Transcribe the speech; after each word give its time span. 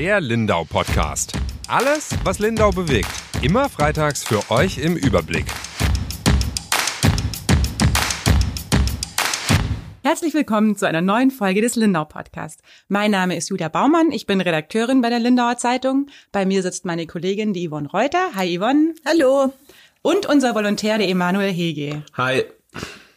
Der 0.00 0.18
Lindau 0.18 0.64
Podcast. 0.64 1.34
Alles, 1.68 2.16
was 2.24 2.38
Lindau 2.38 2.70
bewegt. 2.70 3.10
Immer 3.42 3.68
freitags 3.68 4.24
für 4.24 4.50
euch 4.50 4.78
im 4.78 4.96
Überblick. 4.96 5.44
Herzlich 10.02 10.32
willkommen 10.32 10.74
zu 10.74 10.88
einer 10.88 11.02
neuen 11.02 11.30
Folge 11.30 11.60
des 11.60 11.76
Lindau 11.76 12.06
Podcast. 12.06 12.62
Mein 12.88 13.10
Name 13.10 13.36
ist 13.36 13.50
Julia 13.50 13.68
Baumann, 13.68 14.10
ich 14.10 14.24
bin 14.24 14.40
Redakteurin 14.40 15.02
bei 15.02 15.10
der 15.10 15.18
Lindauer 15.18 15.58
Zeitung. 15.58 16.06
Bei 16.32 16.46
mir 16.46 16.62
sitzt 16.62 16.86
meine 16.86 17.06
Kollegin, 17.06 17.52
die 17.52 17.68
Yvonne 17.68 17.90
Reuter. 17.90 18.30
Hi 18.34 18.56
Yvonne. 18.58 18.94
Hallo. 19.06 19.52
Und 20.00 20.24
unser 20.24 20.54
Volontär, 20.54 20.96
der 20.96 21.10
Emanuel 21.10 21.52
Hege. 21.52 22.04
Hi. 22.16 22.44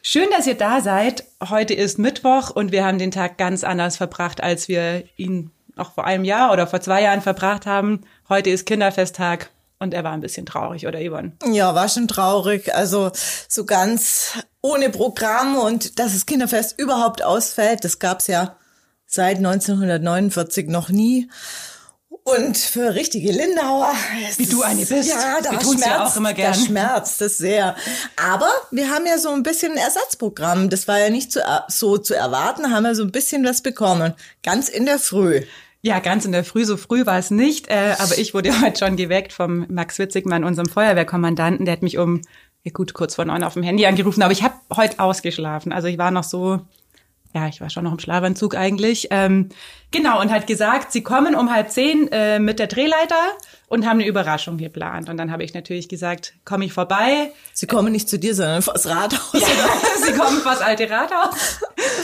Schön, 0.01 0.27
dass 0.31 0.47
ihr 0.47 0.55
da 0.55 0.81
seid. 0.81 1.23
Heute 1.49 1.75
ist 1.75 1.97
Mittwoch 1.97 2.49
und 2.49 2.73
wir 2.73 2.83
haben 2.83 2.99
den 2.99 3.11
Tag 3.11 3.37
ganz 3.37 3.63
anders 3.63 3.95
verbracht, 3.95 4.43
als 4.43 4.67
wir 4.67 5.05
ihn 5.15 5.49
auch 5.75 5.93
vor 5.93 6.05
einem 6.05 6.23
Jahr 6.23 6.51
oder 6.51 6.67
vor 6.67 6.81
zwei 6.81 7.01
Jahren 7.01 7.21
verbracht 7.21 7.65
haben. 7.65 8.01
Heute 8.29 8.49
ist 8.49 8.65
Kinderfesttag 8.65 9.49
und 9.79 9.93
er 9.93 10.03
war 10.03 10.13
ein 10.13 10.21
bisschen 10.21 10.45
traurig, 10.45 10.87
oder 10.87 10.99
Yvonne? 10.99 11.33
Ja, 11.51 11.75
war 11.75 11.89
schon 11.89 12.07
traurig. 12.07 12.73
Also 12.73 13.11
so 13.47 13.65
ganz 13.65 14.37
ohne 14.61 14.89
Programm 14.89 15.57
und 15.57 15.99
dass 15.99 16.13
das 16.13 16.25
Kinderfest 16.25 16.79
überhaupt 16.79 17.23
ausfällt, 17.23 17.83
das 17.83 17.99
gab's 17.99 18.27
ja 18.27 18.55
seit 19.05 19.37
1949 19.37 20.67
noch 20.67 20.89
nie. 20.89 21.29
Und 22.23 22.57
für 22.57 22.95
richtige 22.95 23.31
Lindauer. 23.33 23.93
Wie 24.37 24.45
du 24.45 24.61
eine 24.61 24.85
bist. 24.85 25.09
Ja, 25.09 25.39
da 25.41 25.59
schmerzt, 25.59 25.85
ja 25.85 26.05
auch 26.05 26.15
immer 26.15 26.33
gern. 26.33 26.53
Da 26.53 26.59
schmerzt 26.59 27.21
es 27.21 27.37
sehr. 27.37 27.75
Aber 28.15 28.49
wir 28.71 28.89
haben 28.89 29.05
ja 29.05 29.17
so 29.17 29.29
ein 29.29 29.43
bisschen 29.43 29.73
ein 29.73 29.77
Ersatzprogramm. 29.77 30.69
Das 30.69 30.87
war 30.87 30.99
ja 30.99 31.09
nicht 31.09 31.33
so, 31.33 31.41
so 31.67 31.97
zu 31.97 32.13
erwarten, 32.15 32.71
haben 32.71 32.83
wir 32.83 32.95
so 32.95 33.03
ein 33.03 33.11
bisschen 33.11 33.43
was 33.43 33.61
bekommen. 33.61 34.13
Ganz 34.41 34.69
in 34.69 34.85
der 34.85 34.99
Früh. 34.99 35.41
Ja, 35.81 35.99
ganz 35.99 36.23
in 36.23 36.31
der 36.31 36.45
Früh, 36.45 36.63
so 36.63 36.77
früh 36.77 37.05
war 37.05 37.19
es 37.19 37.29
nicht, 37.29 37.67
äh, 37.67 37.95
aber 37.99 38.17
ich 38.17 38.33
wurde 38.33 38.61
heute 38.61 38.85
schon 38.85 38.95
geweckt 38.95 39.33
vom 39.33 39.65
Max 39.67 39.99
Witzigmann, 39.99 40.45
unserem 40.45 40.69
Feuerwehrkommandanten, 40.69 41.65
der 41.65 41.73
hat 41.73 41.81
mich 41.81 41.97
um, 41.97 42.21
ja 42.63 42.71
gut, 42.71 42.93
kurz 42.93 43.15
vor 43.15 43.25
neun 43.25 43.43
auf 43.43 43.55
dem 43.55 43.63
Handy 43.63 43.85
angerufen, 43.85 44.23
aber 44.23 44.31
ich 44.31 44.43
habe 44.43 44.55
heute 44.73 44.99
ausgeschlafen. 44.99 45.73
Also 45.73 45.89
ich 45.89 45.97
war 45.97 46.09
noch 46.09 46.23
so, 46.23 46.61
ja, 47.33 47.49
ich 47.49 47.59
war 47.59 47.69
schon 47.69 47.83
noch 47.83 47.91
im 47.91 47.99
Schlafanzug 47.99 48.55
eigentlich. 48.55 49.09
Ähm, 49.11 49.49
genau, 49.93 50.19
und 50.19 50.29
hat 50.31 50.45
gesagt, 50.47 50.91
sie 50.91 51.01
kommen 51.01 51.35
um 51.35 51.53
halb 51.53 51.71
zehn 51.71 52.11
äh, 52.11 52.39
mit 52.39 52.59
der 52.59 52.67
Drehleiter 52.67 53.15
und 53.69 53.85
haben 53.87 53.99
eine 53.99 54.07
Überraschung 54.07 54.57
geplant. 54.57 55.09
Und 55.09 55.17
dann 55.17 55.31
habe 55.31 55.43
ich 55.43 55.53
natürlich 55.53 55.87
gesagt, 55.87 56.33
komme 56.43 56.65
ich 56.65 56.73
vorbei. 56.73 57.31
Sie 57.53 57.65
kommen 57.65 57.93
nicht 57.93 58.09
zu 58.09 58.19
dir, 58.19 58.35
sondern 58.35 58.61
vors 58.61 58.85
Rathaus. 58.87 59.33
Ja, 59.33 59.47
sie 60.05 60.11
kommen 60.11 60.41
vors 60.41 60.59
alte 60.59 60.89
Rathaus 60.89 61.61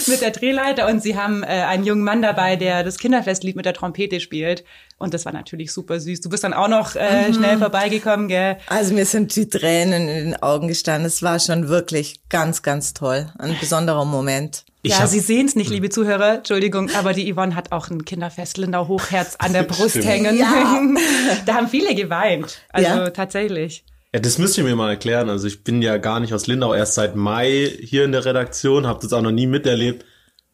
mit 0.08 0.22
der 0.22 0.32
Drehleiter 0.32 0.88
und 0.88 1.04
sie 1.04 1.18
haben 1.18 1.44
äh, 1.44 1.48
einen 1.48 1.84
jungen 1.84 2.04
Mann 2.04 2.22
dabei, 2.22 2.56
der 2.56 2.84
das 2.84 2.98
Kinderfestlied 2.98 3.56
mit 3.56 3.66
der 3.66 3.74
Trompete 3.74 4.20
spielt. 4.20 4.64
Und 4.98 5.14
das 5.14 5.26
war 5.26 5.34
natürlich 5.34 5.72
super 5.72 6.00
süß. 6.00 6.22
Du 6.22 6.30
bist 6.30 6.44
dann 6.44 6.54
auch 6.54 6.68
noch 6.70 6.96
äh, 6.96 7.34
schnell 7.34 7.58
vorbeigekommen, 7.58 8.28
gell? 8.28 8.58
Also 8.68 8.94
mir 8.94 9.06
sind 9.06 9.36
die 9.36 9.50
Tränen 9.50 10.08
in 10.08 10.26
den 10.26 10.44
Augen 10.44 10.68
gestanden. 10.68 11.06
Es 11.06 11.22
war 11.22 11.40
schon 11.40 11.70
wirklich 11.70 12.22
ganz, 12.30 12.62
ganz 12.64 12.94
toll. 12.94 13.32
Ein 13.38 13.56
besonderer 13.60 14.06
Moment. 14.06 14.66
Ich 14.82 14.98
ja, 14.98 15.08
Sie 15.08 15.20
sehen 15.20 15.46
es 15.46 15.56
nicht, 15.56 15.70
liebe 15.70 15.90
Zuhörer, 15.90 16.36
Entschuldigung, 16.38 16.90
aber 16.92 17.12
die 17.12 17.34
Yvonne 17.34 17.54
hat 17.54 17.74
auch 17.74 17.79
ein 17.90 18.04
Kinderfest 18.04 18.58
Lindau 18.58 18.88
Hochherz 18.88 19.36
an 19.40 19.54
der 19.54 19.64
Brust 19.72 19.92
Stimmt. 19.92 20.06
hängen. 20.06 20.38
Ja. 20.38 20.82
da 21.46 21.54
haben 21.56 21.68
viele 21.70 21.96
geweint. 21.96 22.60
Also 22.74 22.90
Ja. 22.90 23.10
tatsächlich. 23.12 23.86
Ja, 24.14 24.20
das 24.20 24.38
müsst 24.40 24.58
ihr 24.58 24.64
mir 24.64 24.76
mal 24.76 24.90
erklären. 24.90 25.30
Also 25.30 25.48
ich 25.48 25.64
bin 25.64 25.82
ja 25.82 25.98
gar 25.98 26.20
nicht 26.20 26.34
aus 26.34 26.48
Lindau, 26.48 26.74
erst 26.74 26.96
seit 26.96 27.16
Mai 27.16 27.72
hier 27.80 28.04
in 28.06 28.12
der 28.12 28.26
Redaktion, 28.26 28.88
habe 28.88 29.00
das 29.02 29.14
auch 29.14 29.22
noch 29.22 29.32
nie 29.32 29.48
miterlebt. 29.48 30.04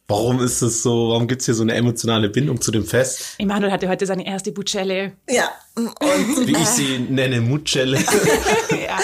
Warum 0.07 0.39
ist 0.39 0.61
es 0.61 0.83
so, 0.83 1.09
warum 1.09 1.27
gibt's 1.27 1.45
hier 1.45 1.55
so 1.55 1.63
eine 1.63 1.73
emotionale 1.73 2.29
Bindung 2.29 2.61
zu 2.61 2.69
dem 2.71 2.85
Fest? 2.85 3.35
Emanuel 3.39 3.71
hatte 3.71 3.89
heute 3.89 4.05
seine 4.05 4.27
erste 4.27 4.51
Bucelle. 4.51 5.13
Ja, 5.27 5.50
und 5.75 6.47
Wie 6.47 6.53
ich 6.53 6.68
sie 6.68 7.00
nenne, 7.00 7.41
Mutschelle. 7.41 7.97
ja. 8.69 8.97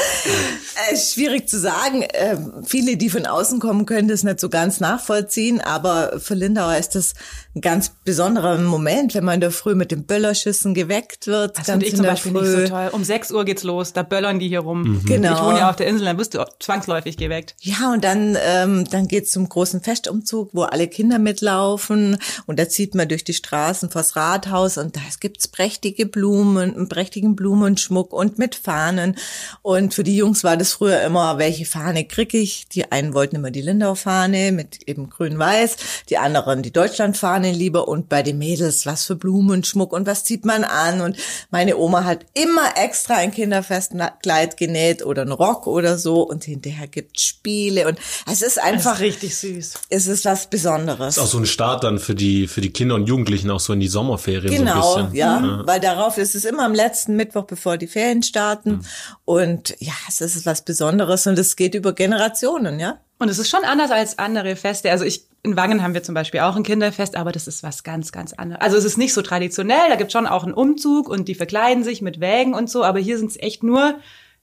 äh, 0.90 0.98
schwierig 0.98 1.50
zu 1.50 1.60
sagen. 1.60 2.06
Ähm, 2.14 2.64
viele, 2.66 2.96
die 2.96 3.10
von 3.10 3.26
außen 3.26 3.60
kommen, 3.60 3.86
können 3.86 4.08
das 4.08 4.24
nicht 4.24 4.40
so 4.40 4.48
ganz 4.50 4.80
nachvollziehen. 4.80 5.60
Aber 5.60 6.20
für 6.20 6.34
Lindauer 6.34 6.78
ist 6.78 6.96
das 6.96 7.14
ein 7.56 7.62
ganz 7.62 7.92
besonderer 8.06 8.58
Moment, 8.58 9.14
wenn 9.14 9.26
man 9.26 9.36
in 9.36 9.42
der 9.42 9.52
Früh 9.52 9.76
mit 9.76 9.92
den 9.92 10.06
Böllerschüssen 10.06 10.74
geweckt 10.74 11.28
wird. 11.28 11.58
Das 11.58 11.66
finde 11.66 11.86
ich 11.86 11.92
in 11.92 11.98
zum 11.98 12.06
Beispiel 12.06 12.32
Früh. 12.32 12.42
nicht 12.42 12.68
so 12.70 12.74
toll. 12.74 12.90
Um 12.94 13.04
6 13.04 13.32
Uhr 13.32 13.44
geht's 13.44 13.64
los, 13.64 13.92
da 13.92 14.04
böllern 14.04 14.40
die 14.40 14.48
hier 14.48 14.62
rum. 14.62 15.02
Genau. 15.06 15.34
Ich 15.34 15.42
wohne 15.42 15.60
ja 15.60 15.70
auf 15.70 15.76
der 15.76 15.88
Insel, 15.88 16.06
dann 16.06 16.18
wirst 16.18 16.36
du 16.36 16.46
zwangsläufig 16.60 17.18
geweckt. 17.18 17.56
Ja, 17.60 17.92
und 17.92 18.06
dann, 18.06 18.38
ähm, 18.42 18.86
dann 18.90 19.10
geht's 19.10 19.32
zum 19.32 19.50
großen 19.50 19.82
Festumzug, 19.82 20.52
wo 20.54 20.64
alle 20.64 20.88
Kinder 20.88 21.20
mitlaufen. 21.20 22.18
Und 22.46 22.60
da 22.60 22.70
zieht 22.70 22.96
man 22.96 23.10
durch 23.10 23.26
die 23.26 23.34
Straßen 23.34 23.90
vors 23.90 24.16
Rathaus 24.16 24.78
und 24.78 24.96
da 24.96 25.02
gibt's 25.20 25.50
prächtige 25.50 26.06
Blumen, 26.06 26.61
einen 26.62 26.90
prächtigen 26.90 27.36
Blumenschmuck 27.36 28.14
und 28.14 28.38
mit 28.40 28.56
Fahnen. 28.56 29.16
Und 29.62 29.94
für 29.94 30.04
die 30.04 30.16
Jungs 30.16 30.44
war 30.44 30.58
das 30.58 30.74
früher 30.74 31.02
immer, 31.02 31.38
welche 31.38 31.66
Fahne 31.66 32.06
krieg 32.06 32.34
ich? 32.34 32.68
Die 32.70 32.92
einen 32.92 33.14
wollten 33.14 33.36
immer 33.36 33.52
die 33.52 33.62
Lindau-Fahne 33.62 34.52
mit 34.52 34.88
eben 34.88 35.10
grün-weiß, 35.10 35.78
die 36.10 36.18
anderen 36.18 36.62
die 36.64 36.72
Deutschland-Fahne 36.72 37.52
lieber. 37.52 37.88
Und 37.88 38.10
bei 38.10 38.24
den 38.24 38.38
Mädels, 38.38 38.86
was 38.86 39.06
für 39.06 39.16
Blumenschmuck 39.16 39.94
und 39.94 40.08
was 40.08 40.24
zieht 40.24 40.46
man 40.46 40.64
an? 40.64 41.02
Und 41.02 41.18
meine 41.50 41.78
Oma 41.78 42.04
hat 42.04 42.26
immer 42.34 42.78
extra 42.78 43.16
ein 43.16 43.32
Kinderfestkleid 43.32 44.58
genäht 44.58 45.06
oder 45.06 45.24
einen 45.24 45.32
Rock 45.32 45.68
oder 45.68 45.98
so. 45.98 46.22
Und 46.22 46.44
hinterher 46.44 46.88
gibt's 46.88 47.24
Spiele. 47.24 47.88
Und 47.88 48.00
es 48.32 48.42
ist 48.42 48.62
einfach, 48.62 49.00
richtig 49.00 49.36
süß. 49.38 49.74
es 49.90 50.08
ist 50.08 50.26
was 50.26 50.50
Besonderes. 50.50 51.18
Ist 51.18 51.24
auch 51.24 51.28
so 51.28 51.38
ein 51.38 51.46
Start 51.46 51.84
dann 51.84 52.00
für 52.00 52.16
die, 52.16 52.48
für 52.48 52.62
die 52.62 52.72
Kinder 52.72 52.96
und 52.96 53.08
Jugendlichen 53.08 53.50
auch 53.52 53.60
so 53.60 53.74
in 53.74 53.80
die 53.80 53.88
Sommerferien 53.88 54.54
Genau, 54.54 54.82
so 54.82 54.96
ein 54.98 55.06
bisschen. 55.06 55.18
ja, 55.18 55.62
weil 55.66 55.80
darauf 55.80 56.18
ist 56.18 56.36
es 56.36 56.46
immer 56.52 56.66
am 56.66 56.74
letzten 56.74 57.16
Mittwoch, 57.16 57.46
bevor 57.46 57.78
die 57.78 57.88
Ferien 57.88 58.24
starten. 58.24 58.72
Mhm. 58.72 58.82
Und 59.26 59.76
ja, 59.80 59.94
es 60.08 60.22
ist 60.22 60.46
was 60.46 60.64
Besonderes 60.64 61.26
und 61.28 61.40
es 61.40 61.56
geht 61.56 61.76
über 61.76 61.94
Generationen, 61.94 62.80
ja. 62.80 63.00
Und 63.20 63.30
es 63.30 63.38
ist 63.38 63.50
schon 63.50 63.64
anders 63.64 63.92
als 63.92 64.18
andere 64.18 64.56
Feste. 64.56 64.90
Also 64.90 65.06
ich, 65.06 65.28
in 65.44 65.56
Wangen 65.56 65.84
haben 65.84 65.94
wir 65.94 66.02
zum 66.02 66.16
Beispiel 66.16 66.40
auch 66.40 66.56
ein 66.56 66.64
Kinderfest, 66.64 67.16
aber 67.16 67.32
das 67.32 67.48
ist 67.48 67.62
was 67.62 67.84
ganz, 67.84 68.12
ganz 68.12 68.34
anderes. 68.34 68.62
Also 68.62 68.78
es 68.78 68.86
ist 68.86 68.98
nicht 68.98 69.14
so 69.14 69.22
traditionell, 69.22 69.90
da 69.90 69.96
gibt 69.96 70.12
schon 70.12 70.26
auch 70.26 70.44
einen 70.44 70.54
Umzug 70.54 71.08
und 71.08 71.28
die 71.28 71.36
verkleiden 71.36 71.84
sich 71.84 72.02
mit 72.02 72.20
Wägen 72.20 72.56
und 72.56 72.70
so, 72.70 72.84
aber 72.84 73.00
hier 73.00 73.20
sind 73.20 73.30
es 73.30 73.40
echt 73.40 73.62
nur 73.62 73.96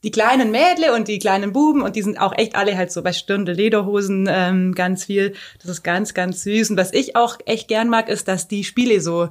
die 0.04 0.12
kleinen 0.12 0.52
Mädle 0.52 0.94
und 0.94 1.08
die 1.08 1.18
kleinen 1.18 1.52
Buben 1.52 1.82
und 1.82 1.97
die 1.97 2.02
sind 2.02 2.20
auch 2.20 2.32
echt 2.36 2.54
alle 2.54 2.76
halt 2.76 2.92
so 2.92 3.02
bei 3.02 3.12
Stirnde 3.12 3.52
Lederhosen 3.52 4.28
ähm, 4.30 4.74
ganz 4.74 5.04
viel. 5.04 5.34
Das 5.60 5.70
ist 5.70 5.82
ganz, 5.82 6.14
ganz 6.14 6.44
süß. 6.44 6.70
Und 6.70 6.76
was 6.76 6.92
ich 6.92 7.16
auch 7.16 7.38
echt 7.47 7.66
gern 7.66 7.88
mag, 7.88 8.08
ist, 8.08 8.28
dass 8.28 8.47
die 8.47 8.62
Spiele 8.62 9.00
so 9.00 9.30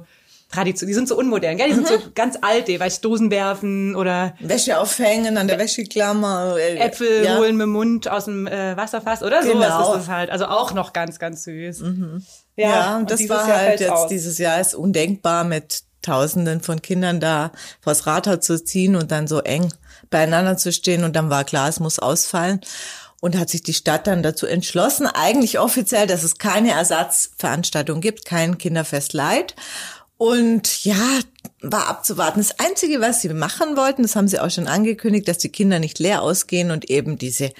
tradition, 0.50 0.88
die 0.88 0.94
sind 0.94 1.08
so 1.08 1.16
unmodern, 1.16 1.56
gell? 1.56 1.68
Die 1.68 1.74
sind 1.74 1.86
so 1.86 1.98
ganz 2.14 2.36
alte, 2.40 2.78
weißt 2.80 3.04
Dosen 3.04 3.30
werfen 3.30 3.94
oder 3.94 4.34
Wäsche 4.40 4.78
aufhängen 4.78 5.36
an 5.36 5.46
der 5.46 5.58
Wäscheklammer. 5.58 6.56
äh, 6.58 6.76
Äpfel 6.78 7.24
ja. 7.24 7.36
holen 7.38 7.56
mit 7.56 7.64
dem 7.64 7.70
Mund 7.72 8.08
aus 8.08 8.24
dem 8.24 8.46
äh, 8.46 8.76
Wasserfass 8.76 9.22
oder 9.22 9.42
sowas 9.42 9.54
Genau. 9.54 9.92
ist 9.92 9.98
das 10.00 10.08
halt. 10.08 10.30
Also 10.30 10.46
auch 10.46 10.72
noch 10.72 10.92
ganz, 10.92 11.18
ganz 11.18 11.44
süß. 11.44 11.82
Ja, 12.56 12.96
und 12.96 13.10
das 13.10 13.28
war 13.28 13.46
Jahr 13.48 13.58
halt 13.58 13.80
jetzt, 13.80 13.90
aus. 13.90 14.08
dieses 14.08 14.38
Jahr 14.38 14.60
ist 14.60 14.74
undenkbar 14.74 15.44
mit 15.44 15.82
Tausenden 16.02 16.60
von 16.62 16.80
Kindern 16.80 17.20
da 17.20 17.52
vors 17.80 18.06
Rathaus 18.06 18.40
zu 18.40 18.62
ziehen 18.64 18.96
und 18.96 19.10
dann 19.10 19.26
so 19.26 19.40
eng 19.40 19.72
beieinander 20.10 20.56
zu 20.56 20.72
stehen 20.72 21.04
und 21.04 21.14
dann 21.16 21.28
war 21.28 21.44
klar, 21.44 21.68
es 21.68 21.80
muss 21.80 21.98
ausfallen. 21.98 22.60
Und 23.20 23.36
hat 23.36 23.50
sich 23.50 23.64
die 23.64 23.74
Stadt 23.74 24.06
dann 24.06 24.22
dazu 24.22 24.46
entschlossen, 24.46 25.08
eigentlich 25.08 25.58
offiziell, 25.58 26.06
dass 26.06 26.22
es 26.22 26.38
keine 26.38 26.70
Ersatzveranstaltung 26.70 28.00
gibt, 28.00 28.24
kein 28.24 28.58
Kinderfest 28.58 29.12
Light. 29.12 29.56
Und 30.18 30.84
ja, 30.84 31.20
war 31.62 31.88
abzuwarten. 31.88 32.40
Das 32.40 32.58
Einzige, 32.58 33.00
was 33.00 33.22
sie 33.22 33.28
machen 33.30 33.76
wollten, 33.76 34.02
das 34.02 34.16
haben 34.16 34.28
sie 34.28 34.40
auch 34.40 34.50
schon 34.50 34.66
angekündigt, 34.66 35.28
dass 35.28 35.38
die 35.38 35.48
Kinder 35.48 35.78
nicht 35.78 35.98
leer 35.98 36.22
ausgehen 36.22 36.70
und 36.70 36.90
eben 36.90 37.18
diese 37.18 37.52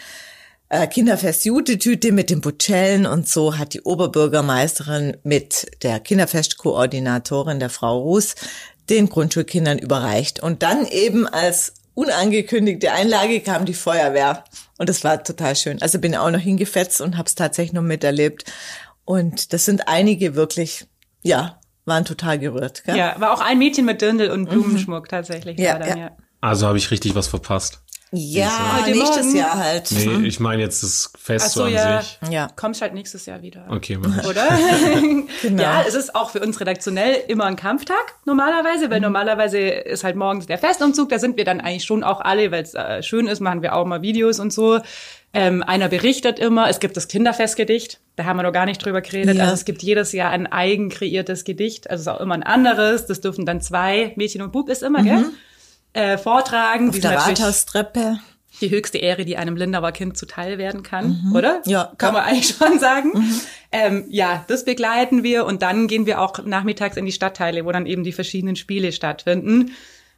äh, 0.69 0.87
Kinderfest-Jute-Tüte 0.87 2.13
mit 2.13 2.31
den 2.31 2.41
Butschellen 2.41 3.07
und 3.07 3.29
so 3.29 3.57
hat 3.57 3.75
die 3.75 3.83
Oberbürgermeisterin 3.83 5.17
mit 5.23 5.67
der 5.83 6.01
Kinderfestkoordinatorin, 6.01 7.61
der 7.61 7.71
Frau 7.71 8.01
Ruß, 8.01 8.35
den 8.91 9.09
Grundschulkindern 9.09 9.79
überreicht. 9.79 10.43
Und 10.43 10.63
dann 10.63 10.87
eben 10.87 11.27
als 11.27 11.75
unangekündigte 11.95 12.93
Einlage 12.93 13.41
kam 13.41 13.67
die 13.67 13.75
Feuerwehr. 13.75 14.45
Und 14.79 14.89
das 14.89 15.05
war 15.05 15.23
total 15.23 15.57
schön. 15.57 15.83
Also 15.83 15.99
bin 15.99 16.15
auch 16.15 16.31
noch 16.31 16.41
hingefetzt 16.41 17.01
und 17.01 17.17
habe 17.17 17.29
es 17.29 17.35
tatsächlich 17.35 17.73
noch 17.73 17.83
miterlebt. 17.83 18.45
Und 19.05 19.53
das 19.53 19.65
sind 19.65 19.89
einige 19.89 20.35
wirklich, 20.35 20.87
ja, 21.23 21.58
waren 21.89 22.05
total 22.05 22.39
gerührt. 22.39 22.85
Gell? 22.85 22.97
Ja, 22.97 23.17
war 23.19 23.33
auch 23.33 23.41
ein 23.41 23.59
Mädchen 23.59 23.85
mit 23.85 24.01
Dirndl 24.01 24.31
und 24.31 24.49
Blumenschmuck 24.49 25.09
tatsächlich. 25.09 25.59
Ja, 25.59 25.73
war 25.73 25.81
dann, 25.81 25.99
ja. 25.99 26.11
Also 26.41 26.67
habe 26.67 26.79
ich 26.79 26.91
richtig 26.91 27.15
was 27.15 27.27
verpasst. 27.27 27.83
Ja, 28.11 28.79
Heute 28.81 28.93
nächstes 28.93 29.27
Morgen. 29.27 29.37
Jahr 29.37 29.55
halt. 29.59 29.91
Nee, 29.93 30.27
ich 30.27 30.41
meine 30.41 30.63
jetzt 30.63 30.83
das 30.83 31.13
Fest 31.19 31.47
Ach 31.49 31.51
so 31.53 31.61
so, 31.61 31.67
an 31.67 31.73
ja. 31.73 32.01
sich. 32.03 32.19
Ja. 32.31 32.49
Kommst 32.57 32.81
halt 32.81 32.95
nächstes 32.95 33.27
Jahr 33.27 33.43
wieder. 33.43 33.67
Okay, 33.69 33.99
mach 34.01 34.23
ich. 34.23 34.27
Oder? 34.27 34.49
Genau. 35.43 35.63
Ja, 35.63 35.85
es 35.87 35.95
ist 35.95 36.15
auch 36.15 36.31
für 36.31 36.41
uns 36.41 36.59
redaktionell 36.61 37.15
immer 37.29 37.45
ein 37.45 37.57
Kampftag 37.57 38.15
normalerweise, 38.25 38.87
Mhm. 38.87 38.91
weil 38.91 39.01
normalerweise 39.01 39.59
ist 39.59 40.05
halt 40.05 40.17
morgens 40.17 40.47
der 40.47 40.59
Festumzug, 40.59 41.11
da 41.11 41.19
sind 41.19 41.37
wir 41.37 41.45
dann 41.45 41.61
eigentlich 41.61 41.85
schon 41.85 42.03
auch 42.03 42.21
alle, 42.21 42.51
weil 42.51 42.63
es 42.63 42.75
äh, 42.75 43.03
schön 43.03 43.27
ist, 43.27 43.41
machen 43.41 43.63
wir 43.63 43.77
auch 43.77 43.85
mal 43.85 44.03
Videos 44.03 44.41
und 44.41 44.53
so. 44.53 44.81
Ähm, 45.35 45.63
einer 45.63 45.89
berichtet 45.89 46.39
immer, 46.39 46.69
es 46.71 46.81
gibt 46.81 46.97
das 46.97 47.07
Kinderfestgedicht, 47.09 48.01
da 48.17 48.25
haben 48.25 48.39
wir 48.39 48.43
noch 48.43 48.53
gar 48.53 48.65
nicht 48.65 48.83
drüber 48.85 49.03
geredet. 49.03 49.37
Ja. 49.37 49.43
Also 49.45 49.55
es 49.55 49.65
gibt 49.67 49.83
jedes 49.83 50.13
Jahr 50.13 50.31
ein 50.31 50.47
eigen 50.47 50.89
kreiertes 50.89 51.45
Gedicht, 51.45 51.91
also 51.91 52.01
es 52.01 52.07
ist 52.07 52.09
auch 52.09 52.21
immer 52.21 52.35
ein 52.35 52.43
anderes, 52.43 53.05
das 53.07 53.21
dürfen 53.21 53.45
dann 53.45 53.61
zwei, 53.61 54.13
Mädchen 54.17 54.41
und 54.43 54.51
Bub 54.53 54.69
ist 54.71 54.83
immer, 54.83 55.03
gell? 55.03 55.27
Äh, 55.93 56.19
vortragen. 56.19 56.85
Mhm. 56.85 56.91
Auf 56.91 56.95
Die 56.97 57.01
der 57.01 57.17
Rathhaustreppe. 57.19 58.19
die 58.61 58.71
höchste 58.71 58.99
Ehre, 58.99 59.25
die 59.25 59.37
einem 59.37 59.57
Lindauer 59.57 59.93
Kind 59.93 60.17
zuteil 60.19 60.59
werden 60.59 60.83
kann, 60.83 61.33
oder? 61.35 61.63
Ja. 61.67 61.91
Mhm. 61.93 61.99
Kann 61.99 62.13
man 62.15 62.25
eigentlich 62.25 62.57
schon 62.57 62.79
sagen. 62.79 63.13
Ähm, 63.71 64.05
ja, 64.09 64.45
das 64.49 64.65
begleiten 64.65 65.23
wir 65.23 65.45
und 65.47 65.63
dann 65.63 65.87
gehen 65.89 66.07
wir 66.07 66.21
auch 66.21 66.45
nachmittags 66.45 66.97
in 66.97 67.07
die 67.07 67.13
Stadtteile, 67.13 67.65
wo 67.65 67.73
dann 67.73 67.87
eben 67.87 68.03
die 68.05 68.13
verschiedenen 68.13 68.57
Spiele 68.57 68.93
stattfinden. 68.93 69.73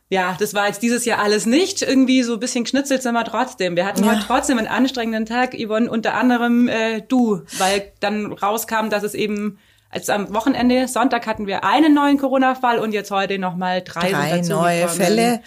Ja, 0.09 0.37
das 0.41 0.55
war 0.55 0.67
jetzt 0.67 0.83
dieses 0.83 1.05
Jahr 1.05 1.21
alles 1.21 1.47
nicht. 1.47 1.83
Irgendwie 1.83 2.23
so 2.25 2.35
ein 2.35 2.41
bisschen 2.41 2.65
geschnitzelt 2.65 3.03
sind 3.03 3.15
wir 3.15 3.25
trotzdem. 3.25 3.77
Wir 3.77 3.87
hatten 3.87 4.03
Ja. 4.05 4.13
heute 4.13 4.25
trotzdem 4.27 4.59
einen 4.59 4.67
anstrengenden 4.67 5.25
Tag, 5.27 5.55
Yvonne, 5.55 5.89
unter 5.91 6.15
anderem 6.15 6.67
äh, 6.67 7.03
du, 7.03 7.43
weil 7.59 7.93
dann 8.01 8.33
rauskam, 8.33 8.89
dass 8.91 9.05
es 9.05 9.15
eben 9.15 9.59
als 9.91 10.09
am 10.09 10.33
Wochenende, 10.33 10.87
Sonntag 10.89 11.27
hatten 11.27 11.47
wir 11.47 11.65
einen 11.65 11.95
neuen 11.95 12.17
Corona-Fall 12.17 12.79
und 12.79 12.93
jetzt 12.93 13.11
heute 13.11 13.39
nochmal 13.39 13.83
drei, 13.83 14.11
Drei 14.11 14.41
neue. 14.41 14.89
Fälle. 14.89 15.41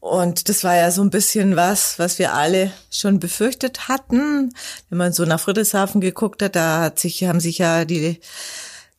Und 0.00 0.48
das 0.48 0.62
war 0.62 0.76
ja 0.76 0.90
so 0.90 1.02
ein 1.02 1.10
bisschen 1.10 1.56
was, 1.56 1.98
was 1.98 2.18
wir 2.18 2.34
alle 2.34 2.70
schon 2.90 3.18
befürchtet 3.18 3.88
hatten. 3.88 4.52
Wenn 4.88 4.98
man 4.98 5.12
so 5.12 5.24
nach 5.24 5.40
Friedrichshafen 5.40 6.00
geguckt 6.00 6.42
hat, 6.42 6.54
da 6.54 6.82
hat 6.82 6.98
sich, 6.98 7.24
haben 7.24 7.40
sich 7.40 7.58
ja 7.58 7.84
die 7.84 8.20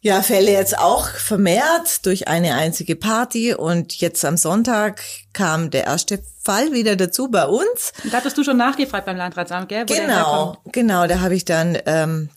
ja, 0.01 0.21
Fälle 0.21 0.51
jetzt 0.51 0.77
auch 0.77 1.07
vermehrt 1.09 2.05
durch 2.05 2.27
eine 2.27 2.55
einzige 2.55 2.95
Party. 2.95 3.53
Und 3.53 3.99
jetzt 3.99 4.25
am 4.25 4.35
Sonntag 4.35 5.01
kam 5.33 5.69
der 5.69 5.85
erste 5.85 6.19
Fall 6.43 6.71
wieder 6.71 6.95
dazu 6.95 7.29
bei 7.29 7.45
uns. 7.45 7.93
Und 8.03 8.13
da 8.13 8.17
hattest 8.17 8.37
du 8.37 8.43
schon 8.43 8.57
nachgefragt 8.57 9.05
beim 9.05 9.17
Landratsamt, 9.17 9.69
gell? 9.69 9.85
wo 9.87 9.93
Genau, 9.93 10.57
genau. 10.71 11.07
Da 11.07 11.19
habe 11.19 11.35
ich 11.35 11.45
dann 11.45 11.77
ähm, 11.85 12.29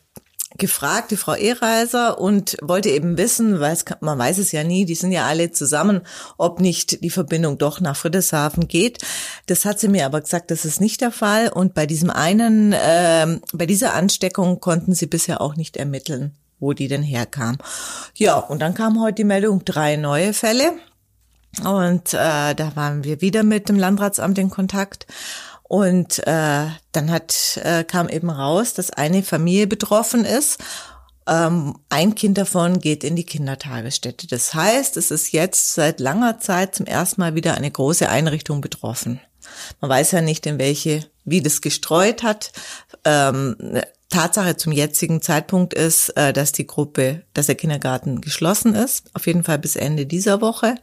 gefragt, 0.61 1.11
die 1.11 1.17
Frau 1.17 1.35
Ehreiser, 1.35 2.21
und 2.21 2.57
wollte 2.62 2.91
eben 2.91 3.19
wissen, 3.19 3.59
weil 3.59 3.73
es, 3.73 3.85
man 4.01 4.19
weiß 4.19 4.39
es 4.39 4.53
ja 4.53 4.62
nie, 4.62 4.85
die 4.85 4.95
sind 4.95 5.11
ja 5.11 5.27
alle 5.27 5.51
zusammen, 5.51 6.03
ob 6.39 6.61
nicht 6.61 7.03
die 7.03 7.11
Verbindung 7.11 7.59
doch 7.59 7.81
nach 7.81 7.97
Friedrichshafen 7.97 8.69
geht. 8.69 8.99
Das 9.47 9.65
hat 9.65 9.81
sie 9.81 9.89
mir 9.89 10.07
aber 10.07 10.21
gesagt, 10.21 10.53
das 10.53 10.65
ist 10.65 10.81
nicht 10.81 11.01
der 11.01 11.11
Fall. 11.11 11.49
Und 11.49 11.75
bei 11.75 11.87
diesem 11.87 12.11
einen, 12.11 12.73
ähm, 12.81 13.41
bei 13.53 13.67
dieser 13.67 13.95
Ansteckung 13.95 14.61
konnten 14.61 14.95
sie 14.95 15.07
bisher 15.07 15.41
auch 15.41 15.57
nicht 15.57 15.77
ermitteln, 15.77 16.37
wo 16.61 16.73
die 16.73 16.87
denn 16.87 17.03
herkam. 17.03 17.59
Ja, 18.15 18.37
und 18.37 18.61
dann 18.61 18.75
kam 18.75 19.01
heute 19.01 19.17
die 19.17 19.25
Meldung, 19.25 19.65
drei 19.65 19.97
neue 19.97 20.33
Fälle. 20.33 20.73
Und 21.65 22.15
äh, 22.15 22.55
da 22.55 22.73
waren 22.77 23.03
wir 23.03 23.21
wieder 23.21 23.43
mit 23.43 23.69
dem 23.69 23.77
Landratsamt 23.79 24.39
in 24.39 24.51
Kontakt. 24.51 25.07
Und 25.71 26.19
äh, 26.27 26.67
dann 26.91 27.11
hat, 27.13 27.61
äh, 27.63 27.85
kam 27.85 28.09
eben 28.09 28.29
raus, 28.29 28.75
dass 28.75 28.91
eine 28.91 29.23
Familie 29.23 29.69
betroffen 29.69 30.25
ist. 30.25 30.59
Ähm, 31.29 31.79
ein 31.89 32.17
Kind 32.17 32.39
davon 32.39 32.81
geht 32.81 33.05
in 33.05 33.15
die 33.15 33.23
Kindertagesstätte. 33.23 34.27
Das 34.27 34.53
heißt, 34.53 34.97
es 34.97 35.13
ist 35.13 35.31
jetzt 35.31 35.75
seit 35.75 36.01
langer 36.01 36.41
Zeit 36.41 36.75
zum 36.75 36.87
ersten 36.87 37.21
Mal 37.21 37.37
wieder 37.37 37.55
eine 37.55 37.71
große 37.71 38.09
Einrichtung 38.09 38.61
betroffen. 38.61 39.21
Man 39.81 39.89
weiß 39.89 40.11
ja 40.11 40.23
nicht, 40.23 40.45
in 40.47 40.59
welche, 40.59 41.07
wie 41.25 41.41
das 41.41 41.61
gestreut 41.61 42.25
hat. 42.25 42.51
Ähm, 43.05 43.55
Tatsache 44.11 44.57
zum 44.57 44.73
jetzigen 44.73 45.23
Zeitpunkt 45.23 45.73
ist, 45.73 46.11
äh, 46.11 46.33
dass 46.33 46.53
die 46.53 46.67
Gruppe, 46.67 47.23
dass 47.33 47.47
der 47.47 47.55
Kindergarten 47.55 48.21
geschlossen 48.21 48.75
ist, 48.75 49.09
auf 49.15 49.27
jeden 49.27 49.45
Fall 49.45 49.59
bis 49.59 49.77
Ende 49.77 50.05
dieser 50.05 50.41
Woche. 50.41 50.75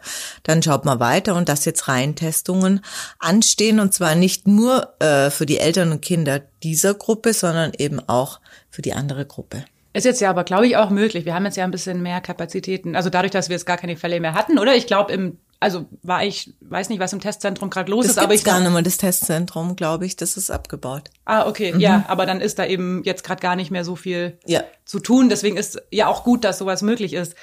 Dann 0.44 0.64
schaut 0.64 0.86
man 0.86 1.00
weiter 1.00 1.36
und 1.36 1.50
dass 1.50 1.66
jetzt 1.66 1.88
Reihentestungen 1.88 2.82
anstehen 3.20 3.80
und 3.80 3.94
zwar 3.94 4.16
nicht 4.16 4.48
nur 4.48 4.94
äh, 5.00 5.30
für 5.30 5.46
die 5.46 5.60
Eltern 5.60 5.92
und 5.92 6.02
Kinder 6.02 6.42
dieser 6.64 6.94
Gruppe, 6.94 7.34
sondern 7.34 7.74
eben 7.78 8.00
auch 8.08 8.40
für 8.70 8.82
die 8.82 8.94
andere 8.94 9.26
Gruppe. 9.26 9.66
Ist 9.94 10.06
jetzt 10.06 10.22
ja 10.22 10.30
aber, 10.30 10.44
glaube 10.44 10.68
ich, 10.68 10.78
auch 10.78 10.90
möglich. 10.90 11.26
Wir 11.26 11.34
haben 11.34 11.46
jetzt 11.46 11.58
ja 11.58 11.64
ein 11.64 11.72
bisschen 11.72 12.02
mehr 12.02 12.22
Kapazitäten. 12.22 12.96
Also 12.96 13.10
dadurch, 13.10 13.32
dass 13.32 13.50
wir 13.50 13.56
jetzt 13.56 13.66
gar 13.66 13.78
keine 13.78 13.98
Fälle 13.98 14.20
mehr 14.20 14.36
hatten, 14.36 14.60
oder? 14.60 14.76
Ich 14.76 14.86
glaube, 14.86 15.12
im, 15.12 15.38
also 15.60 15.86
war 16.04 16.24
ich, 16.24 16.54
weiß 16.62 16.90
nicht, 16.90 17.00
was 17.00 17.14
im 17.14 17.20
Testzentrum 17.20 17.70
gerade 17.70 17.90
los 17.92 18.06
Das 18.06 18.18
ist, 18.18 18.20
aber 18.20 18.34
ich 18.34 18.44
gar 18.44 18.60
nicht 18.60 18.72
mehr, 18.72 18.82
das 18.82 18.98
Testzentrum, 18.98 19.76
glaube 19.76 20.06
ich, 20.06 20.16
das 20.16 20.38
ist 20.38 20.52
abgebaut. 20.52 21.10
Ah, 21.26 21.48
okay, 21.48 21.74
ja, 21.78 22.06
aber 22.08 22.26
dann 22.26 22.42
ist 22.42 22.60
da 22.60 22.66
eben 22.66 23.04
jetzt 23.04 23.24
gerade 23.24 23.42
gar 23.42 23.56
nicht 23.56 23.72
mehr 23.72 23.84
so 23.84 23.96
viel 23.96 24.38
Ja. 24.46 24.64
zu 24.86 25.00
tun. 25.00 25.30
Deswegen 25.30 25.58
ist 25.58 25.82
ja 25.92 26.08
auch 26.08 26.24
gut, 26.24 26.44
dass 26.44 26.60
sowas 26.60 26.82
möglich 26.82 27.14
ist. 27.14 27.36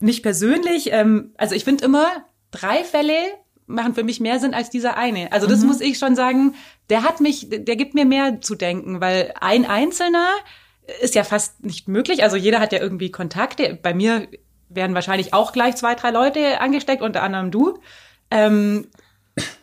Nicht 0.00 0.22
persönlich, 0.22 0.92
ähm, 0.92 1.32
also 1.38 1.54
ich 1.54 1.64
finde 1.64 1.84
immer, 1.84 2.08
drei 2.50 2.84
Fälle 2.84 3.14
machen 3.66 3.94
für 3.94 4.04
mich 4.04 4.20
mehr 4.20 4.38
Sinn 4.38 4.52
als 4.54 4.68
dieser 4.68 4.96
eine. 4.96 5.32
Also 5.32 5.46
das 5.46 5.62
muss 5.62 5.80
ich 5.80 5.98
schon 5.98 6.14
sagen, 6.14 6.54
der 6.90 7.04
hat 7.04 7.20
mich, 7.20 7.46
der 7.50 7.76
gibt 7.76 7.94
mir 7.94 8.04
mehr 8.04 8.40
zu 8.40 8.54
denken, 8.54 9.00
weil 9.00 9.32
ein 9.40 9.64
Einzelner 9.64 10.28
ist 11.00 11.14
ja 11.14 11.24
fast 11.24 11.64
nicht 11.64 11.88
möglich. 11.88 12.22
Also 12.22 12.36
jeder 12.36 12.60
hat 12.60 12.72
ja 12.72 12.80
irgendwie 12.80 13.10
Kontakte. 13.10 13.78
Bei 13.80 13.94
mir 13.94 14.26
werden 14.74 14.94
wahrscheinlich 14.94 15.34
auch 15.34 15.52
gleich 15.52 15.76
zwei, 15.76 15.94
drei 15.94 16.10
Leute 16.10 16.60
angesteckt, 16.60 17.02
unter 17.02 17.22
anderem 17.22 17.50
du. 17.50 17.78
Ähm, 18.30 18.88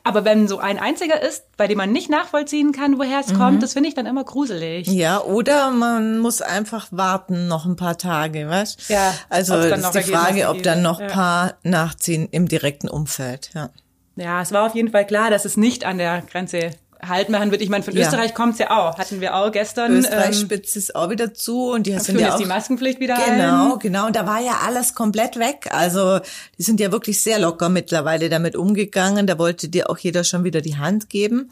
aber 0.04 0.26
wenn 0.26 0.48
so 0.48 0.58
ein 0.58 0.80
einziger 0.80 1.22
ist, 1.22 1.56
bei 1.56 1.68
dem 1.68 1.78
man 1.78 1.92
nicht 1.92 2.10
nachvollziehen 2.10 2.72
kann, 2.72 2.98
woher 2.98 3.20
es 3.20 3.36
kommt, 3.36 3.62
das 3.62 3.74
finde 3.74 3.90
ich 3.90 3.96
dann 3.96 4.08
immer 4.08 4.24
gruselig. 4.24 4.88
Ja, 4.88 5.22
oder 5.22 5.70
man 5.70 6.18
muss 6.20 6.42
einfach 6.42 6.88
warten 6.92 7.48
noch 7.48 7.66
ein 7.66 7.76
paar 7.76 7.98
Tage, 7.98 8.50
weißt? 8.50 8.90
Ja, 8.90 9.14
Also 9.30 9.54
dann 9.70 9.80
ist 9.82 9.92
die 9.94 10.02
Frage, 10.02 10.50
ob 10.50 10.64
dann 10.64 10.82
noch 10.82 11.00
Ja. 11.00 11.08
paar 11.08 11.54
nachziehen 11.62 12.28
im 12.32 12.48
direkten 12.48 12.90
Umfeld. 12.90 13.52
Ja. 13.54 13.70
Ja, 14.16 14.42
es 14.42 14.52
war 14.52 14.66
auf 14.66 14.74
jeden 14.76 14.90
Fall 14.92 15.06
klar, 15.06 15.30
dass 15.30 15.46
es 15.46 15.56
nicht 15.56 15.86
an 15.86 15.98
der 16.00 16.22
Grenze 16.24 16.72
halt 17.06 17.30
machen 17.30 17.52
wird. 17.52 17.62
Ich 17.62 17.70
meine, 17.70 17.84
von 17.84 17.96
Ja. 17.96 18.06
Österreich 18.06 18.34
kommt's 18.34 18.60
ja 18.60 18.72
auch. 18.72 18.98
Hatten 18.98 19.22
wir 19.22 19.36
auch 19.36 19.52
gestern. 19.52 19.94
Österreich 19.98 20.36
ähm, 20.38 20.46
spitzt 20.46 20.76
es 20.76 20.94
auch 20.94 21.10
wieder 21.10 21.34
zu 21.34 21.72
und 21.72 21.88
die 21.88 21.98
sind 22.00 22.20
ja 22.20 22.34
auch 22.34 22.38
die 22.38 22.46
Maskenpflicht 22.46 23.00
wieder 23.00 23.16
Genau, 23.16 23.74
ein. 23.74 23.80
genau. 23.80 24.08
Und 24.08 24.16
da 24.16 24.26
war 24.26 24.40
ja 24.42 24.60
alles 24.66 24.94
komplett 24.96 25.38
weg. 25.40 25.68
Also 25.72 26.20
die 26.58 26.64
sind 26.64 26.80
ja 26.80 26.92
wirklich 26.92 27.22
sehr 27.22 27.40
locker 27.40 27.70
mittlerweile 27.70 28.30
damit 28.30 28.56
umgegangen. 28.56 29.28
Da 29.28 29.38
wollte 29.38 29.70
dir 29.70 29.90
auch 29.90 29.98
jeder 29.98 30.24
schon 30.24 30.44
wieder 30.44 30.62
die 30.62 30.78
Hand 30.78 31.10
geben. 31.10 31.50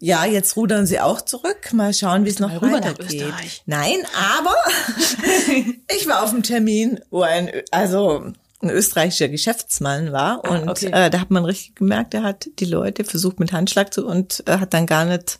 Ja, 0.00 0.24
jetzt 0.26 0.56
rudern 0.56 0.86
sie 0.86 1.00
auch 1.00 1.20
zurück. 1.22 1.72
Mal 1.72 1.94
schauen, 1.94 2.24
wie 2.26 2.30
es 2.30 2.38
noch 2.38 2.60
weitergeht. 2.60 3.32
Nein, 3.66 3.96
aber 4.38 4.54
ich 5.96 6.06
war 6.06 6.22
auf 6.22 6.30
dem 6.30 6.42
Termin, 6.42 7.00
wo 7.10 7.22
ein, 7.22 7.50
also 7.70 8.32
ein 8.64 8.70
österreichischer 8.70 9.28
Geschäftsmann 9.28 10.12
war 10.12 10.44
und 10.48 10.68
okay. 10.68 10.90
äh, 10.92 11.10
da 11.10 11.20
hat 11.20 11.30
man 11.30 11.44
richtig 11.44 11.76
gemerkt, 11.76 12.14
er 12.14 12.22
hat 12.22 12.48
die 12.58 12.64
Leute 12.64 13.04
versucht 13.04 13.38
mit 13.38 13.52
Handschlag 13.52 13.92
zu 13.92 14.06
und 14.06 14.42
äh, 14.46 14.58
hat 14.58 14.74
dann 14.74 14.86
gar 14.86 15.04
nicht 15.04 15.38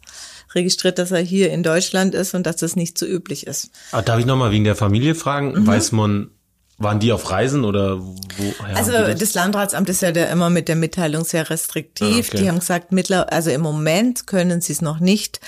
registriert, 0.55 0.99
dass 0.99 1.11
er 1.11 1.21
hier 1.21 1.51
in 1.51 1.63
Deutschland 1.63 2.15
ist 2.15 2.35
und 2.35 2.47
dass 2.47 2.57
das 2.57 2.77
nicht 2.77 2.99
so 2.99 3.07
üblich 3.07 3.47
ist. 3.47 3.71
Aber 3.93 4.03
darf 4.03 4.19
ich 4.19 4.27
nochmal 4.27 4.51
wegen 4.53 4.65
der 4.65 4.77
Familie 4.77 5.15
fragen? 5.15 5.53
Mhm. 5.53 5.67
Weiß 5.67 5.93
man, 5.93 6.31
waren 6.79 6.99
die 7.01 7.13
auf 7.13 7.31
Reisen 7.31 7.65
oder 7.65 8.01
woher 8.01 8.77
Also 8.77 8.93
die 8.93 9.15
das 9.19 9.35
Landratsamt 9.35 9.89
ist 9.89 10.03
ja 10.03 10.13
da 10.13 10.25
immer 10.25 10.51
mit 10.51 10.69
der 10.69 10.77
Mitteilung 10.77 11.25
sehr 11.25 11.49
restriktiv. 11.49 12.27
Ah, 12.27 12.29
okay. 12.29 12.37
Die 12.39 12.49
haben 12.49 12.59
gesagt, 12.59 12.93
mittler, 12.93 13.33
also 13.33 13.51
im 13.51 13.61
Moment 13.61 14.27
können 14.27 14.61
sie 14.61 14.73
es 14.73 14.83
noch 14.83 14.99
nicht 14.99 15.41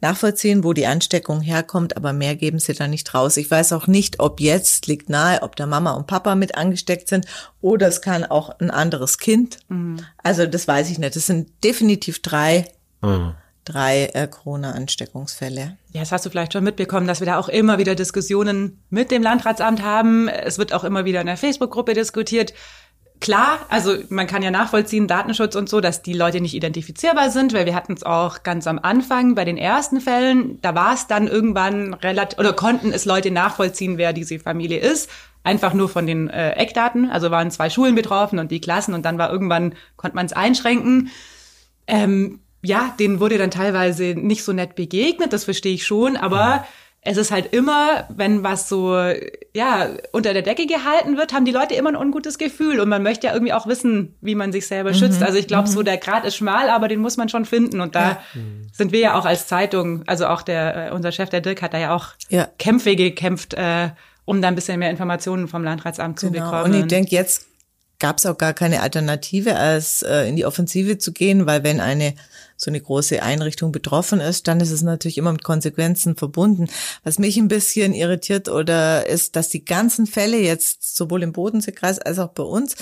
nachvollziehen, 0.00 0.64
wo 0.64 0.72
die 0.72 0.86
Ansteckung 0.86 1.40
herkommt, 1.40 1.96
aber 1.96 2.12
mehr 2.12 2.34
geben 2.34 2.58
sie 2.58 2.74
da 2.74 2.88
nicht 2.88 3.14
raus. 3.14 3.36
Ich 3.36 3.48
weiß 3.48 3.72
auch 3.72 3.86
nicht, 3.86 4.18
ob 4.18 4.40
jetzt 4.40 4.88
liegt 4.88 5.08
nahe, 5.08 5.42
ob 5.42 5.54
da 5.54 5.66
Mama 5.66 5.92
und 5.92 6.08
Papa 6.08 6.34
mit 6.34 6.56
angesteckt 6.56 7.08
sind 7.08 7.26
oder 7.60 7.86
es 7.86 8.02
kann 8.02 8.24
auch 8.24 8.58
ein 8.58 8.72
anderes 8.72 9.18
Kind. 9.18 9.58
Mhm. 9.68 10.00
Also 10.22 10.46
das 10.46 10.66
weiß 10.66 10.90
ich 10.90 10.98
nicht. 10.98 11.14
Das 11.14 11.26
sind 11.26 11.48
definitiv 11.64 12.20
drei, 12.20 12.66
Ah. 13.04 13.34
Drei 13.64 14.10
äh, 14.14 14.26
Corona-Ansteckungsfälle. 14.26 15.76
Ja, 15.92 16.00
das 16.00 16.12
hast 16.12 16.26
du 16.26 16.30
vielleicht 16.30 16.52
schon 16.52 16.64
mitbekommen, 16.64 17.06
dass 17.06 17.20
wir 17.20 17.26
da 17.26 17.38
auch 17.38 17.48
immer 17.48 17.78
wieder 17.78 17.94
Diskussionen 17.94 18.82
mit 18.90 19.10
dem 19.10 19.22
Landratsamt 19.22 19.82
haben. 19.82 20.28
Es 20.28 20.58
wird 20.58 20.72
auch 20.72 20.84
immer 20.84 21.04
wieder 21.04 21.20
in 21.20 21.26
der 21.26 21.36
Facebook-Gruppe 21.36 21.94
diskutiert. 21.94 22.52
Klar, 23.22 23.60
also 23.68 23.94
man 24.08 24.26
kann 24.26 24.42
ja 24.42 24.50
nachvollziehen, 24.50 25.06
Datenschutz 25.06 25.54
und 25.54 25.68
so, 25.68 25.80
dass 25.80 26.02
die 26.02 26.12
Leute 26.12 26.40
nicht 26.40 26.54
identifizierbar 26.54 27.30
sind, 27.30 27.52
weil 27.52 27.66
wir 27.66 27.74
hatten 27.76 27.92
es 27.92 28.02
auch 28.02 28.42
ganz 28.42 28.66
am 28.66 28.80
Anfang 28.80 29.36
bei 29.36 29.44
den 29.44 29.56
ersten 29.56 30.00
Fällen, 30.00 30.60
da 30.60 30.74
war 30.74 30.94
es 30.94 31.06
dann 31.06 31.28
irgendwann 31.28 31.94
relativ, 31.94 32.40
oder 32.40 32.52
konnten 32.52 32.90
es 32.90 33.04
Leute 33.04 33.30
nachvollziehen, 33.30 33.96
wer 33.96 34.12
diese 34.12 34.40
Familie 34.40 34.80
ist, 34.80 35.08
einfach 35.44 35.72
nur 35.72 35.88
von 35.88 36.04
den 36.08 36.30
äh, 36.30 36.54
Eckdaten, 36.54 37.12
also 37.12 37.30
waren 37.30 37.52
zwei 37.52 37.70
Schulen 37.70 37.94
betroffen 37.94 38.40
und 38.40 38.50
die 38.50 38.60
Klassen 38.60 38.92
und 38.92 39.04
dann 39.04 39.18
war 39.18 39.30
irgendwann, 39.30 39.76
konnte 39.94 40.16
man 40.16 40.26
es 40.26 40.32
einschränken. 40.32 41.10
Ähm, 41.86 42.40
ja, 42.62 42.94
denen 42.98 43.20
wurde 43.20 43.38
dann 43.38 43.50
teilweise 43.50 44.14
nicht 44.16 44.44
so 44.44 44.52
nett 44.52 44.74
begegnet, 44.74 45.32
das 45.32 45.44
verstehe 45.44 45.74
ich 45.74 45.84
schon, 45.86 46.16
aber 46.16 46.64
es 47.04 47.16
ist 47.16 47.32
halt 47.32 47.52
immer, 47.52 48.06
wenn 48.14 48.44
was 48.44 48.68
so, 48.68 48.96
ja, 49.54 49.88
unter 50.12 50.32
der 50.32 50.42
Decke 50.42 50.66
gehalten 50.66 51.16
wird, 51.16 51.32
haben 51.32 51.44
die 51.44 51.50
Leute 51.50 51.74
immer 51.74 51.88
ein 51.88 51.96
ungutes 51.96 52.38
Gefühl 52.38 52.78
und 52.78 52.88
man 52.88 53.02
möchte 53.02 53.26
ja 53.26 53.32
irgendwie 53.32 53.52
auch 53.52 53.66
wissen, 53.66 54.14
wie 54.20 54.36
man 54.36 54.52
sich 54.52 54.68
selber 54.68 54.94
schützt. 54.94 55.20
Also 55.20 55.36
ich 55.36 55.48
glaube, 55.48 55.66
so 55.68 55.82
der 55.82 55.96
Grad 55.96 56.24
ist 56.24 56.36
schmal, 56.36 56.70
aber 56.70 56.86
den 56.86 57.00
muss 57.00 57.16
man 57.16 57.28
schon 57.28 57.44
finden 57.44 57.80
und 57.80 57.96
da 57.96 58.20
sind 58.72 58.92
wir 58.92 59.00
ja 59.00 59.18
auch 59.18 59.24
als 59.24 59.48
Zeitung, 59.48 60.04
also 60.06 60.26
auch 60.28 60.42
der, 60.42 60.90
äh, 60.90 60.90
unser 60.92 61.10
Chef, 61.10 61.28
der 61.28 61.40
Dirk, 61.40 61.60
hat 61.62 61.74
da 61.74 61.78
ja 61.78 61.92
auch 61.92 62.10
Ja. 62.28 62.48
Kämpfe 62.60 62.94
gekämpft, 62.94 63.54
äh, 63.54 63.88
um 64.24 64.40
da 64.40 64.46
ein 64.46 64.54
bisschen 64.54 64.78
mehr 64.78 64.90
Informationen 64.90 65.48
vom 65.48 65.64
Landratsamt 65.64 66.20
zu 66.20 66.30
Genau. 66.30 66.44
bekommen. 66.52 66.72
Und 66.72 66.80
ich 66.82 66.86
denke, 66.86 67.10
jetzt 67.10 67.46
gab 67.98 68.18
es 68.18 68.26
auch 68.26 68.38
gar 68.38 68.52
keine 68.52 68.80
Alternative, 68.80 69.56
als 69.56 70.02
äh, 70.02 70.28
in 70.28 70.36
die 70.36 70.46
Offensive 70.46 70.98
zu 70.98 71.12
gehen, 71.12 71.46
weil 71.46 71.64
wenn 71.64 71.80
eine 71.80 72.14
so 72.62 72.70
eine 72.70 72.80
große 72.80 73.22
Einrichtung 73.22 73.72
betroffen 73.72 74.20
ist, 74.20 74.46
dann 74.46 74.60
ist 74.60 74.70
es 74.70 74.82
natürlich 74.82 75.18
immer 75.18 75.32
mit 75.32 75.42
Konsequenzen 75.42 76.16
verbunden. 76.16 76.68
Was 77.02 77.18
mich 77.18 77.36
ein 77.36 77.48
bisschen 77.48 77.92
irritiert 77.92 78.48
oder 78.48 79.06
ist, 79.06 79.34
dass 79.34 79.48
die 79.48 79.64
ganzen 79.64 80.06
Fälle 80.06 80.38
jetzt 80.38 80.96
sowohl 80.96 81.24
im 81.24 81.32
Bodenseekreis 81.32 81.98
als 81.98 82.20
auch 82.20 82.30
bei 82.30 82.44
uns, 82.44 82.76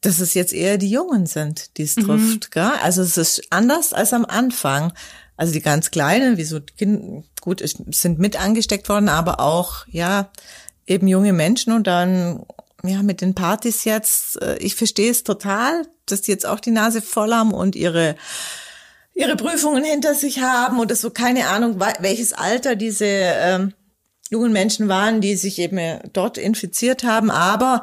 dass 0.00 0.20
es 0.20 0.34
jetzt 0.34 0.52
eher 0.52 0.78
die 0.78 0.90
Jungen 0.90 1.26
sind, 1.26 1.76
die 1.76 1.82
es 1.82 1.94
trifft. 1.96 2.50
Gell? 2.52 2.70
Also 2.82 3.02
es 3.02 3.18
ist 3.18 3.42
anders 3.50 3.92
als 3.92 4.12
am 4.12 4.24
Anfang. 4.24 4.92
Also 5.36 5.52
die 5.52 5.60
ganz 5.60 5.90
Kleinen, 5.90 6.36
wie 6.36 6.44
so 6.44 6.58
die 6.58 6.72
Kinder, 6.72 7.22
gut, 7.40 7.62
sind 7.64 8.18
mit 8.18 8.40
angesteckt 8.40 8.88
worden, 8.88 9.08
aber 9.08 9.40
auch, 9.40 9.86
ja, 9.88 10.30
eben 10.86 11.06
junge 11.06 11.32
Menschen 11.32 11.72
und 11.72 11.86
dann, 11.86 12.44
ja, 12.82 13.02
mit 13.02 13.20
den 13.20 13.34
Partys 13.34 13.84
jetzt, 13.84 14.40
äh, 14.40 14.56
ich 14.58 14.74
verstehe 14.74 15.10
es 15.10 15.22
total, 15.22 15.86
dass 16.06 16.22
die 16.22 16.30
jetzt 16.30 16.46
auch 16.46 16.60
die 16.60 16.70
Nase 16.70 17.02
voll 17.02 17.32
haben 17.32 17.52
und 17.52 17.76
ihre, 17.76 18.16
ihre 19.18 19.36
Prüfungen 19.36 19.84
hinter 19.84 20.14
sich 20.14 20.40
haben 20.40 20.78
und 20.80 20.90
das 20.90 21.00
so 21.00 21.10
keine 21.10 21.48
Ahnung, 21.48 21.78
welches 22.00 22.32
Alter 22.32 22.76
diese 22.76 23.04
ähm, 23.06 23.74
jungen 24.30 24.52
Menschen 24.52 24.88
waren, 24.88 25.20
die 25.20 25.34
sich 25.36 25.58
eben 25.58 25.76
äh, 25.78 25.98
dort 26.12 26.38
infiziert 26.38 27.02
haben, 27.04 27.30
aber 27.30 27.82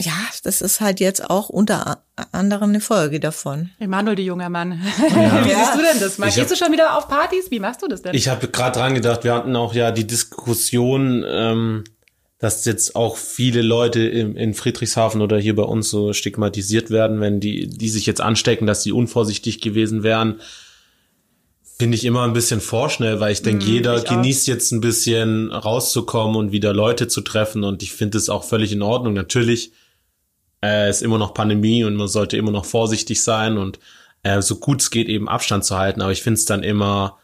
ja, 0.00 0.12
das 0.44 0.62
ist 0.62 0.80
halt 0.80 1.00
jetzt 1.00 1.28
auch 1.28 1.48
unter 1.48 1.86
a- 2.16 2.26
anderem 2.30 2.70
eine 2.70 2.80
Folge 2.80 3.18
davon. 3.18 3.70
Emanuel, 3.80 4.14
du 4.14 4.22
junger 4.22 4.48
Mann. 4.48 4.80
Wie 4.96 5.48
siehst 5.50 5.74
du 5.74 5.82
denn 5.82 5.98
das? 6.00 6.18
Mal? 6.18 6.30
Gehst 6.30 6.50
du 6.52 6.56
schon 6.56 6.70
wieder 6.72 6.96
auf 6.96 7.08
Partys? 7.08 7.50
Wie 7.50 7.58
machst 7.58 7.82
du 7.82 7.88
das 7.88 8.02
denn? 8.02 8.14
Ich 8.14 8.28
habe 8.28 8.46
gerade 8.46 8.78
dran 8.78 8.94
gedacht, 8.94 9.24
wir 9.24 9.34
hatten 9.34 9.56
auch 9.56 9.74
ja 9.74 9.90
die 9.90 10.06
Diskussion, 10.06 11.24
ähm, 11.28 11.84
dass 12.38 12.64
jetzt 12.64 12.94
auch 12.94 13.16
viele 13.16 13.62
Leute 13.62 14.00
in, 14.00 14.36
in 14.36 14.54
Friedrichshafen 14.54 15.20
oder 15.20 15.38
hier 15.38 15.56
bei 15.56 15.64
uns 15.64 15.90
so 15.90 16.12
stigmatisiert 16.12 16.90
werden, 16.90 17.20
wenn 17.20 17.40
die, 17.40 17.68
die 17.68 17.88
sich 17.88 18.06
jetzt 18.06 18.20
anstecken, 18.20 18.66
dass 18.66 18.84
die 18.84 18.92
unvorsichtig 18.92 19.60
gewesen 19.60 20.04
wären. 20.04 20.40
Finde 21.78 21.96
ich 21.96 22.04
immer 22.04 22.22
ein 22.22 22.32
bisschen 22.32 22.60
vorschnell, 22.60 23.20
weil 23.20 23.32
ich 23.32 23.42
denke, 23.42 23.64
jeder 23.64 23.96
ich 23.96 24.04
genießt 24.04 24.46
jetzt 24.46 24.72
ein 24.72 24.80
bisschen 24.80 25.52
rauszukommen 25.52 26.36
und 26.36 26.52
wieder 26.52 26.72
Leute 26.72 27.08
zu 27.08 27.20
treffen 27.22 27.64
und 27.64 27.82
ich 27.82 27.92
finde 27.92 28.18
es 28.18 28.28
auch 28.28 28.44
völlig 28.44 28.72
in 28.72 28.82
Ordnung. 28.82 29.14
Natürlich 29.14 29.72
äh, 30.64 30.90
ist 30.90 31.02
immer 31.02 31.18
noch 31.18 31.34
Pandemie 31.34 31.84
und 31.84 31.94
man 31.94 32.08
sollte 32.08 32.36
immer 32.36 32.50
noch 32.50 32.64
vorsichtig 32.64 33.20
sein 33.20 33.58
und 33.58 33.78
äh, 34.22 34.42
so 34.42 34.56
gut 34.56 34.80
es 34.80 34.90
geht 34.90 35.08
eben 35.08 35.28
Abstand 35.28 35.64
zu 35.64 35.76
halten, 35.76 36.02
aber 36.02 36.12
ich 36.12 36.22
finde 36.22 36.38
es 36.38 36.44
dann 36.44 36.62
immer 36.62 37.18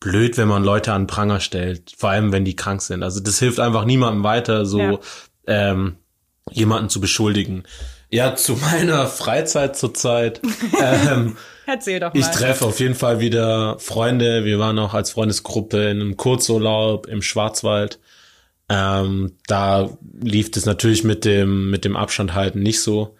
blöd, 0.00 0.36
wenn 0.36 0.48
man 0.48 0.64
Leute 0.64 0.92
an 0.92 1.06
Pranger 1.06 1.40
stellt, 1.40 1.92
vor 1.96 2.10
allem 2.10 2.32
wenn 2.32 2.44
die 2.44 2.56
krank 2.56 2.82
sind. 2.82 3.02
Also 3.02 3.20
das 3.20 3.38
hilft 3.38 3.60
einfach 3.60 3.84
niemandem 3.84 4.22
weiter, 4.24 4.64
so 4.66 4.78
Ja. 4.80 4.98
ähm, 5.46 5.96
jemanden 6.50 6.88
zu 6.88 7.00
beschuldigen. 7.00 7.64
Ja, 8.10 8.34
zu 8.36 8.56
meiner 8.72 9.06
Freizeit 9.06 9.76
zurzeit. 9.76 10.40
ähm, 10.80 11.36
Erzähl 11.66 12.00
doch 12.00 12.14
mal. 12.14 12.20
ich 12.20 12.26
treffe 12.28 12.64
auf 12.64 12.80
jeden 12.80 12.94
Fall 12.94 13.20
wieder 13.20 13.78
Freunde. 13.78 14.44
Wir 14.44 14.58
waren 14.58 14.78
auch 14.78 14.94
als 14.94 15.10
Freundesgruppe 15.10 15.90
in 15.90 16.00
einem 16.00 16.16
Kurzurlaub 16.16 17.06
im 17.06 17.20
Schwarzwald. 17.20 17.98
Ähm, 18.70 19.32
da 19.46 19.90
lief 20.22 20.50
es 20.56 20.64
natürlich 20.64 21.04
mit 21.04 21.24
dem, 21.26 21.70
mit 21.70 21.84
dem 21.84 21.96
Abstand 21.96 22.34
halten 22.34 22.60
nicht 22.60 22.80
so. 22.80 23.16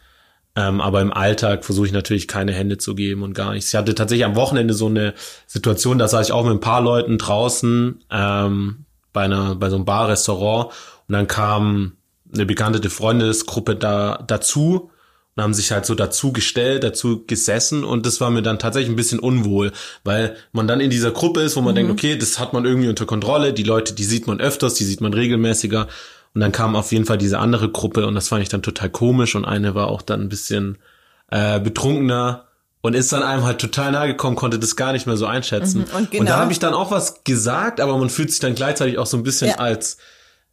Ähm, 0.58 0.80
aber 0.80 1.00
im 1.02 1.12
Alltag 1.12 1.64
versuche 1.64 1.86
ich 1.86 1.92
natürlich 1.92 2.26
keine 2.26 2.52
Hände 2.52 2.78
zu 2.78 2.96
geben 2.96 3.22
und 3.22 3.32
gar 3.32 3.52
nichts. 3.52 3.68
Ich 3.68 3.76
hatte 3.76 3.94
tatsächlich 3.94 4.24
am 4.24 4.34
Wochenende 4.34 4.74
so 4.74 4.86
eine 4.86 5.14
Situation, 5.46 5.98
da 5.98 6.08
saß 6.08 6.26
ich 6.26 6.32
auch 6.32 6.42
mit 6.42 6.54
ein 6.54 6.60
paar 6.60 6.80
Leuten 6.80 7.16
draußen 7.16 8.02
ähm, 8.10 8.84
bei 9.12 9.22
einer 9.22 9.54
bei 9.54 9.70
so 9.70 9.76
einem 9.76 9.84
Bar-Restaurant 9.84 10.72
und 11.06 11.12
dann 11.12 11.28
kam 11.28 11.92
eine 12.34 12.44
bekannte 12.44 12.90
Freundesgruppe 12.90 13.76
da 13.76 14.24
dazu 14.26 14.90
und 15.36 15.42
haben 15.44 15.54
sich 15.54 15.70
halt 15.70 15.86
so 15.86 15.94
dazu 15.94 16.32
gestellt, 16.32 16.82
dazu 16.82 17.24
gesessen 17.24 17.84
und 17.84 18.04
das 18.04 18.20
war 18.20 18.32
mir 18.32 18.42
dann 18.42 18.58
tatsächlich 18.58 18.90
ein 18.90 18.96
bisschen 18.96 19.20
unwohl, 19.20 19.70
weil 20.02 20.34
man 20.50 20.66
dann 20.66 20.80
in 20.80 20.90
dieser 20.90 21.12
Gruppe 21.12 21.42
ist, 21.42 21.54
wo 21.54 21.60
man 21.60 21.76
denkt, 21.76 21.92
okay, 21.92 22.18
das 22.18 22.40
hat 22.40 22.52
man 22.52 22.64
irgendwie 22.64 22.88
unter 22.88 23.06
Kontrolle, 23.06 23.52
die 23.52 23.62
Leute, 23.62 23.94
die 23.94 24.02
sieht 24.02 24.26
man 24.26 24.40
öfters, 24.40 24.74
die 24.74 24.84
sieht 24.84 25.00
man 25.00 25.14
regelmäßiger 25.14 25.86
und 26.35 26.40
dann 26.40 26.52
kam 26.52 26.76
auf 26.76 26.92
jeden 26.92 27.04
Fall 27.04 27.18
diese 27.18 27.38
andere 27.38 27.70
Gruppe 27.70 28.06
und 28.06 28.14
das 28.14 28.28
fand 28.28 28.42
ich 28.42 28.49
dann 28.49 28.62
total 28.62 28.90
komisch 28.90 29.35
und 29.35 29.44
eine 29.44 29.75
war 29.75 29.88
auch 29.88 30.02
dann 30.02 30.20
ein 30.23 30.28
bisschen 30.28 30.78
äh, 31.30 31.58
betrunkener 31.61 32.44
und 32.80 32.94
ist 32.94 33.12
dann 33.12 33.23
einem 33.23 33.44
halt 33.44 33.58
total 33.61 33.92
nahe 33.92 34.06
gekommen, 34.08 34.37
konnte 34.37 34.58
das 34.58 34.76
gar 34.76 34.92
nicht 34.92 35.06
mehr 35.06 35.16
so 35.16 35.26
einschätzen. 35.26 35.80
Mhm, 35.90 35.97
und 35.97 36.11
genau- 36.11 36.25
da 36.26 36.37
habe 36.38 36.52
ich 36.52 36.58
dann 36.58 36.75
auch 36.75 36.90
was 36.90 37.25
gesagt, 37.25 37.80
aber 37.80 37.99
man 37.99 38.08
fühlt 38.11 38.30
sich 38.30 38.40
dann 38.40 38.54
gleichzeitig 38.54 38.99
auch 38.99 39.06
so 39.06 39.16
ein 39.16 39.23
bisschen 39.23 39.49
Ja. 39.49 39.56
als 39.56 39.99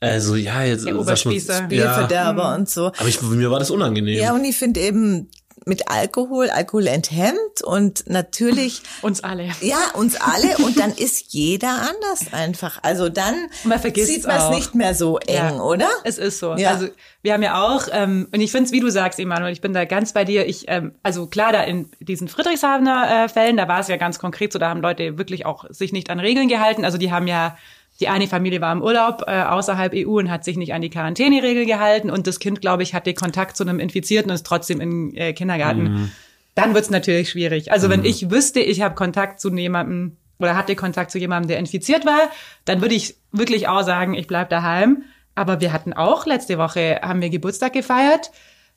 äh, 0.01 0.20
so, 0.20 0.36
ja, 0.36 0.62
jetzt 0.63 0.84
mal, 0.86 0.98
Oberspießer. 0.98 1.62
ja, 1.62 1.67
Bierverderber 1.67 2.53
und 2.55 2.70
so. 2.70 2.88
aber 2.88 3.08
ich, 3.08 3.22
mir 3.22 3.50
war 3.51 3.60
das 3.60 3.72
unangenehm. 3.72 4.20
Ja, 4.22 4.34
und 4.34 4.44
ich 4.44 4.58
finde 4.58 4.82
eben 4.82 5.29
mit 5.65 5.89
Alkohol, 5.89 6.50
Alkohol 6.50 6.88
enthemmt 6.88 7.62
und 7.63 8.07
natürlich 8.07 8.81
Uns 9.01 9.24
alle. 9.24 9.50
Ja, 9.62 9.77
uns 9.95 10.15
alle 10.15 10.57
und 10.63 10.79
dann 10.79 10.91
ist 10.91 11.34
jeder 11.34 11.69
anders 11.69 12.31
einfach. 12.31 12.79
Also 12.84 13.10
dann 13.10 13.36
Man 13.63 13.79
vergisst's 13.79 14.13
sieht 14.13 14.27
man 14.27 14.38
es 14.38 14.50
nicht 14.50 14.75
mehr 14.75 14.93
so 14.93 15.17
eng, 15.17 15.36
Ja. 15.36 15.60
oder? 15.62 15.89
Es 16.03 16.17
ist 16.17 16.39
so. 16.39 16.55
Ja. 16.55 16.69
Also 16.72 16.88
wir 17.24 17.34
haben 17.34 17.43
ja 17.43 17.62
auch, 17.63 17.88
ähm, 17.91 18.27
und 18.31 18.39
ich 18.41 18.51
finde 18.51 18.65
es, 18.67 18.72
wie 18.72 18.79
du 18.79 18.89
sagst, 18.89 19.19
Emanuel, 19.19 19.51
ich 19.51 19.62
bin 19.62 19.74
da 19.74 19.86
ganz 19.86 20.13
bei 20.13 20.24
dir. 20.24 20.45
Ich, 20.48 20.65
ähm, 20.67 20.93
also 21.01 21.25
klar, 21.27 21.51
da 21.51 21.63
in 21.63 21.89
diesen 22.00 22.27
Friedrichshavener 22.27 23.25
äh, 23.25 23.29
Fällen, 23.29 23.57
da 23.57 23.67
war 23.67 23.79
es 23.79 23.88
ja 23.88 23.98
ganz 23.98 24.19
konkret 24.19 24.53
so, 24.53 24.60
da 24.60 24.69
haben 24.69 24.81
Leute 24.81 25.17
wirklich 25.17 25.45
auch 25.45 25.65
sich 25.69 25.91
nicht 25.91 26.10
an 26.12 26.19
Regeln 26.19 26.48
gehalten. 26.48 26.86
Also 26.86 26.98
die 27.00 27.12
haben 27.12 27.25
ja, 27.27 27.57
die 28.00 28.08
eine 28.10 28.28
Familie 28.28 28.62
war 28.62 28.74
im 28.74 28.82
Urlaub 28.82 29.24
äh, 29.28 29.42
außerhalb 29.44 29.94
EU 29.96 30.20
und 30.20 30.30
hat 30.30 30.44
sich 30.44 30.58
nicht 30.58 30.74
an 30.74 30.82
die 30.82 30.90
Quarantäneregeln 30.90 31.66
gehalten 31.66 32.10
und 32.10 32.28
das 32.28 32.40
Kind, 32.40 32.62
glaube 32.62 32.84
ich, 32.84 32.94
hatte 32.94 33.14
Kontakt 33.14 33.56
zu 33.56 33.64
einem 33.64 33.80
Infizierten 33.80 34.32
und 34.32 34.36
ist 34.36 34.46
trotzdem 34.46 34.82
im 34.82 35.16
äh, 35.16 35.34
Kindergarten. 35.34 36.12
Dann 36.56 36.74
wird's 36.74 36.90
natürlich 36.90 37.30
schwierig. 37.30 37.72
Also 37.72 37.90
wenn 37.90 38.06
ich 38.06 38.32
wüsste, 38.32 38.62
ich 38.62 38.82
habe 38.82 38.96
Kontakt 38.96 39.40
zu 39.40 39.54
jemandem 39.54 40.18
oder 40.40 40.56
hatte 40.56 40.75
Kontakt 40.75 41.12
zu 41.12 41.20
jemandem, 41.20 41.50
der 41.50 41.60
infiziert 41.60 42.06
war, 42.06 42.30
dann 42.66 42.82
würde 42.82 42.96
ich 42.96 43.16
wirklich 43.32 43.68
auch 43.68 43.84
sagen, 43.84 44.14
ich 44.14 44.28
bleib 44.28 44.50
daheim. 44.50 45.04
Aber 45.36 45.60
wir 45.60 45.74
hatten 45.74 45.94
auch 45.94 46.25
letzte 46.25 46.58
Woche 46.58 47.00
haben 47.02 47.22
wir 47.22 47.30
Geburtstag 47.30 47.74
gefeiert. 47.74 48.32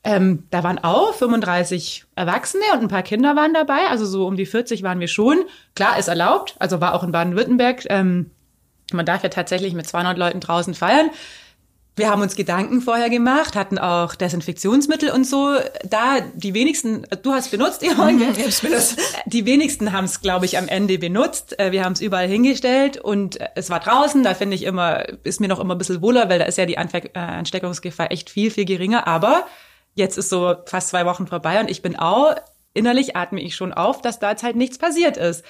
Ähm, 0.04 0.44
da 0.50 0.62
waren 0.62 0.78
auch 0.78 1.14
35 1.14 2.04
Erwachsene 2.14 2.64
und 2.72 2.82
ein 2.82 2.88
paar 2.88 3.02
Kinder 3.02 3.36
waren 3.36 3.54
dabei. 3.54 3.86
Also 3.88 4.06
so 4.06 4.26
um 4.26 4.36
die 4.36 4.46
40 4.46 4.82
waren 4.82 5.00
wir 5.00 5.08
schon. 5.08 5.38
Klar, 5.74 5.98
ist 5.98 6.08
erlaubt. 6.08 6.56
Also 6.58 6.80
war 6.80 6.94
auch 6.94 7.04
in 7.04 7.12
Baden-Württemberg. 7.12 7.84
Ähm, 7.88 8.30
man 8.92 9.06
darf 9.06 9.22
ja 9.22 9.28
tatsächlich 9.28 9.74
mit 9.74 9.86
200 9.86 10.16
Leuten 10.16 10.40
draußen 10.40 10.74
feiern. 10.74 11.10
Wir 11.98 12.10
haben 12.10 12.22
uns 12.22 12.36
Gedanken 12.36 12.80
vorher 12.80 13.10
gemacht, 13.10 13.56
hatten 13.56 13.76
auch 13.76 14.14
Desinfektionsmittel 14.14 15.10
und 15.10 15.26
so. 15.26 15.56
Da 15.82 16.20
die 16.32 16.54
wenigsten, 16.54 17.04
du 17.22 17.32
hast 17.32 17.50
benutzt, 17.50 17.82
Yvonne, 17.84 18.18
gell? 18.18 18.46
Ich 18.48 18.60
benutzt. 18.60 19.00
Die 19.26 19.44
wenigsten 19.44 19.90
haben 19.90 20.04
es, 20.04 20.20
glaube 20.20 20.44
ich, 20.46 20.58
am 20.58 20.68
Ende 20.68 20.96
benutzt. 20.98 21.58
Äh, 21.58 21.72
Wir 21.72 21.84
haben 21.84 21.94
es 21.94 22.00
überall 22.00 22.28
hingestellt 22.28 22.98
und 22.98 23.40
äh, 23.40 23.48
es 23.56 23.68
war 23.68 23.80
draußen. 23.80 24.22
Da 24.22 24.34
finde 24.34 24.54
ich 24.54 24.62
immer, 24.62 25.06
ist 25.24 25.40
mir 25.40 25.48
noch 25.48 25.58
immer 25.58 25.74
ein 25.74 25.78
bisschen 25.78 26.00
wohler, 26.00 26.28
weil 26.28 26.38
da 26.38 26.44
ist 26.44 26.56
ja 26.56 26.66
die 26.66 26.78
Anfe 26.78 26.98
äh, 26.98 27.18
Ansteckungsgefahr 27.18 28.12
echt 28.12 28.30
viel, 28.30 28.52
viel 28.52 28.64
geringer. 28.64 29.08
Aber 29.08 29.44
jetzt 29.96 30.18
ist 30.18 30.28
so 30.28 30.54
fast 30.66 30.90
zwei 30.90 31.04
Wochen 31.04 31.26
vorbei 31.26 31.58
und 31.58 31.68
ich 31.68 31.82
bin 31.82 31.96
auch, 31.96 32.36
innerlich 32.74 33.16
atme 33.16 33.40
ich 33.40 33.56
schon 33.56 33.72
auf, 33.72 34.02
dass 34.02 34.20
da 34.20 34.30
jetzt 34.30 34.44
halt 34.44 34.54
nichts 34.54 34.78
passiert 34.78 35.16
ist. 35.16 35.44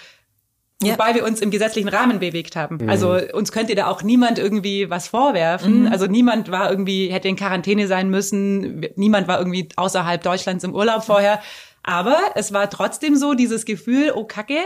Ja. 0.80 0.92
Wobei 0.92 1.16
wir 1.16 1.24
uns 1.24 1.40
im 1.40 1.50
gesetzlichen 1.50 1.88
Rahmen 1.88 2.20
bewegt 2.20 2.54
haben. 2.54 2.88
Also 2.88 3.18
uns 3.32 3.50
könnte 3.50 3.74
da 3.74 3.88
auch 3.88 4.04
niemand 4.04 4.38
irgendwie 4.38 4.88
was 4.88 5.08
vorwerfen. 5.08 5.88
Also 5.88 6.06
niemand 6.06 6.52
war 6.52 6.70
irgendwie, 6.70 7.08
hätte 7.08 7.26
in 7.26 7.34
Quarantäne 7.34 7.88
sein 7.88 8.10
müssen. 8.10 8.86
Niemand 8.94 9.26
war 9.26 9.38
irgendwie 9.38 9.68
außerhalb 9.74 10.22
Deutschlands 10.22 10.62
im 10.62 10.74
Urlaub 10.74 11.02
vorher. 11.02 11.40
Aber 11.82 12.16
es 12.36 12.52
war 12.52 12.70
trotzdem 12.70 13.16
so 13.16 13.34
dieses 13.34 13.64
Gefühl, 13.64 14.12
oh 14.14 14.24
Kacke, 14.24 14.58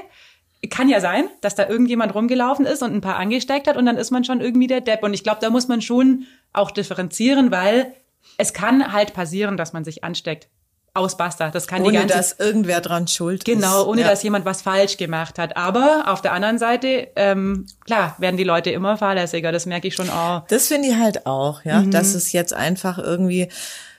kann 0.71 0.89
ja 0.89 1.01
sein, 1.01 1.29
dass 1.41 1.55
da 1.55 1.67
irgendjemand 1.67 2.15
rumgelaufen 2.15 2.67
ist 2.67 2.83
und 2.83 2.93
ein 2.93 3.01
paar 3.01 3.17
angesteckt 3.17 3.67
hat 3.67 3.77
und 3.77 3.87
dann 3.87 3.97
ist 3.97 4.11
man 4.11 4.25
schon 4.25 4.41
irgendwie 4.41 4.67
der 4.67 4.81
Depp. 4.81 5.03
Und 5.03 5.15
ich 5.15 5.25
glaube, 5.25 5.41
da 5.41 5.51
muss 5.51 5.67
man 5.67 5.81
schon 5.81 6.27
auch 6.53 6.71
differenzieren, 6.71 7.51
weil 7.51 7.95
es 8.39 8.53
kann 8.53 8.93
halt 8.93 9.15
passieren, 9.15 9.57
dass 9.57 9.73
man 9.73 9.85
sich 9.85 10.05
ansteckt. 10.05 10.49
Aus 10.95 11.17
Basta. 11.17 11.49
Das 11.49 11.67
kann 11.67 11.83
die 11.83 11.89
Ohne 11.89 12.01
ganze 12.01 12.17
dass 12.17 12.39
irgendwer 12.39 12.83
dran 12.83 13.09
schuld 13.09 13.41
ist. 13.41 13.45
Genau, 13.47 13.87
ohne 13.87 14.03
ja. 14.03 14.09
dass 14.09 14.23
jemand 14.23 14.45
was 14.45 14.61
falsch 14.61 14.99
gemacht 14.99 15.39
hat. 15.39 15.57
Aber 15.57 16.05
auf 16.07 16.21
der 16.21 16.35
anderen 16.35 16.59
Seite, 16.59 17.09
ähm, 17.17 17.67
klar, 17.87 18.15
werden 18.19 18.37
die 18.37 18.45
Leute 18.45 18.71
immer 18.71 18.99
fahrlässiger. 18.99 19.53
Das 19.53 19.65
merke 19.65 19.89
ich 19.89 19.95
schon 19.95 20.11
auch. 20.11 20.47
Das 20.49 20.69
finde 20.69 20.89
ich 20.89 20.97
halt 20.97 21.25
auch, 21.25 21.65
ja, 21.65 21.83
dass 21.83 22.15
es 22.15 22.33
jetzt 22.33 22.53
einfach 22.53 22.99
irgendwie, 22.99 23.49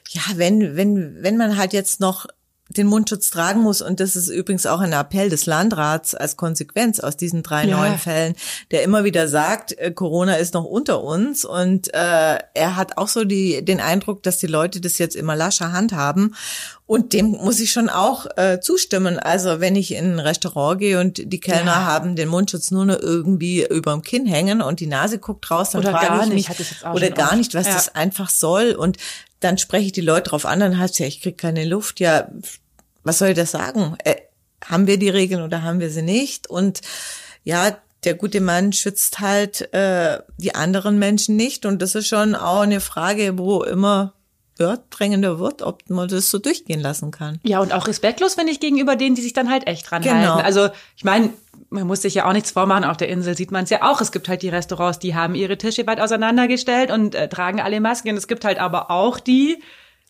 ja, 0.10 0.22
wenn, 0.36 0.76
wenn, 0.76 1.24
wenn 1.24 1.36
man 1.36 1.58
halt 1.58 1.74
jetzt 1.74 2.00
noch 2.00 2.28
den 2.74 2.88
Mundschutz 2.88 3.30
tragen 3.30 3.62
muss. 3.62 3.82
Und 3.82 4.00
das 4.00 4.16
ist 4.16 4.28
übrigens 4.30 4.66
auch 4.66 4.80
ein 4.80 4.94
Appell 4.94 5.30
des 5.30 5.46
Landrats 5.46 6.16
als 6.16 6.38
Konsequenz 6.38 7.00
aus 7.00 7.18
diesen 7.18 7.44
drei 7.44 7.66
Ja. 7.66 7.78
neuen 7.78 7.98
Fällen, 7.98 8.36
der 8.72 8.84
immer 8.84 9.04
wieder 9.04 9.28
sagt, 9.28 9.78
äh, 9.78 9.92
Corona 9.92 10.36
ist 10.36 10.54
noch 10.54 10.66
unter 10.66 11.04
uns. 11.04 11.46
Und 11.46 11.94
äh, 11.94 12.38
er 12.54 12.76
hat 12.76 12.98
auch 12.98 13.08
so 13.08 13.24
die, 13.24 13.64
den 13.64 13.80
Eindruck, 13.80 14.24
dass 14.24 14.38
die 14.38 14.48
Leute 14.48 14.82
das 14.82 14.98
jetzt 14.98 15.16
immer 15.16 15.36
lascher 15.36 15.72
handhaben. 15.72 16.36
Und 16.86 17.14
dem 17.14 17.28
muss 17.32 17.60
ich 17.62 17.72
schon 17.72 17.90
auch 17.90 18.26
äh, 18.36 18.60
zustimmen. 18.60 19.18
Also 19.18 19.60
wenn 19.62 19.76
ich 19.76 19.94
in 19.94 20.14
ein 20.16 20.20
Restaurant 20.20 20.80
gehe 20.80 21.00
und 21.00 21.32
die 21.32 21.40
Kellner 21.40 21.72
Ja. 21.72 21.86
haben 21.86 22.16
den 22.16 22.28
Mundschutz 22.28 22.72
nur 22.72 22.86
noch 22.86 23.00
irgendwie 23.00 23.66
überm 23.66 24.02
Kinn 24.02 24.26
hängen 24.26 24.62
und 24.62 24.80
die 24.80 24.88
Nase 24.88 25.18
guckt 25.18 25.50
raus, 25.50 25.72
dann 25.72 25.82
Oder 25.82 25.92
frage 25.92 26.08
gar 26.08 26.24
ich 26.24 26.30
nicht, 26.34 26.50
mich, 26.60 26.84
oder 26.94 27.10
gar 27.10 27.30
oft. 27.30 27.38
nicht, 27.38 27.54
was 27.56 27.68
Ja. 27.68 27.74
das 27.74 27.96
einfach 27.96 28.30
soll. 28.30 28.74
Und 28.74 28.98
dann 29.40 29.58
spreche 29.58 29.86
ich 29.88 29.92
die 29.94 30.02
Leute 30.02 30.30
drauf 30.30 30.46
an, 30.46 30.60
dann 30.60 30.78
heißt 30.78 31.00
ja, 31.00 31.06
ich 31.06 31.22
krieg 31.22 31.38
keine 31.38 31.66
Luft. 31.66 32.00
Ja, 32.00 32.28
was 33.04 33.20
soll 33.20 33.30
ich 33.30 33.36
das 33.36 33.52
sagen? 33.52 33.96
Äh, 34.04 34.16
haben 34.66 34.88
wir 34.88 34.98
die 34.98 35.10
Regeln 35.10 35.44
oder 35.44 35.64
haben 35.64 35.80
wir 35.80 35.90
sie 35.90 36.02
nicht? 36.02 36.50
Und 36.50 36.82
ja, 37.44 37.78
der 38.04 38.14
gute 38.16 38.42
Mann 38.42 38.74
schützt 38.74 39.20
halt 39.20 39.74
äh, 39.74 40.20
die 40.38 40.56
anderen 40.56 41.00
Menschen 41.00 41.36
nicht. 41.36 41.66
Und 41.66 41.82
das 41.82 41.96
ist 41.96 42.08
schon 42.08 42.36
auch 42.36 42.62
eine 42.62 42.80
Frage, 42.80 43.38
wo 43.38 43.64
immer 43.64 44.14
ja, 44.60 44.78
drängender 44.90 45.40
wird, 45.40 45.62
ob 45.62 45.90
man 45.90 46.08
das 46.08 46.30
so 46.30 46.38
durchgehen 46.38 46.80
lassen 46.80 47.12
kann. 47.12 47.40
Ja, 47.44 47.60
und 47.60 47.74
auch 47.74 47.88
respektlos 47.88 48.36
finde 48.36 48.52
ich 48.52 48.60
gegenüber 48.60 48.96
denen, 48.96 49.16
die 49.16 49.22
sich 49.22 49.34
dann 49.34 49.50
halt 49.50 49.68
echt 49.68 49.90
dran 49.90 50.02
Genau. 50.04 50.36
halten. 50.36 50.46
Also 50.46 50.70
ich 50.96 51.04
meine, 51.04 51.30
man 51.70 51.88
muss 51.88 52.04
sich 52.04 52.14
ja 52.14 52.28
auch 52.28 52.34
nichts 52.34 52.52
vormachen. 52.52 52.84
Auf 52.84 52.98
der 52.98 53.10
Insel 53.10 53.36
sieht 53.36 53.52
man 53.52 53.64
es 53.64 53.72
ja 53.72 53.82
auch. 53.82 54.00
Es 54.00 54.12
gibt 54.12 54.28
halt 54.30 54.44
die 54.44 54.50
Restaurants, 54.50 55.00
die 55.00 55.16
haben 55.16 55.34
ihre 55.34 55.58
Tische 55.58 55.88
weit 55.88 56.00
auseinandergestellt 56.00 56.92
und 56.92 57.16
äh, 57.16 57.30
tragen 57.30 57.60
alle 57.62 57.82
Masken. 57.82 58.10
Und 58.10 58.18
es 58.18 58.28
gibt 58.28 58.46
halt 58.46 58.60
aber 58.60 58.92
auch 58.92 59.20
die, 59.20 59.62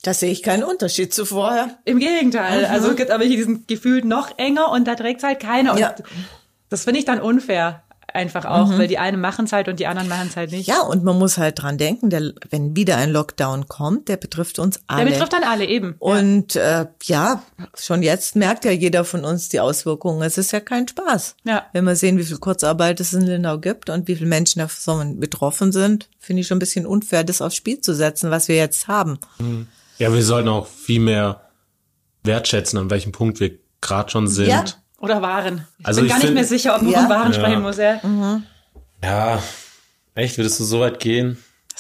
Da 0.04 0.14
sehe 0.14 0.32
ich 0.32 0.44
keinen 0.44 0.64
Unterschied 0.64 1.14
zu 1.14 1.26
vorher. 1.26 1.78
im 1.86 1.98
Gegenteil. 2.00 2.66
Also 2.66 2.90
es 2.92 2.96
gibt 2.96 3.10
aber 3.10 3.24
hier 3.24 3.38
diesen 3.38 3.66
gefühlt 3.68 4.06
noch 4.06 4.38
enger 4.38 4.72
und 4.72 4.86
da 4.88 4.96
trägt 4.96 5.24
halt 5.24 5.40
keiner. 5.40 5.72
Und 5.74 5.80
Ja. 5.80 5.96
das 6.70 6.84
finde 6.84 7.00
ich 7.00 7.06
dann 7.06 7.20
unfair. 7.20 7.82
Einfach 8.14 8.46
auch, 8.46 8.70
weil 8.78 8.88
die 8.88 9.00
einen 9.00 9.20
machen 9.20 9.46
es 9.46 9.54
halt 9.54 9.68
und 9.70 9.80
die 9.80 9.88
anderen 9.88 10.08
machen 10.08 10.28
es 10.30 10.36
halt 10.36 10.52
nicht. 10.52 10.68
Ja, 10.68 10.82
und 10.82 11.04
man 11.04 11.18
muss 11.18 11.40
halt 11.40 11.60
dran 11.60 11.80
denken, 11.80 12.12
der, 12.12 12.34
wenn 12.52 12.76
wieder 12.76 12.98
ein 12.98 13.10
Lockdown 13.10 13.68
kommt, 13.68 14.08
der 14.08 14.18
betrifft 14.18 14.60
uns 14.60 14.80
alle. 14.86 15.06
Der 15.06 15.12
betrifft 15.14 15.34
dann 15.34 15.44
alle 15.44 15.66
eben. 15.66 15.96
Und 15.98 16.56
äh, 16.56 16.86
ja, 17.06 17.42
schon 17.76 18.04
jetzt 18.04 18.36
merkt 18.36 18.66
ja 18.66 18.72
jeder 18.72 19.04
von 19.04 19.26
uns 19.26 19.50
die 19.50 19.60
Auswirkungen. 19.60 20.22
Es 20.22 20.38
ist 20.38 20.52
ja 20.52 20.60
kein 20.60 20.88
Spaß. 20.88 21.38
Ja. 21.44 21.66
Wenn 21.74 21.86
wir 21.86 21.96
sehen, 21.96 22.20
wie 22.20 22.24
viel 22.24 22.38
Kurzarbeit 22.38 23.00
es 23.00 23.14
in 23.14 23.22
Lindau 23.26 23.58
gibt 23.58 23.90
und 23.90 24.08
wie 24.08 24.16
viele 24.16 24.30
Menschen 24.30 24.60
davon 24.60 25.20
betroffen 25.20 25.72
sind, 25.72 26.08
finde 26.20 26.42
ich 26.42 26.48
schon 26.48 26.58
ein 26.58 26.60
bisschen 26.60 26.86
unfair, 26.86 27.24
das 27.24 27.42
aufs 27.42 27.56
Spiel 27.56 27.82
zu 27.82 27.96
setzen, 27.96 28.30
was 28.30 28.48
wir 28.48 28.58
jetzt 28.58 28.88
haben. 28.88 29.18
Ja, 29.98 30.14
wir 30.14 30.24
sollten 30.24 30.50
auch 30.50 30.68
viel 30.68 31.00
mehr 31.00 31.50
wertschätzen, 32.24 32.80
an 32.80 32.90
welchem 32.90 33.12
Punkt 33.12 33.40
wir 33.40 33.58
gerade 33.82 34.10
schon 34.10 34.28
sind. 34.28 34.48
Ja. 34.48 34.64
Oder 35.00 35.22
Waren. 35.22 35.68
Ich 35.80 35.86
Also 35.86 36.00
bin 36.02 36.08
ich 36.08 36.14
gar 36.14 36.20
nicht 36.24 36.34
mehr 36.34 36.46
sicher, 36.46 36.76
ob 36.76 36.82
man 36.82 36.92
Ja. 36.92 37.00
von 37.02 37.10
Waren 37.10 37.34
Ja. 37.34 37.40
sprechen 37.40 37.62
muss. 37.62 37.78
Ja. 37.78 38.42
Ja, 39.04 39.44
echt, 40.16 40.38
würdest 40.38 40.60
du 40.60 40.64
so 40.64 40.80
weit 40.80 41.00
gehen? 41.00 41.38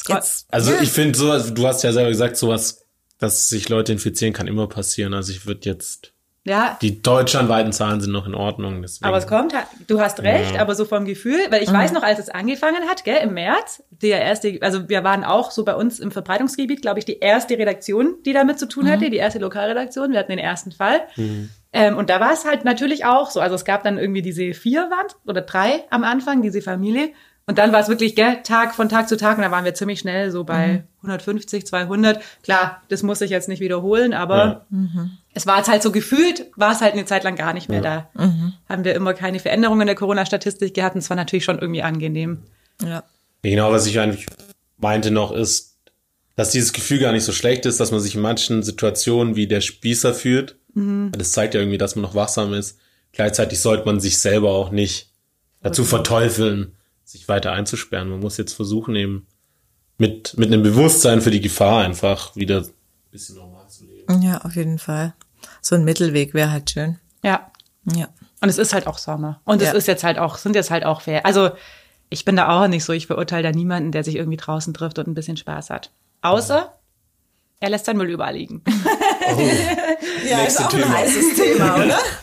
Jetzt, 0.08 0.48
Also 0.52 0.72
ja. 0.74 0.82
ich 0.82 0.92
finde 0.92 1.18
so, 1.18 1.32
also 1.32 1.54
du 1.54 1.66
hast 1.68 1.84
ja 1.84 1.94
selber 1.94 2.10
gesagt, 2.10 2.36
sowas, 2.36 2.86
dass 3.20 3.48
sich 3.48 3.70
Leute 3.70 3.94
infizieren, 3.94 4.34
kann 4.34 4.48
immer 4.48 4.68
passieren. 4.68 5.14
Also 5.14 5.32
ich 5.32 5.46
würde 5.46 5.70
jetzt, 5.70 6.13
ja, 6.46 6.78
die 6.82 7.02
deutschlandweiten 7.02 7.72
Zahlen 7.72 8.02
sind 8.02 8.12
noch 8.12 8.28
in 8.28 8.36
Ordnung. 8.36 8.82
Deswegen. 8.82 9.06
Aber 9.08 9.18
es 9.18 9.28
kommt, 9.28 9.54
halt- 9.56 9.68
du 9.88 10.02
hast 10.02 10.22
recht, 10.22 10.56
Ja. 10.56 10.62
aber 10.62 10.76
so 10.76 10.84
vom 10.86 11.06
Gefühl, 11.06 11.40
weil 11.50 11.64
ich 11.64 11.72
weiß 11.72 11.94
noch, 11.94 12.04
als 12.04 12.20
es 12.20 12.28
angefangen 12.30 12.84
hat, 12.90 13.04
gell, 13.06 13.18
im 13.24 13.34
März, 13.34 13.82
der 13.92 14.22
erste, 14.22 14.58
also 14.62 14.90
wir 14.90 15.04
waren 15.06 15.24
auch 15.24 15.52
so 15.52 15.64
bei 15.64 15.74
uns 15.76 16.00
im 16.00 16.12
Verbreitungsgebiet, 16.12 16.82
glaube 16.82 17.00
ich, 17.00 17.06
die 17.06 17.20
erste 17.20 17.58
Redaktion, 17.58 18.16
die 18.26 18.34
damit 18.34 18.60
zu 18.60 18.68
tun 18.68 18.90
hatte, 18.92 19.10
die 19.10 19.18
erste 19.18 19.40
Lokalredaktion. 19.40 20.12
Wir 20.12 20.20
hatten 20.20 20.32
den 20.32 20.40
ersten 20.40 20.72
Fall. 20.74 21.02
Ähm, 21.72 21.98
und 21.98 22.10
da 22.10 22.20
war 22.20 22.34
es 22.34 22.46
halt 22.46 22.66
natürlich 22.66 23.06
auch 23.06 23.32
so. 23.32 23.40
Also 23.40 23.56
es 23.56 23.64
gab 23.66 23.84
dann 23.84 23.98
irgendwie 23.98 24.22
diese 24.22 24.54
vier 24.54 24.90
waren 24.92 25.08
oder 25.26 25.42
drei 25.42 25.86
am 25.90 26.04
Anfang, 26.04 26.42
diese 26.42 26.62
Familie. 26.62 27.10
Und 27.46 27.58
dann 27.58 27.74
war 27.74 27.82
es 27.82 27.90
wirklich, 27.90 28.16
gell, 28.16 28.38
Tag 28.44 28.74
von 28.74 28.88
Tag 28.88 29.10
zu 29.10 29.18
Tag. 29.18 29.38
Und 29.38 29.44
da 29.44 29.52
waren 29.52 29.66
wir 29.66 29.74
ziemlich 29.74 30.00
schnell 30.00 30.32
so 30.32 30.46
bei 30.46 30.86
150, 31.02 31.66
200. 31.68 32.22
Klar, 32.42 32.82
das 32.88 33.04
muss 33.04 33.20
ich 33.20 33.32
jetzt 33.32 33.50
nicht 33.50 33.60
wiederholen, 33.60 34.14
aber 34.14 34.66
Ja. 34.72 35.10
es 35.34 35.46
war 35.46 35.58
jetzt 35.58 35.68
halt 35.70 35.84
so 35.84 35.92
gefühlt, 35.92 36.46
war 36.56 36.72
es 36.72 36.80
halt 36.80 36.94
eine 36.94 37.04
Zeit 37.06 37.26
lang 37.26 37.36
gar 37.36 37.54
nicht 37.54 37.68
mehr 37.68 37.82
da. 37.82 38.10
Mhm. 38.14 38.54
Haben 38.70 38.86
wir 38.86 38.96
immer 38.96 39.14
keine 39.14 39.40
Veränderungen 39.40 39.82
in 39.82 39.88
der 39.88 39.96
Corona-Statistik 39.98 40.74
gehabt 40.74 40.96
und 40.96 41.00
es 41.00 41.10
war 41.10 41.18
natürlich 41.18 41.44
schon 41.44 41.60
irgendwie 41.60 41.84
angenehm. 41.84 42.44
ja. 42.82 43.04
Genau, 43.42 43.74
was 43.74 43.88
ich 43.88 44.00
eigentlich 44.00 44.26
meinte 44.78 45.12
noch 45.12 45.34
ist, 45.34 45.76
dass 46.38 46.52
dieses 46.52 46.72
Gefühl 46.72 47.00
gar 47.00 47.12
nicht 47.12 47.26
so 47.26 47.34
schlecht 47.34 47.66
ist, 47.66 47.82
dass 47.82 47.92
man 47.92 48.00
sich 48.00 48.16
in 48.16 48.22
manchen 48.22 48.64
Situationen 48.64 49.36
wie 49.36 49.48
der 49.48 49.60
Spießer 49.60 50.14
fühlt. 50.14 50.56
Das 50.74 51.34
zeigt 51.34 51.54
ja 51.54 51.60
irgendwie, 51.60 51.78
dass 51.78 51.98
man 51.98 52.04
noch 52.04 52.16
wachsam 52.16 52.54
ist. 52.54 52.80
Gleichzeitig 53.12 53.60
sollte 53.60 53.86
man 53.86 54.00
sich 54.00 54.18
selber 54.18 54.52
auch 54.52 54.72
nicht 54.72 55.10
dazu 55.62 55.84
verteufeln, 55.84 56.72
sich 57.04 57.28
weiter 57.28 57.52
einzusperren. 57.52 58.10
Man 58.10 58.20
muss 58.20 58.38
jetzt 58.38 58.54
versuchen, 58.54 58.96
eben 58.96 59.28
mit, 59.98 60.36
mit 60.38 60.48
einem 60.52 60.64
Bewusstsein 60.64 61.22
für 61.22 61.32
die 61.32 61.42
Gefahr 61.42 61.84
einfach 61.84 62.36
wieder 62.36 62.62
ein 62.62 62.70
bisschen 63.12 63.36
normal 63.36 63.68
zu 63.70 63.86
leben. 63.86 64.22
ja, 64.22 64.40
auf 64.42 64.56
jeden 64.56 64.80
Fall. 64.80 65.14
So 65.62 65.76
ein 65.76 65.84
Mittelweg 65.84 66.34
wäre 66.34 66.52
halt 66.52 66.72
schön. 66.72 66.98
Ja. 67.24 67.52
Ja. 67.94 68.08
Und 68.42 68.50
es 68.50 68.58
ist 68.58 68.74
halt 68.74 68.88
auch 68.88 68.98
Sommer. 68.98 69.42
Und 69.46 69.62
es 69.62 69.70
Ja. 69.70 69.74
ist 69.74 69.88
jetzt 69.88 70.04
halt 70.04 70.18
auch, 70.18 70.38
sind 70.38 70.56
jetzt 70.56 70.72
halt 70.72 70.86
auch 70.86 71.02
fair. 71.02 71.26
Also 71.26 71.52
ich 72.10 72.26
bin 72.26 72.36
da 72.36 72.50
auch 72.64 72.68
nicht 72.68 72.84
so, 72.84 72.94
ich 72.94 73.08
verurteile 73.08 73.44
da 73.44 73.52
niemanden, 73.52 73.92
der 73.92 74.04
sich 74.04 74.16
irgendwie 74.16 74.38
draußen 74.38 74.74
trifft 74.74 75.00
und 75.00 75.08
ein 75.08 75.14
bisschen 75.14 75.38
Spaß 75.38 75.70
hat. 75.70 75.92
Außer 76.22 76.74
er 77.60 77.70
lässt 77.70 77.86
sein 77.86 77.98
Müll 77.98 78.10
überall 78.10 78.36
liegen. 78.36 78.64
Ja, 80.30 80.38
Nächste 80.38 80.68
Thema. 80.68 80.96
Thema, 81.36 81.76
oder? 81.76 81.98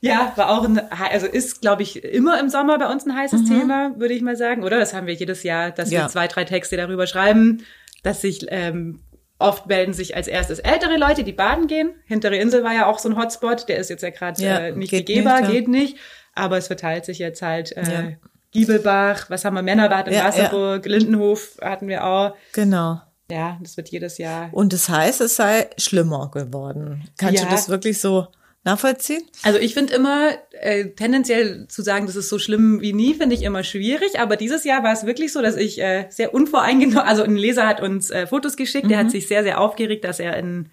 Ja, 0.00 0.32
war 0.36 0.50
auch 0.50 0.64
ein, 0.64 0.80
also 0.90 1.26
ist, 1.26 1.60
glaube 1.60 1.82
ich, 1.82 2.02
immer 2.04 2.40
im 2.40 2.48
Sommer 2.48 2.78
bei 2.78 2.90
uns 2.90 3.04
ein 3.06 3.14
heißes 3.14 3.44
Thema, 3.44 3.92
würde 3.98 4.14
ich 4.14 4.22
mal 4.22 4.36
sagen, 4.36 4.64
oder? 4.64 4.78
Das 4.78 4.94
haben 4.94 5.06
wir 5.06 5.14
jedes 5.14 5.42
Jahr, 5.42 5.70
dass 5.72 5.90
Ja. 5.90 6.02
wir 6.02 6.08
zwei, 6.08 6.26
drei 6.26 6.44
Texte 6.44 6.76
darüber 6.78 7.06
schreiben, 7.06 7.64
dass 8.02 8.22
sich 8.22 8.46
ähm, 8.48 9.00
oft 9.38 9.66
melden 9.66 9.92
sich 9.92 10.16
als 10.16 10.26
erstes 10.26 10.58
ältere 10.58 10.96
Leute, 10.96 11.22
die 11.22 11.32
baden 11.32 11.66
gehen. 11.66 11.90
Hintere 12.06 12.36
Insel 12.36 12.64
war 12.64 12.72
ja 12.74 12.86
auch 12.86 12.98
so 12.98 13.08
ein 13.10 13.16
Hotspot, 13.18 13.68
der 13.68 13.76
ist 13.78 13.90
jetzt 13.90 14.02
ja 14.02 14.10
gerade 14.10 14.42
Ja, 14.42 14.58
äh, 14.58 14.72
nicht 14.72 14.90
begehbar, 14.90 15.42
geht 15.42 15.68
nicht. 15.68 15.96
Aber 16.34 16.56
es 16.56 16.68
verteilt 16.68 17.04
sich 17.04 17.18
jetzt 17.18 17.42
halt 17.42 17.76
äh, 17.76 17.82
Ja. 17.92 18.16
Giebelbach, 18.52 19.30
was 19.30 19.44
haben 19.44 19.54
wir, 19.54 19.62
Männerbad 19.62 20.08
in 20.08 20.14
Ja, 20.14 20.24
Wasserburg, 20.24 20.84
Lindenhof 20.86 21.58
hatten 21.62 21.88
wir 21.88 22.04
auch. 22.04 22.34
Genau. 22.52 23.00
Ja, 23.30 23.58
das 23.62 23.76
wird 23.76 23.88
jedes 23.90 24.18
Jahr. 24.18 24.48
Und 24.52 24.72
das 24.72 24.88
heißt, 24.88 25.20
es 25.20 25.36
sei 25.36 25.70
schlimmer 25.78 26.30
geworden. 26.32 27.04
Kannst 27.16 27.42
du 27.44 27.48
das 27.48 27.68
wirklich 27.68 28.00
so 28.00 28.26
nachvollziehen? 28.64 29.22
Also 29.42 29.58
ich 29.58 29.74
finde 29.74 29.94
immer, 29.94 30.32
äh, 30.52 30.86
tendenziell 30.90 31.66
zu 31.68 31.82
sagen, 31.82 32.06
das 32.06 32.16
ist 32.16 32.28
so 32.28 32.38
schlimm 32.38 32.80
wie 32.80 32.92
nie, 32.92 33.14
finde 33.14 33.34
ich 33.34 33.42
immer 33.42 33.64
schwierig. 33.64 34.20
Aber 34.20 34.36
dieses 34.36 34.64
Jahr 34.64 34.82
war 34.82 34.92
es 34.92 35.06
wirklich 35.06 35.32
so, 35.32 35.40
dass 35.42 35.56
ich 35.56 35.80
äh, 35.80 36.06
sehr 36.10 36.34
unvoreingenommen, 36.34 37.06
also 37.06 37.22
ein 37.22 37.36
Leser 37.36 37.66
hat 37.66 37.80
uns 37.80 38.10
äh, 38.10 38.26
Fotos 38.26 38.56
geschickt, 38.56 38.90
der 38.90 38.98
hat 38.98 39.10
sich 39.10 39.28
sehr, 39.28 39.42
sehr 39.42 39.60
aufgeregt, 39.60 40.04
dass 40.04 40.20
er 40.20 40.36
in 40.36 40.70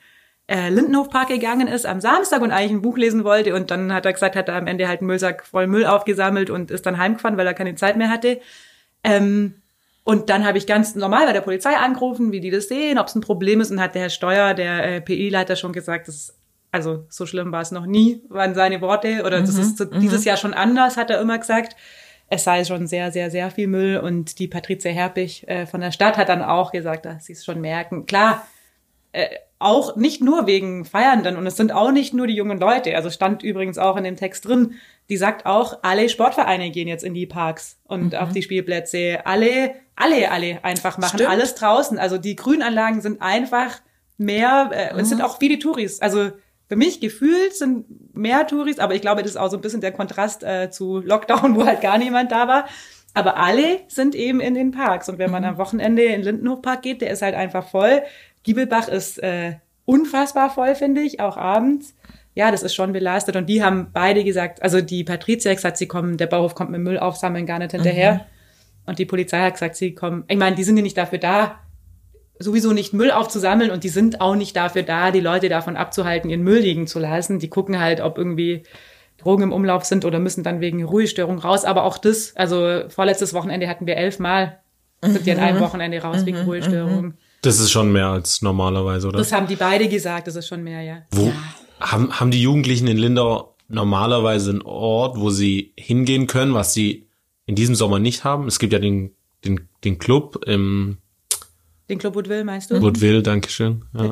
äh, 0.47 0.69
Lindenhofpark 0.69 1.27
gegangen 1.27 1.67
ist 1.67 1.85
am 1.85 1.99
Samstag 1.99 2.41
und 2.41 2.51
eigentlich 2.51 2.71
ein 2.71 2.81
Buch 2.81 2.97
lesen 2.97 3.23
wollte. 3.23 3.53
Und 3.53 3.69
dann 3.71 3.93
hat 3.93 4.05
er 4.05 4.13
gesagt, 4.13 4.35
hat 4.35 4.49
er 4.49 4.55
am 4.55 4.67
Ende 4.67 4.87
halt 4.87 5.01
einen 5.01 5.07
Müllsack 5.07 5.45
voll 5.45 5.67
Müll 5.67 5.85
aufgesammelt 5.85 6.49
und 6.49 6.71
ist 6.71 6.85
dann 6.85 6.97
heimgefahren, 6.97 7.37
weil 7.37 7.47
er 7.47 7.53
keine 7.53 7.75
Zeit 7.75 7.97
mehr 7.97 8.09
hatte. 8.09 8.39
Ähm, 9.03 9.55
und 10.03 10.29
dann 10.29 10.45
habe 10.45 10.57
ich 10.57 10.65
ganz 10.67 10.95
normal 10.95 11.25
bei 11.25 11.33
der 11.33 11.41
Polizei 11.41 11.75
angerufen, 11.75 12.31
wie 12.31 12.39
die 12.39 12.49
das 12.49 12.69
sehen, 12.69 12.97
ob 12.97 13.07
es 13.07 13.15
ein 13.15 13.21
Problem 13.21 13.59
ist. 13.59 13.71
Und 13.71 13.81
hat 13.81 13.93
der 13.93 14.03
Herr 14.03 14.09
Steuer, 14.09 14.53
der 14.53 14.85
äh, 14.85 15.01
PI-Leiter, 15.01 15.57
schon 15.57 15.73
gesagt, 15.73 16.07
das 16.07 16.15
ist, 16.15 16.36
also 16.71 17.05
so 17.09 17.25
schlimm 17.25 17.51
war 17.51 17.61
es 17.61 17.71
noch 17.71 17.85
nie, 17.85 18.21
waren 18.29 18.55
seine 18.55 18.81
Worte. 18.81 19.23
Oder 19.23 19.41
das 19.41 19.57
ist 19.57 19.77
so, 19.77 19.85
dieses 19.85 20.25
Jahr 20.25 20.37
schon 20.37 20.53
anders, 20.53 20.97
hat 20.97 21.09
er 21.09 21.21
immer 21.21 21.37
gesagt. 21.37 21.75
Es 22.29 22.43
sei 22.43 22.65
schon 22.65 22.87
sehr, 22.87 23.11
sehr, 23.11 23.31
sehr 23.31 23.51
viel 23.51 23.67
Müll. 23.67 23.97
Und 23.97 24.39
die 24.39 24.47
Patricia 24.47 24.91
Herpich 24.91 25.47
äh, 25.47 25.65
von 25.65 25.81
der 25.81 25.91
Stadt 25.91 26.17
hat 26.17 26.29
dann 26.29 26.41
auch 26.41 26.71
gesagt, 26.71 27.05
dass 27.05 27.25
sie 27.25 27.33
es 27.33 27.45
schon 27.45 27.61
merken. 27.61 28.05
Klar, 28.05 28.45
äh, 29.13 29.27
auch 29.59 29.95
nicht 29.95 30.21
nur 30.21 30.45
wegen 30.45 30.85
Feiernden 30.85 31.35
und 31.35 31.47
es 31.47 31.57
sind 31.57 31.71
auch 31.71 31.91
nicht 31.91 32.13
nur 32.13 32.27
die 32.27 32.35
jungen 32.35 32.59
Leute. 32.59 32.95
Also 32.95 33.09
stand 33.09 33.41
übrigens 33.41 33.77
auch 33.77 33.97
in 33.97 34.03
dem 34.03 34.15
Text 34.15 34.47
drin, 34.47 34.75
die 35.09 35.17
sagt 35.17 35.45
auch, 35.45 35.79
alle 35.81 36.09
Sportvereine 36.09 36.69
gehen 36.69 36.87
jetzt 36.87 37.03
in 37.03 37.13
die 37.13 37.25
Parks 37.25 37.79
und 37.85 38.15
auf 38.15 38.33
die 38.33 38.43
Spielplätze. 38.43 39.25
Alle, 39.25 39.73
alle, 39.95 40.29
alle 40.31 40.63
einfach 40.63 40.97
machen 40.97 41.17
Stimmt. 41.17 41.29
alles 41.29 41.55
draußen. 41.55 41.97
Also 41.97 42.17
die 42.17 42.35
Grünanlagen 42.35 43.01
sind 43.01 43.21
einfach 43.21 43.81
mehr, 44.17 44.69
äh, 44.73 44.93
und 44.93 44.99
es 44.99 45.09
sind 45.09 45.23
auch 45.23 45.39
viele 45.39 45.57
Touris. 45.57 46.01
Also 46.01 46.31
für 46.67 46.75
mich 46.75 46.99
gefühlt 46.99 47.55
sind 47.55 48.15
mehr 48.15 48.45
Touris, 48.45 48.79
aber 48.79 48.93
ich 48.93 49.01
glaube, 49.01 49.21
das 49.21 49.31
ist 49.31 49.37
auch 49.37 49.49
so 49.49 49.57
ein 49.57 49.61
bisschen 49.61 49.81
der 49.81 49.93
Kontrast 49.93 50.43
äh, 50.43 50.69
zu 50.69 50.99
Lockdown, 50.99 51.55
wo 51.55 51.65
halt 51.65 51.81
gar 51.81 51.97
niemand 51.97 52.31
da 52.31 52.47
war. 52.47 52.67
Aber 53.13 53.37
alle 53.37 53.79
sind 53.87 54.13
eben 54.13 54.41
in 54.41 54.53
den 54.53 54.71
Parks. 54.71 55.09
Und 55.09 55.17
wenn 55.17 55.31
man 55.31 55.43
am 55.43 55.57
Wochenende 55.57 56.03
in 56.03 56.11
den 56.11 56.21
Lindenhofpark 56.23 56.81
geht, 56.81 57.01
der 57.01 57.09
ist 57.09 57.21
halt 57.21 57.35
einfach 57.35 57.67
voll. 57.67 58.03
Giebelbach 58.43 58.89
ist 58.89 59.17
äh, 59.23 59.55
unfassbar 59.85 60.51
voll, 60.51 60.75
finde 60.75 61.01
ich, 61.01 61.19
auch 61.19 61.35
abends. 61.37 61.95
Ja, 62.35 62.51
das 62.51 62.61
ist 62.61 62.75
schon 62.75 62.93
belastet. 62.93 63.35
Und 63.35 63.47
die 63.47 63.63
haben 63.63 63.87
beide 63.91 64.23
gesagt, 64.23 64.61
also 64.61 64.81
die 64.81 65.03
Patricia 65.03 65.49
hat 65.49 65.57
gesagt, 65.57 65.77
sie 65.77 65.87
kommen, 65.87 66.17
der 66.17 66.27
Bauhof 66.27 66.53
kommt 66.53 66.69
mit 66.69 66.81
Müll 66.81 66.99
aufsammeln 66.99 67.47
gar 67.47 67.57
nicht 67.57 67.71
hinterher. 67.71 68.27
Und 68.85 68.99
die 68.99 69.05
Polizei 69.05 69.39
hat 69.39 69.53
gesagt, 69.53 69.75
sie 69.75 69.95
kommen, 69.95 70.23
ich 70.27 70.37
meine, 70.37 70.55
die 70.55 70.63
sind 70.63 70.77
ja 70.77 70.83
nicht 70.83 70.97
dafür 70.97 71.17
da, 71.17 71.59
sowieso 72.39 72.73
nicht 72.73 72.93
Müll 72.93 73.11
aufzusammeln 73.11 73.71
und 73.71 73.83
die 73.83 73.89
sind 73.89 74.21
auch 74.21 74.35
nicht 74.35 74.55
dafür 74.55 74.83
da, 74.83 75.11
die 75.11 75.19
Leute 75.19 75.49
davon 75.49 75.75
abzuhalten, 75.75 76.29
ihren 76.29 76.43
Müll 76.43 76.59
liegen 76.59 76.87
zu 76.87 76.99
lassen. 76.99 77.39
Die 77.39 77.49
gucken 77.49 77.79
halt, 77.79 78.01
ob 78.01 78.17
irgendwie 78.17 78.63
Drogen 79.17 79.43
im 79.43 79.51
Umlauf 79.51 79.85
sind 79.85 80.05
oder 80.05 80.19
müssen 80.19 80.43
dann 80.43 80.61
wegen 80.61 80.83
Ruhestörung 80.83 81.39
raus. 81.39 81.65
Aber 81.65 81.83
auch 81.83 81.97
das, 81.97 82.35
also 82.35 82.83
vorletztes 82.89 83.33
Wochenende 83.33 83.67
hatten 83.67 83.87
wir 83.87 83.97
elfmal, 83.97 84.59
sind 85.01 85.25
die 85.25 85.31
an 85.31 85.39
einem 85.39 85.59
Wochenende 85.59 85.99
raus 85.99 86.25
wegen 86.25 86.41
Ruhestörung. 86.41 87.13
Das 87.41 87.59
ist 87.59 87.71
schon 87.71 87.91
mehr 87.91 88.07
als 88.07 88.41
normalerweise, 88.41 89.07
oder? 89.07 89.19
Das 89.19 89.31
haben 89.31 89.47
die 89.47 89.55
beide 89.55 89.87
gesagt, 89.87 90.27
das 90.27 90.35
ist 90.35 90.47
schon 90.47 90.63
mehr, 90.63 90.81
ja. 90.81 91.03
Wo 91.11 91.31
haben, 91.79 92.19
haben 92.19 92.31
die 92.31 92.41
Jugendlichen 92.41 92.87
in 92.87 92.97
Lindau 92.97 93.55
normalerweise 93.67 94.51
einen 94.51 94.61
Ort, 94.63 95.19
wo 95.19 95.29
sie 95.29 95.73
hingehen 95.77 96.27
können, 96.27 96.53
was 96.53 96.73
sie 96.73 97.07
in 97.45 97.55
diesem 97.55 97.75
Sommer 97.75 97.99
nicht 97.99 98.23
haben? 98.23 98.47
Es 98.47 98.59
gibt 98.59 98.73
ja 98.73 98.79
den, 98.79 99.11
den, 99.45 99.67
den 99.83 99.99
Club 99.99 100.43
im 100.45 100.97
Den 101.89 101.99
Club 101.99 102.15
Woodville 102.15 102.43
meinst 102.43 102.71
du? 102.71 102.81
Woodville, 102.81 103.21
Dankeschön. 103.21 103.85
Ja. 103.93 104.11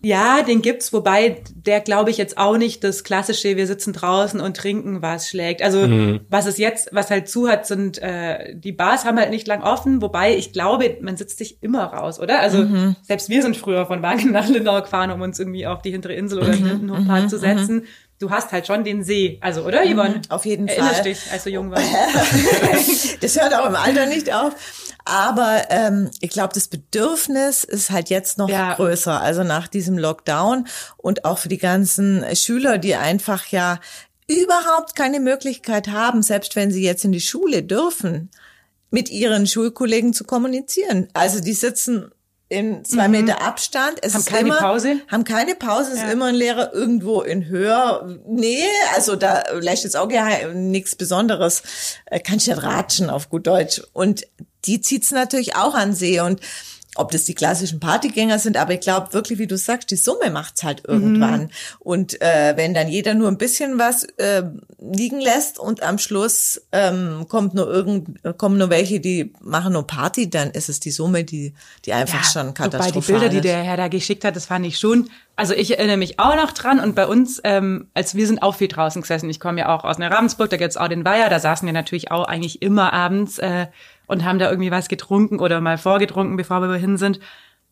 Ja, 0.00 0.42
den 0.42 0.62
gibt's, 0.62 0.92
wobei 0.92 1.42
der, 1.56 1.80
glaube 1.80 2.10
ich, 2.10 2.18
jetzt 2.18 2.38
auch 2.38 2.56
nicht 2.56 2.84
das 2.84 3.02
klassische, 3.02 3.56
wir 3.56 3.66
sitzen 3.66 3.92
draußen 3.92 4.40
und 4.40 4.56
trinken 4.56 5.02
was 5.02 5.28
schlägt. 5.28 5.60
Also 5.60 5.88
was 6.28 6.46
es 6.46 6.56
jetzt, 6.56 6.90
was 6.92 7.10
halt 7.10 7.28
zu 7.28 7.48
hat, 7.48 7.66
sind, 7.66 7.98
äh, 7.98 8.54
die 8.54 8.70
Bars 8.70 9.04
haben 9.04 9.18
halt 9.18 9.30
nicht 9.30 9.48
lang 9.48 9.60
offen, 9.60 10.00
wobei 10.00 10.36
ich 10.36 10.52
glaube, 10.52 10.98
man 11.00 11.16
sitzt 11.16 11.38
sich 11.38 11.60
immer 11.62 11.82
raus, 11.82 12.20
oder? 12.20 12.38
Also 12.38 12.64
selbst 13.02 13.28
wir 13.28 13.42
sind 13.42 13.56
früher 13.56 13.86
von 13.86 14.00
Wagen 14.00 14.30
nach 14.30 14.48
Lindau 14.48 14.80
gefahren, 14.82 15.10
um 15.10 15.20
uns 15.20 15.40
irgendwie 15.40 15.66
auf 15.66 15.82
die 15.82 15.90
hintere 15.90 16.14
Insel 16.14 16.38
oder 16.38 16.52
in 16.52 16.58
den 16.58 16.68
Lindenhofpark 16.68 17.28
zu 17.28 17.38
setzen. 17.38 17.86
Du 18.20 18.30
hast 18.30 18.52
halt 18.52 18.66
schon 18.66 18.82
den 18.82 19.04
See. 19.04 19.38
Also, 19.40 19.62
oder, 19.62 19.84
Yvonne? 19.84 20.22
auf 20.28 20.44
jeden 20.44 20.66
Erinnerst 20.66 20.94
Fall. 20.96 21.04
dich, 21.04 21.18
als 21.30 21.44
du 21.44 21.50
jung 21.50 21.70
warst? 21.70 21.88
das 23.20 23.40
hört 23.40 23.54
auch 23.54 23.68
im 23.68 23.76
Alter 23.76 24.06
nicht 24.06 24.34
auf. 24.34 24.54
Aber 25.08 25.62
ähm, 25.70 26.10
ich 26.20 26.30
glaube, 26.30 26.52
das 26.52 26.68
Bedürfnis 26.68 27.64
ist 27.64 27.90
halt 27.90 28.10
jetzt 28.10 28.36
noch 28.36 28.50
Ja. 28.50 28.74
größer. 28.74 29.20
Also 29.20 29.42
nach 29.42 29.66
diesem 29.66 29.96
Lockdown 29.96 30.66
und 30.98 31.24
auch 31.24 31.38
für 31.38 31.48
die 31.48 31.56
ganzen 31.58 32.24
Schüler, 32.36 32.76
die 32.76 32.94
einfach 32.94 33.46
ja 33.46 33.80
überhaupt 34.26 34.94
keine 34.94 35.18
Möglichkeit 35.20 35.88
haben, 35.88 36.22
selbst 36.22 36.56
wenn 36.56 36.70
sie 36.70 36.82
jetzt 36.84 37.04
in 37.06 37.12
die 37.12 37.22
Schule 37.22 37.62
dürfen, 37.62 38.30
mit 38.90 39.10
ihren 39.10 39.46
Schulkollegen 39.46 40.12
zu 40.12 40.24
kommunizieren. 40.24 41.08
Also 41.14 41.40
die 41.40 41.54
sitzen 41.54 42.10
in 42.50 42.84
zwei 42.84 43.08
Meter 43.08 43.42
Abstand. 43.42 43.98
Es 44.02 44.12
Mhm. 44.12 44.14
Haben 44.14 44.20
ist 44.20 44.28
keine 44.30 44.48
immer, 44.48 44.58
Pause? 44.58 44.96
Haben 45.08 45.24
keine 45.24 45.54
Pause. 45.54 45.92
Es 45.92 45.98
Ja. 45.98 46.06
ist 46.06 46.12
immer 46.12 46.26
ein 46.26 46.34
Lehrer 46.34 46.72
irgendwo 46.72 47.20
in 47.20 47.46
Hörnähe. 47.46 48.66
Also 48.94 49.16
da 49.16 49.44
lässt 49.60 49.84
jetzt 49.84 49.96
auch 49.96 50.08
nichts 50.54 50.96
Besonderes. 50.96 51.62
Äh, 52.06 52.20
Kannst 52.20 52.46
ja 52.46 52.56
ratschen 52.56 53.10
auf 53.10 53.28
gut 53.28 53.46
Deutsch. 53.46 53.82
Und 53.92 54.26
die 54.64 54.80
zieht's 54.80 55.10
natürlich 55.10 55.56
auch 55.56 55.74
an 55.74 55.94
See. 55.94 56.20
Und 56.20 56.40
ob 56.98 57.12
das 57.12 57.24
die 57.24 57.34
klassischen 57.34 57.78
Partygänger 57.80 58.38
sind, 58.38 58.56
aber 58.56 58.74
ich 58.74 58.80
glaube 58.80 59.12
wirklich, 59.12 59.38
wie 59.38 59.46
du 59.46 59.56
sagst, 59.56 59.90
die 59.90 59.96
Summe 59.96 60.30
macht's 60.30 60.64
halt 60.64 60.82
irgendwann. 60.86 61.50
Und 61.78 62.20
äh, 62.20 62.56
wenn 62.56 62.74
dann 62.74 62.88
jeder 62.88 63.14
nur 63.14 63.28
ein 63.28 63.38
bisschen 63.38 63.78
was 63.78 64.04
äh, 64.18 64.42
liegen 64.80 65.20
lässt 65.20 65.58
und 65.58 65.82
am 65.82 65.98
Schluss 65.98 66.60
ähm, 66.72 67.26
kommt 67.28 67.54
nur 67.54 67.68
irgend, 67.68 68.20
kommen 68.36 68.58
nur 68.58 68.70
welche, 68.70 68.98
die 68.98 69.32
machen 69.40 69.74
nur 69.74 69.86
Party, 69.86 70.28
dann 70.28 70.50
ist 70.50 70.68
es 70.68 70.80
die 70.80 70.90
Summe, 70.90 71.22
die, 71.22 71.54
die 71.84 71.92
einfach 71.92 72.24
schon 72.24 72.48
Wobei 72.48 72.52
katastrophal 72.52 73.00
die 73.00 73.12
Bilder, 73.12 73.28
die 73.28 73.36
ist. 73.36 73.44
der 73.44 73.62
Herr 73.62 73.76
da 73.76 73.88
geschickt 73.88 74.24
hat, 74.24 74.34
das 74.34 74.46
fand 74.46 74.66
ich 74.66 74.78
schon. 74.78 75.08
Also 75.36 75.54
ich 75.54 75.78
erinnere 75.78 75.98
mich 75.98 76.18
auch 76.18 76.34
noch 76.34 76.50
dran 76.50 76.80
und 76.80 76.96
bei 76.96 77.06
uns, 77.06 77.40
ähm, 77.44 77.86
als 77.94 78.16
wir 78.16 78.26
sind 78.26 78.42
auch 78.42 78.56
viel 78.56 78.66
draußen 78.66 79.02
gesessen. 79.02 79.30
Ich 79.30 79.38
komme 79.38 79.60
ja 79.60 79.68
auch 79.68 79.84
aus 79.84 80.00
Ravensburg, 80.00 80.50
da 80.50 80.56
gibt's 80.56 80.76
auch 80.76 80.88
den 80.88 81.04
Weiher, 81.04 81.30
da 81.30 81.38
saßen 81.38 81.64
wir 81.64 81.72
natürlich 81.72 82.10
auch 82.10 82.24
eigentlich 82.24 82.60
immer 82.60 82.92
abends 82.92 83.38
äh, 83.38 83.68
und 84.08 84.24
haben 84.24 84.40
da 84.40 84.50
irgendwie 84.50 84.72
was 84.72 84.88
getrunken 84.88 85.38
oder 85.38 85.60
mal 85.60 85.78
vorgetrunken, 85.78 86.36
bevor 86.36 86.60
wir 86.60 86.74
hin 86.74 86.96
sind. 86.96 87.20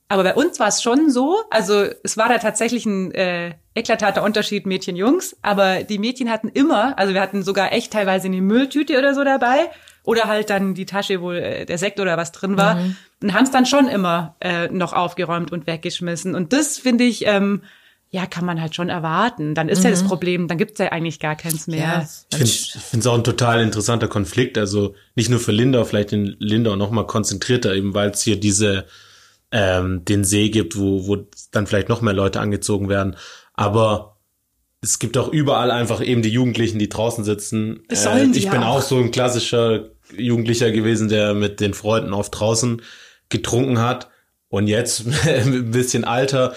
Aber 0.08 0.22
bei 0.22 0.34
uns 0.34 0.60
war 0.60 0.68
es 0.68 0.82
schon 0.82 1.10
so, 1.10 1.36
also 1.50 1.84
es 2.04 2.16
war 2.16 2.28
da 2.28 2.38
tatsächlich 2.38 2.86
ein 2.86 3.10
äh, 3.10 3.54
eklatanter 3.74 4.22
Unterschied 4.22 4.64
Mädchen-Jungs, 4.64 5.36
aber 5.42 5.82
die 5.82 5.98
Mädchen 5.98 6.30
hatten 6.30 6.48
immer, 6.48 6.96
also 6.96 7.12
wir 7.12 7.20
hatten 7.20 7.42
sogar 7.42 7.72
echt 7.72 7.92
teilweise 7.92 8.28
eine 8.28 8.40
Mülltüte 8.40 8.96
oder 8.98 9.14
so 9.14 9.24
dabei 9.24 9.68
oder 10.04 10.24
halt 10.24 10.48
dann 10.48 10.74
die 10.74 10.86
Tasche, 10.86 11.20
wo 11.20 11.32
äh, 11.32 11.64
der 11.64 11.78
Sekt 11.78 11.98
oder 11.98 12.16
was 12.16 12.30
drin 12.30 12.56
war 12.56 12.78
und 13.20 13.34
haben 13.34 13.42
es 13.42 13.50
dann 13.50 13.66
schon 13.66 13.88
immer 13.88 14.36
äh, 14.40 14.68
noch 14.68 14.92
aufgeräumt 14.92 15.50
und 15.50 15.66
weggeschmissen. 15.66 16.36
Und 16.36 16.52
das 16.52 16.78
finde 16.78 17.02
ich, 17.02 17.26
ähm, 17.26 17.62
ja, 18.16 18.24
kann 18.24 18.46
man 18.46 18.62
halt 18.62 18.74
schon 18.74 18.88
erwarten. 18.88 19.54
Dann 19.54 19.68
ist 19.68 19.84
ja 19.84 19.90
das 19.90 20.02
Problem, 20.02 20.48
dann 20.48 20.56
gibt's 20.56 20.78
ja 20.78 20.90
eigentlich 20.90 21.20
gar 21.20 21.36
keins 21.36 21.66
mehr. 21.66 21.78
Ja, 21.78 22.08
Ich 22.30 22.36
finde 22.38 22.44
ich 22.46 22.72
finde 22.72 23.00
es 23.00 23.06
auch 23.06 23.14
ein 23.14 23.24
total 23.24 23.60
interessanter 23.60 24.08
Konflikt. 24.08 24.56
Also 24.56 24.94
nicht 25.16 25.28
nur 25.28 25.38
für 25.38 25.52
Lindau, 25.52 25.84
vielleicht 25.84 26.14
in 26.14 26.34
Lindau 26.38 26.76
noch 26.76 26.90
mal 26.90 27.06
konzentrierter, 27.06 27.74
eben 27.74 27.92
weil 27.92 28.08
es 28.10 28.22
hier 28.22 28.40
diese 28.40 28.86
ähm, 29.52 30.02
den 30.06 30.24
See 30.24 30.48
gibt, 30.48 30.78
wo, 30.78 31.06
wo 31.06 31.26
dann 31.50 31.66
vielleicht 31.66 31.90
noch 31.90 32.00
mehr 32.00 32.14
Leute 32.14 32.40
angezogen 32.40 32.88
werden. 32.88 33.16
Aber 33.52 34.16
es 34.80 34.98
gibt 34.98 35.18
auch 35.18 35.28
überall 35.28 35.70
einfach 35.70 36.02
eben 36.02 36.22
die 36.22 36.30
Jugendlichen, 36.30 36.78
die 36.78 36.88
draußen 36.88 37.22
sitzen. 37.22 37.80
Das 37.88 38.04
sollen 38.04 38.32
die 38.32 38.38
ich 38.38 38.44
ja 38.46 38.52
bin 38.52 38.62
auch 38.62 38.78
auch. 38.78 38.82
so 38.82 38.96
ein 38.96 39.10
klassischer 39.10 39.90
Jugendlicher 40.16 40.70
gewesen, 40.70 41.10
der 41.10 41.34
mit 41.34 41.60
den 41.60 41.74
Freunden 41.74 42.14
auf 42.14 42.30
draußen 42.30 42.80
getrunken 43.28 43.78
hat. 43.78 44.08
Und 44.48 44.68
jetzt 44.68 45.04
ein 45.26 45.70
bisschen 45.70 46.04
alter 46.04 46.54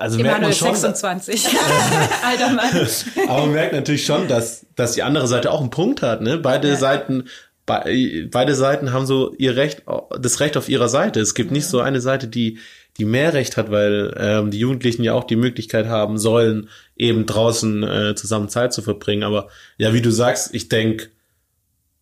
also 0.00 0.18
merkt 0.18 0.40
man 0.40 0.52
schon, 0.52 0.74
26. 0.74 1.46
Alter 2.24 2.50
Mann. 2.52 2.70
aber 3.28 3.40
man 3.42 3.52
merkt 3.52 3.74
natürlich 3.74 4.04
schon, 4.06 4.28
dass, 4.28 4.64
dass 4.74 4.92
die 4.92 5.02
andere 5.02 5.28
Seite 5.28 5.50
auch 5.52 5.60
einen 5.60 5.70
Punkt 5.70 6.00
hat. 6.00 6.22
Ne? 6.22 6.38
Beide 6.38 6.76
Seiten, 6.76 7.24
be 7.66 8.28
beide 8.30 8.54
Seiten 8.54 8.92
haben 8.94 9.04
so 9.04 9.34
ihr 9.34 9.56
Recht, 9.56 9.82
das 10.18 10.40
Recht 10.40 10.56
auf 10.56 10.70
ihrer 10.70 10.88
Seite. 10.88 11.20
Es 11.20 11.34
gibt 11.34 11.50
nicht 11.50 11.66
so 11.66 11.80
eine 11.80 12.00
Seite, 12.00 12.28
die 12.28 12.58
die 12.96 13.04
mehr 13.04 13.32
Recht 13.34 13.56
hat, 13.56 13.70
weil 13.70 14.14
ähm, 14.18 14.50
die 14.50 14.58
Jugendlichen 14.58 15.04
ja 15.04 15.14
auch 15.14 15.24
die 15.24 15.36
Möglichkeit 15.36 15.86
haben 15.86 16.18
sollen, 16.18 16.68
eben 16.96 17.24
draußen 17.24 17.82
äh, 17.82 18.14
zusammen 18.14 18.48
Zeit 18.48 18.72
zu 18.72 18.82
verbringen. 18.82 19.22
Aber 19.22 19.48
ja, 19.78 19.94
wie 19.94 20.02
du 20.02 20.10
sagst, 20.10 20.54
ich 20.54 20.68
denke, 20.68 21.08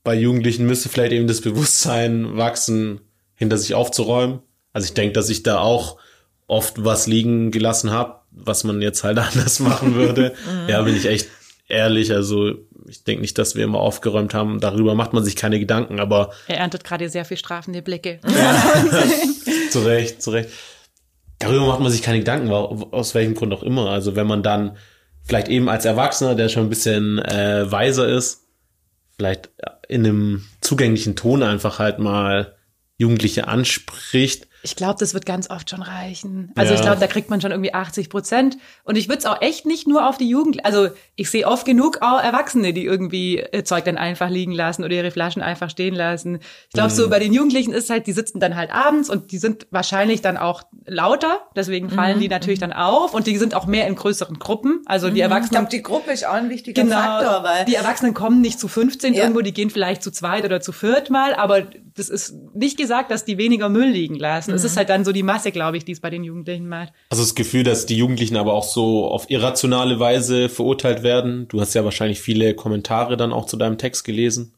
bei 0.02 0.14
Jugendlichen 0.14 0.66
müsste 0.66 0.88
vielleicht 0.88 1.12
eben 1.12 1.26
das 1.26 1.40
Bewusstsein 1.40 2.36
wachsen, 2.36 3.00
hinter 3.34 3.58
sich 3.58 3.74
aufzuräumen. 3.74 4.40
Also 4.72 4.86
ich 4.86 4.94
denke, 4.94 5.12
dass 5.12 5.28
ich 5.28 5.42
da 5.42 5.58
auch 5.58 5.98
oft 6.48 6.84
was 6.84 7.06
liegen 7.06 7.52
gelassen 7.52 7.92
habe, 7.92 8.16
was 8.32 8.64
man 8.64 8.82
jetzt 8.82 9.04
halt 9.04 9.18
anders 9.18 9.60
machen 9.60 9.94
würde. 9.94 10.34
ja, 10.66 10.82
bin 10.82 10.96
ich 10.96 11.06
echt 11.06 11.28
ehrlich. 11.68 12.12
Also 12.12 12.56
ich 12.88 13.04
denke 13.04 13.20
nicht, 13.20 13.38
dass 13.38 13.54
wir 13.54 13.64
immer 13.64 13.78
aufgeräumt 13.78 14.34
haben. 14.34 14.60
Darüber 14.60 14.94
macht 14.94 15.12
man 15.12 15.22
sich 15.22 15.36
keine 15.36 15.60
Gedanken, 15.60 16.00
aber 16.00 16.32
Er 16.48 16.58
erntet 16.58 16.82
gerade 16.84 17.08
sehr 17.08 17.24
viel 17.24 17.36
strafende 17.36 17.82
Blicke. 17.82 18.18
zu 19.70 19.80
Recht, 19.80 20.22
zu 20.22 20.30
Recht. 20.30 20.50
Darüber 21.38 21.66
macht 21.66 21.80
man 21.80 21.92
sich 21.92 22.02
keine 22.02 22.18
Gedanken, 22.18 22.50
aus 22.50 23.14
welchem 23.14 23.34
Grund 23.34 23.52
auch 23.52 23.62
immer. 23.62 23.90
Also 23.90 24.16
wenn 24.16 24.26
man 24.26 24.42
dann 24.42 24.76
vielleicht 25.22 25.48
eben 25.48 25.68
als 25.68 25.84
Erwachsener, 25.84 26.34
der 26.34 26.48
schon 26.48 26.64
ein 26.64 26.70
bisschen 26.70 27.18
äh, 27.20 27.70
weiser 27.70 28.08
ist, 28.08 28.46
vielleicht 29.16 29.50
in 29.88 30.04
einem 30.04 30.44
zugänglichen 30.60 31.14
Ton 31.14 31.42
einfach 31.42 31.78
halt 31.78 31.98
mal 31.98 32.56
Jugendliche 32.96 33.46
anspricht. 33.46 34.47
Ich 34.62 34.74
glaube, 34.74 34.96
das 34.98 35.14
wird 35.14 35.24
ganz 35.24 35.50
oft 35.50 35.70
schon 35.70 35.82
reichen. 35.82 36.50
Also 36.56 36.72
Ja. 36.72 36.78
ich 36.78 36.84
glaube, 36.84 37.00
da 37.00 37.06
kriegt 37.06 37.30
man 37.30 37.40
schon 37.40 37.52
irgendwie 37.52 37.74
80 37.74 38.10
Prozent. 38.10 38.58
Und 38.84 38.96
ich 38.96 39.08
würde 39.08 39.18
es 39.20 39.26
auch 39.26 39.40
echt 39.40 39.66
nicht 39.66 39.86
nur 39.86 40.08
auf 40.08 40.16
die 40.18 40.28
Jugend, 40.28 40.64
also 40.64 40.88
ich 41.14 41.30
sehe 41.30 41.46
oft 41.46 41.64
genug 41.64 41.98
auch 42.02 42.20
Erwachsene, 42.22 42.72
die 42.72 42.84
irgendwie 42.84 43.38
äh, 43.38 43.62
Zeug 43.64 43.84
dann 43.84 43.96
einfach 43.98 44.28
liegen 44.30 44.52
lassen 44.52 44.82
oder 44.84 44.94
ihre 44.94 45.10
Flaschen 45.12 45.42
einfach 45.42 45.70
stehen 45.70 45.94
lassen. 45.94 46.40
Ich 46.68 46.72
glaube, 46.74 46.90
Mhm. 46.90 46.94
so 46.96 47.08
bei 47.08 47.18
den 47.20 47.32
Jugendlichen 47.32 47.72
ist 47.72 47.88
halt, 47.90 48.06
die 48.08 48.12
sitzen 48.12 48.40
dann 48.40 48.56
halt 48.56 48.72
abends 48.72 49.08
und 49.10 49.30
die 49.32 49.38
sind 49.38 49.66
wahrscheinlich 49.70 50.22
dann 50.22 50.36
auch 50.36 50.62
lauter, 50.86 51.40
deswegen 51.54 51.88
fallen 51.90 52.16
Mhm. 52.16 52.20
die 52.22 52.28
natürlich 52.28 52.58
dann 52.58 52.72
auf 52.72 53.14
und 53.14 53.26
die 53.28 53.36
sind 53.38 53.54
auch 53.54 53.66
mehr 53.66 53.86
in 53.86 53.94
größeren 53.94 54.38
Gruppen. 54.38 54.82
Also 54.86 55.08
die 55.08 55.16
Ich 55.18 55.22
Erwachsenen 55.22 55.50
glaube, 55.50 55.68
die 55.70 55.82
Gruppe 55.82 56.10
ist 56.10 56.26
auch 56.26 56.32
ein 56.34 56.50
wichtiger 56.50 56.82
Genau, 56.82 56.96
Faktor, 56.96 57.44
weil 57.44 57.64
die 57.66 57.74
Erwachsenen 57.76 58.12
kommen 58.14 58.40
nicht 58.40 58.58
zu 58.58 58.66
15 58.68 59.14
Ja. 59.14 59.22
irgendwo, 59.22 59.40
die 59.40 59.52
gehen 59.52 59.70
vielleicht 59.70 60.02
zu 60.02 60.10
zweit 60.10 60.44
oder 60.44 60.60
zu 60.60 60.72
viert 60.72 61.10
mal, 61.10 61.34
aber 61.34 61.62
das 61.94 62.08
ist 62.08 62.34
nicht 62.54 62.76
gesagt, 62.76 63.10
dass 63.10 63.24
die 63.24 63.38
weniger 63.38 63.68
Müll 63.68 63.88
liegen 63.88 64.16
lassen. 64.16 64.47
Es 64.54 64.64
ist 64.64 64.76
halt 64.76 64.88
dann 64.88 65.04
so 65.04 65.12
die 65.12 65.22
Masse, 65.22 65.52
glaube 65.52 65.76
ich, 65.76 65.84
die 65.84 65.92
es 65.92 66.00
bei 66.00 66.10
den 66.10 66.24
Jugendlichen 66.24 66.68
macht. 66.68 66.92
Also 67.10 67.22
das 67.22 67.34
Gefühl, 67.34 67.62
dass 67.62 67.86
die 67.86 67.96
Jugendlichen 67.96 68.36
aber 68.36 68.54
auch 68.54 68.64
so 68.64 69.06
auf 69.08 69.30
irrationale 69.30 70.00
Weise 70.00 70.48
verurteilt 70.48 71.02
werden. 71.02 71.48
Du 71.48 71.60
hast 71.60 71.74
ja 71.74 71.84
wahrscheinlich 71.84 72.20
viele 72.20 72.54
Kommentare 72.54 73.16
dann 73.16 73.32
auch 73.32 73.46
zu 73.46 73.56
deinem 73.56 73.78
Text 73.78 74.04
gelesen. 74.04 74.54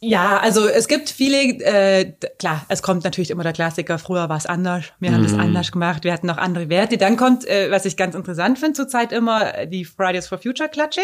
Ja, 0.00 0.38
also 0.38 0.68
es 0.68 0.86
gibt 0.86 1.10
viele, 1.10 1.36
äh, 1.64 2.12
klar, 2.38 2.64
es 2.68 2.82
kommt 2.82 3.02
natürlich 3.02 3.30
immer 3.30 3.42
der 3.42 3.52
Klassiker, 3.52 3.98
früher 3.98 4.28
war 4.28 4.36
es 4.36 4.46
anders, 4.46 4.84
wir 5.00 5.12
haben 5.12 5.24
das 5.24 5.34
anders 5.34 5.72
gemacht, 5.72 6.04
wir 6.04 6.12
hatten 6.12 6.28
noch 6.28 6.36
andere 6.36 6.68
Werte. 6.68 6.98
Dann 6.98 7.16
kommt, 7.16 7.44
äh, 7.48 7.68
was 7.70 7.84
ich 7.84 7.96
ganz 7.96 8.14
interessant 8.14 8.60
finde 8.60 8.74
zurzeit 8.74 9.10
immer, 9.10 9.56
äh, 9.56 9.66
die 9.66 9.84
Fridays 9.84 10.28
for 10.28 10.38
Future 10.38 10.68
Klatsche. 10.68 11.00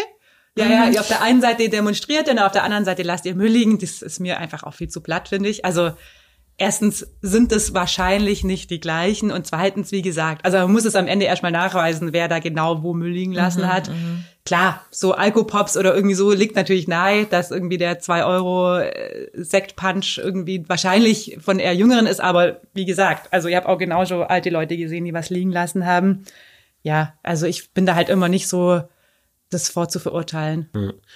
Ja, 0.57 0.67
ja, 0.67 0.89
ihr 0.89 1.01
auf 1.01 1.09
der 1.09 1.21
einen 1.21 1.41
Seite 1.41 1.67
demonstriert 1.67 2.29
und 2.29 2.39
auf 2.39 2.53
der 2.53 2.63
anderen 2.63 2.85
Seite 2.85 3.03
lasst 3.03 3.25
ihr 3.25 3.35
Müll 3.35 3.51
liegen. 3.51 3.77
Das 3.77 4.01
ist 4.01 4.21
mir 4.21 4.37
einfach 4.37 4.63
auch 4.63 4.73
viel 4.73 4.87
zu 4.87 5.01
platt, 5.01 5.27
finde 5.27 5.49
ich. 5.49 5.65
Also 5.65 5.91
erstens 6.57 7.07
sind 7.21 7.51
es 7.51 7.73
wahrscheinlich 7.73 8.43
nicht 8.43 8.69
die 8.69 8.79
gleichen 8.79 9.31
und 9.31 9.45
zweitens, 9.45 9.91
wie 9.91 10.01
gesagt, 10.01 10.45
also 10.45 10.57
man 10.57 10.71
muss 10.71 10.85
es 10.85 10.95
am 10.95 11.07
Ende 11.07 11.25
erstmal 11.25 11.51
nachweisen, 11.51 12.13
wer 12.13 12.27
da 12.27 12.39
genau 12.39 12.81
wo 12.83 12.93
Müll 12.93 13.11
liegen 13.11 13.33
lassen 13.33 13.61
Mhm, 13.63 13.67
hat. 13.67 13.91
Klar, 14.45 14.85
so 14.91 15.13
Alkopops 15.13 15.75
oder 15.75 15.95
irgendwie 15.95 16.13
so 16.15 16.31
liegt 16.31 16.55
natürlich 16.55 16.87
nahe, 16.87 17.25
dass 17.25 17.49
irgendwie 17.51 17.79
der 17.79 17.99
2 17.99 18.25
Euro 18.25 18.77
äh, 18.77 19.27
Sektpunch 19.33 20.19
irgendwie 20.23 20.63
wahrscheinlich 20.69 21.37
von 21.41 21.57
eher 21.59 21.73
Jüngeren 21.75 22.05
ist, 22.05 22.21
aber 22.21 22.61
wie 22.73 22.85
gesagt, 22.85 23.33
also 23.33 23.47
ich 23.47 23.55
habe 23.55 23.67
auch 23.67 23.77
genauso 23.79 24.21
alte 24.23 24.51
Leute 24.51 24.77
gesehen, 24.77 25.03
die 25.05 25.13
was 25.13 25.31
liegen 25.31 25.51
lassen 25.51 25.85
haben. 25.85 26.25
Ja, 26.83 27.15
also 27.23 27.47
ich 27.47 27.71
bin 27.71 27.87
da 27.87 27.95
halt 27.95 28.09
immer 28.09 28.29
nicht 28.29 28.47
so 28.47 28.81
das 29.49 29.69
vorzuverurteilen. 29.69 30.69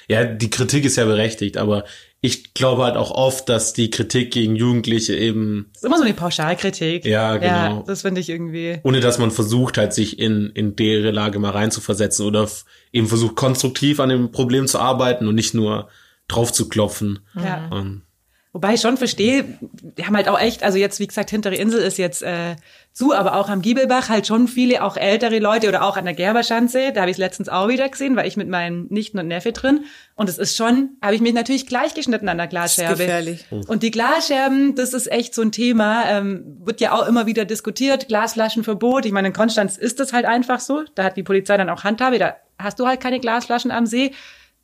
Ja, 0.07 0.23
die 0.23 0.49
Kritik 0.49 0.85
ist 0.85 0.97
ja 0.97 1.05
berechtigt, 1.05 1.57
aber 1.57 1.83
ich 2.21 2.53
glaube 2.53 2.83
halt 2.83 2.97
auch 2.97 3.11
oft, 3.11 3.47
dass 3.47 3.73
die 3.73 3.89
Kritik 3.89 4.31
gegen 4.31 4.55
Jugendliche 4.55 5.15
eben, 5.15 5.67
Das 5.73 5.83
ist 5.83 5.85
immer 5.85 5.97
so 5.97 6.03
eine 6.03 6.13
Pauschalkritik. 6.13 7.05
Ja, 7.05 7.37
genau. 7.37 7.47
Ja, 7.77 7.83
das 7.87 8.01
finde 8.01 8.19
ich 8.19 8.29
irgendwie. 8.29 8.79
ohne 8.83 8.99
dass 8.99 9.19
man 9.19 9.31
versucht 9.31 9.77
halt, 9.77 9.93
sich 9.93 10.19
in, 10.19 10.51
in 10.53 10.75
deren 10.75 11.15
Lage 11.15 11.39
mal 11.39 11.51
reinzuversetzen 11.51 12.25
oder 12.25 12.47
eben 12.91 13.07
versucht, 13.07 13.35
konstruktiv 13.35 13.99
an 13.99 14.09
dem 14.09 14.31
Problem 14.31 14.67
zu 14.67 14.79
arbeiten 14.79 15.27
und 15.27 15.35
nicht 15.35 15.53
nur 15.53 15.87
drauf 16.27 16.51
zu 16.51 16.67
klopfen. 16.67 17.19
Ja. 17.35 17.69
Und 17.69 18.03
Wobei 18.51 18.73
ich 18.73 18.81
schon 18.81 18.97
verstehe, 18.97 19.45
die 19.61 20.05
haben 20.05 20.15
halt 20.15 20.27
auch 20.27 20.39
echt, 20.39 20.63
also 20.63 20.79
jetzt, 20.79 20.99
wie 20.99 21.05
gesagt, 21.05 21.29
hintere 21.29 21.53
Insel 21.53 21.81
ist 21.81 21.99
jetzt 21.99 22.23
äh, 22.23 22.55
zu, 22.93 23.13
aber 23.13 23.35
auch 23.35 23.47
am 23.47 23.61
Giebelbach 23.61 24.09
halt 24.09 24.25
schon 24.25 24.47
viele, 24.47 24.83
auch 24.83 24.97
ältere 24.97 25.37
Leute 25.37 25.67
oder 25.67 25.83
auch 25.83 25.97
an 25.97 26.05
der 26.05 26.15
Gerberschanze, 26.15 26.91
da 26.91 27.01
habe 27.01 27.11
ich 27.11 27.15
es 27.15 27.19
letztens 27.19 27.47
auch 27.47 27.67
wieder 27.67 27.87
gesehen, 27.87 28.15
weil 28.15 28.27
ich 28.27 28.37
mit 28.37 28.49
meinen 28.49 28.87
Nichten 28.89 29.19
und 29.19 29.27
Neffe 29.27 29.51
drin 29.51 29.85
und 30.15 30.29
es 30.29 30.39
ist 30.39 30.57
schon, 30.57 30.97
habe 30.99 31.13
ich 31.13 31.21
mich 31.21 31.33
natürlich 31.33 31.67
gleich 31.67 31.93
geschnitten 31.93 32.27
an 32.27 32.39
der 32.39 32.47
Glasscherbe. 32.47 32.97
gefährlich. 32.97 33.45
Und 33.67 33.83
die 33.83 33.91
Glasscherben, 33.91 34.73
das 34.73 34.93
ist 34.93 35.11
echt 35.11 35.35
so 35.35 35.43
ein 35.43 35.51
Thema, 35.51 36.09
ähm, 36.09 36.57
wird 36.65 36.81
ja 36.81 36.93
auch 36.93 37.07
immer 37.07 37.27
wieder 37.27 37.45
diskutiert, 37.45 38.07
Glasflaschenverbot. 38.07 39.05
Ich 39.05 39.11
meine, 39.11 39.27
in 39.27 39.33
Konstanz 39.33 39.77
ist 39.77 39.99
das 39.99 40.11
halt 40.11 40.25
einfach 40.25 40.59
so, 40.59 40.85
da 40.95 41.03
hat 41.03 41.17
die 41.17 41.23
Polizei 41.23 41.55
dann 41.55 41.69
auch 41.69 41.83
Handhabe, 41.83 42.17
da 42.17 42.35
hast 42.57 42.79
du 42.79 42.87
halt 42.87 42.99
keine 42.99 43.19
Glasflaschen 43.19 43.69
am 43.69 43.85
See. 43.85 44.11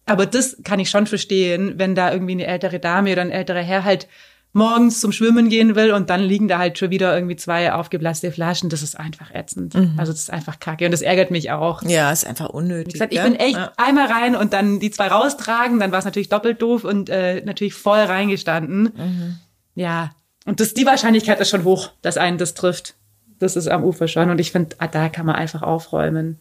Aber 0.06 0.26
das 0.26 0.58
kann 0.64 0.80
ich 0.80 0.90
schon 0.90 1.08
verstehen, 1.08 1.76
wenn 1.78 1.96
da 1.96 2.12
irgendwie 2.12 2.34
eine 2.34 2.46
ältere 2.48 2.80
Dame 2.80 3.12
oder 3.14 3.22
ein 3.22 3.32
älterer 3.32 3.62
Herr 3.62 3.84
halt 3.84 4.08
morgens 4.54 5.02
zum 5.02 5.12
Schwimmen 5.12 5.50
gehen 5.50 5.76
will 5.76 5.92
und 5.92 6.10
dann 6.10 6.22
liegen 6.22 6.48
da 6.48 6.60
halt 6.60 6.78
schon 6.78 6.90
wieder 6.90 7.14
irgendwie 7.14 7.36
zwei 7.36 7.74
aufgeblasste 7.74 8.32
Flaschen. 8.32 8.70
Das 8.70 8.82
ist 8.84 8.98
einfach 8.98 9.34
ätzend. 9.34 9.76
Also 9.98 10.14
das 10.14 10.22
ist 10.22 10.32
einfach 10.32 10.60
kacke 10.62 10.86
und 10.86 10.92
das 10.92 11.02
ärgert 11.02 11.30
mich 11.30 11.52
auch. 11.52 11.82
Ja, 11.84 12.10
ist 12.12 12.26
einfach 12.26 12.50
unnötig. 12.50 12.88
Wie 12.88 12.92
gesagt, 12.94 13.14
ich 13.14 13.22
bin 13.22 13.36
echt 13.36 13.58
Ja. 13.58 13.74
einmal 13.76 14.06
rein 14.08 14.34
und 14.36 14.54
dann 14.54 14.80
die 14.80 14.92
zwei 14.92 15.08
raustragen, 15.08 15.80
dann 15.82 15.92
war 15.92 16.00
es 16.00 16.06
natürlich 16.06 16.30
doppelt 16.30 16.62
doof 16.62 16.86
und 16.86 17.10
äh, 17.10 17.42
natürlich 17.44 17.74
voll 17.74 18.00
reingestanden. 18.00 19.40
Ja, 19.74 20.12
und 20.46 20.60
das, 20.62 20.74
die 20.74 20.86
Wahrscheinlichkeit 20.86 21.40
ist 21.42 21.50
schon 21.50 21.66
hoch, 21.66 21.90
dass 22.02 22.16
einen 22.18 22.38
das 22.38 22.54
trifft. 22.54 22.94
Das 23.40 23.58
ist 23.58 23.68
am 23.68 23.84
Ufer 23.84 24.08
schon 24.08 24.30
und 24.30 24.40
ich 24.40 24.54
finde, 24.54 24.76
ah, 24.80 24.88
da 24.88 25.10
kann 25.10 25.26
man 25.26 25.36
einfach 25.36 25.64
aufräumen. 25.64 26.40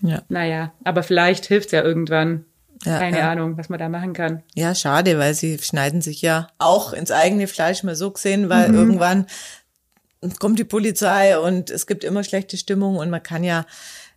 Ja. 0.00 0.22
Naja, 0.28 0.72
aber 0.84 1.02
vielleicht 1.02 1.46
hilft's 1.46 1.72
ja 1.72 1.82
irgendwann. 1.82 2.44
Ja, 2.84 2.98
Keine 2.98 3.18
ja. 3.18 3.30
Ahnung, 3.30 3.58
was 3.58 3.68
man 3.68 3.78
da 3.78 3.88
machen 3.88 4.12
kann. 4.12 4.42
Ja, 4.54 4.74
schade, 4.74 5.18
weil 5.18 5.34
sie 5.34 5.58
schneiden 5.58 6.00
sich 6.00 6.22
ja 6.22 6.48
auch 6.58 6.92
ins 6.92 7.10
eigene 7.10 7.46
Fleisch 7.46 7.82
mal 7.82 7.96
so 7.96 8.10
gesehen, 8.10 8.48
weil 8.48 8.72
irgendwann 8.72 9.26
kommt 10.38 10.58
die 10.58 10.64
Polizei 10.64 11.38
und 11.38 11.70
es 11.70 11.86
gibt 11.86 12.04
immer 12.04 12.24
schlechte 12.24 12.56
Stimmung 12.56 12.96
und 12.96 13.10
man 13.10 13.22
kann 13.22 13.44
ja, 13.44 13.66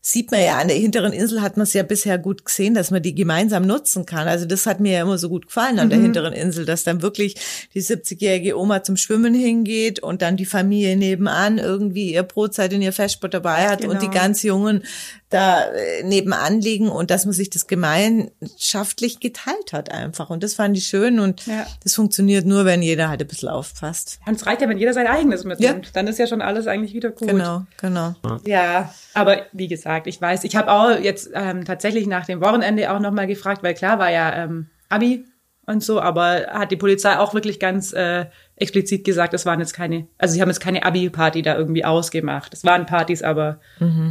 sieht 0.04 0.32
man 0.32 0.42
ja, 0.42 0.58
an 0.58 0.68
der 0.68 0.78
hinteren 0.78 1.14
Insel 1.14 1.42
hat 1.44 1.58
man 1.58 1.64
es 1.64 1.74
ja 1.74 1.84
bisher 1.84 2.18
gut 2.18 2.44
gesehen, 2.44 2.74
dass 2.74 2.90
man 2.90 3.04
die 3.04 3.14
gemeinsam 3.14 3.68
nutzen 3.68 4.08
kann. 4.08 4.28
Also 4.28 4.46
das 4.46 4.66
hat 4.66 4.80
mir 4.80 4.94
ja 4.94 5.02
immer 5.04 5.20
so 5.20 5.30
gut 5.30 5.46
gefallen 5.46 5.78
an 5.78 5.92
der 5.92 6.00
hinteren 6.00 6.34
Insel, 6.34 6.66
dass 6.66 6.84
dann 6.84 7.04
wirklich 7.04 7.36
die 7.76 7.84
70-jährige 7.84 8.58
Oma 8.58 8.82
zum 8.84 8.98
Schwimmen 8.98 9.36
hingeht 9.36 10.00
und 10.00 10.24
dann 10.24 10.38
die 10.38 10.46
Familie 10.48 10.98
nebenan 10.98 11.60
irgendwie 11.60 12.14
ihr 12.14 12.24
Brotzeit 12.24 12.74
und 12.74 12.82
ihr 12.82 12.94
Festsport 12.94 13.34
dabei 13.36 13.68
hat 13.70 13.86
und 13.86 14.02
die 14.02 14.08
Genau. 14.08 14.20
ganz 14.20 14.42
Jungen 14.42 14.84
da 15.30 15.64
äh, 15.72 16.04
nebenan 16.04 16.60
liegen 16.60 16.90
und 16.90 17.10
dass 17.12 17.26
man 17.26 17.34
sich 17.34 17.50
das 17.50 17.68
gemeinschaftlich 17.68 19.20
geteilt 19.20 19.72
hat 19.72 19.92
einfach. 19.92 20.30
Und 20.30 20.44
das 20.44 20.56
fand 20.56 20.78
ich 20.78 20.88
schön 20.88 21.20
und 21.20 21.46
Ja. 21.46 21.66
das 21.84 21.96
funktioniert 21.96 22.46
nur, 22.46 22.66
wenn 22.66 22.82
jeder 22.82 23.08
halt 23.10 23.22
ein 23.22 23.28
bisschen 23.28 23.50
aufpasst. 23.50 24.20
Und 24.26 24.36
es 24.36 24.46
reicht 24.46 24.62
ja, 24.62 24.68
wenn 24.70 24.78
jeder 24.78 24.94
sein 24.94 25.08
eigenes 25.08 25.44
mitnimmt. 25.46 25.86
Ja. 25.86 25.92
Dann 25.94 26.08
ist 26.08 26.20
ja 26.20 26.28
schon 26.28 26.42
alles 26.42 26.68
eigentlich 26.68 26.94
wieder 26.94 27.12
gut. 27.12 27.28
Genau, 27.30 27.66
genau. 27.80 28.16
Ja, 28.46 28.94
aber 29.14 29.46
wie 29.54 29.68
gesagt, 29.68 29.91
ich 30.06 30.22
weiß, 30.22 30.44
ich 30.44 30.56
habe 30.56 30.72
auch 30.72 31.00
jetzt 31.00 31.32
ähm, 31.34 31.66
tatsächlich 31.66 32.08
nach 32.08 32.26
dem 32.26 32.42
Wochenende 32.42 32.92
auch 32.92 33.00
nochmal 33.00 33.28
gefragt, 33.28 33.64
weil 33.64 33.74
klar 33.74 34.00
war 34.00 34.12
ja 34.12 34.44
ähm, 34.44 34.68
Abi 34.90 35.26
und 35.66 35.84
so, 35.84 36.02
aber 36.02 36.48
hat 36.52 36.72
die 36.72 36.78
Polizei 36.78 37.18
auch 37.18 37.34
wirklich 37.34 37.60
ganz 37.60 37.94
äh, 37.94 38.26
explizit 38.56 39.04
gesagt, 39.04 39.34
es 39.34 39.46
waren 39.46 39.60
jetzt 39.60 39.74
keine, 39.74 40.08
also 40.18 40.34
sie 40.34 40.42
haben 40.42 40.50
jetzt 40.50 40.60
keine 40.60 40.84
Abi-Party 40.84 41.42
da 41.42 41.56
irgendwie 41.56 41.86
ausgemacht. 41.86 42.54
Es 42.54 42.64
waren 42.64 42.86
Partys, 42.86 43.22
aber 43.22 43.60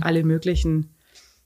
alle 0.01 0.25
möglichen. 0.25 0.95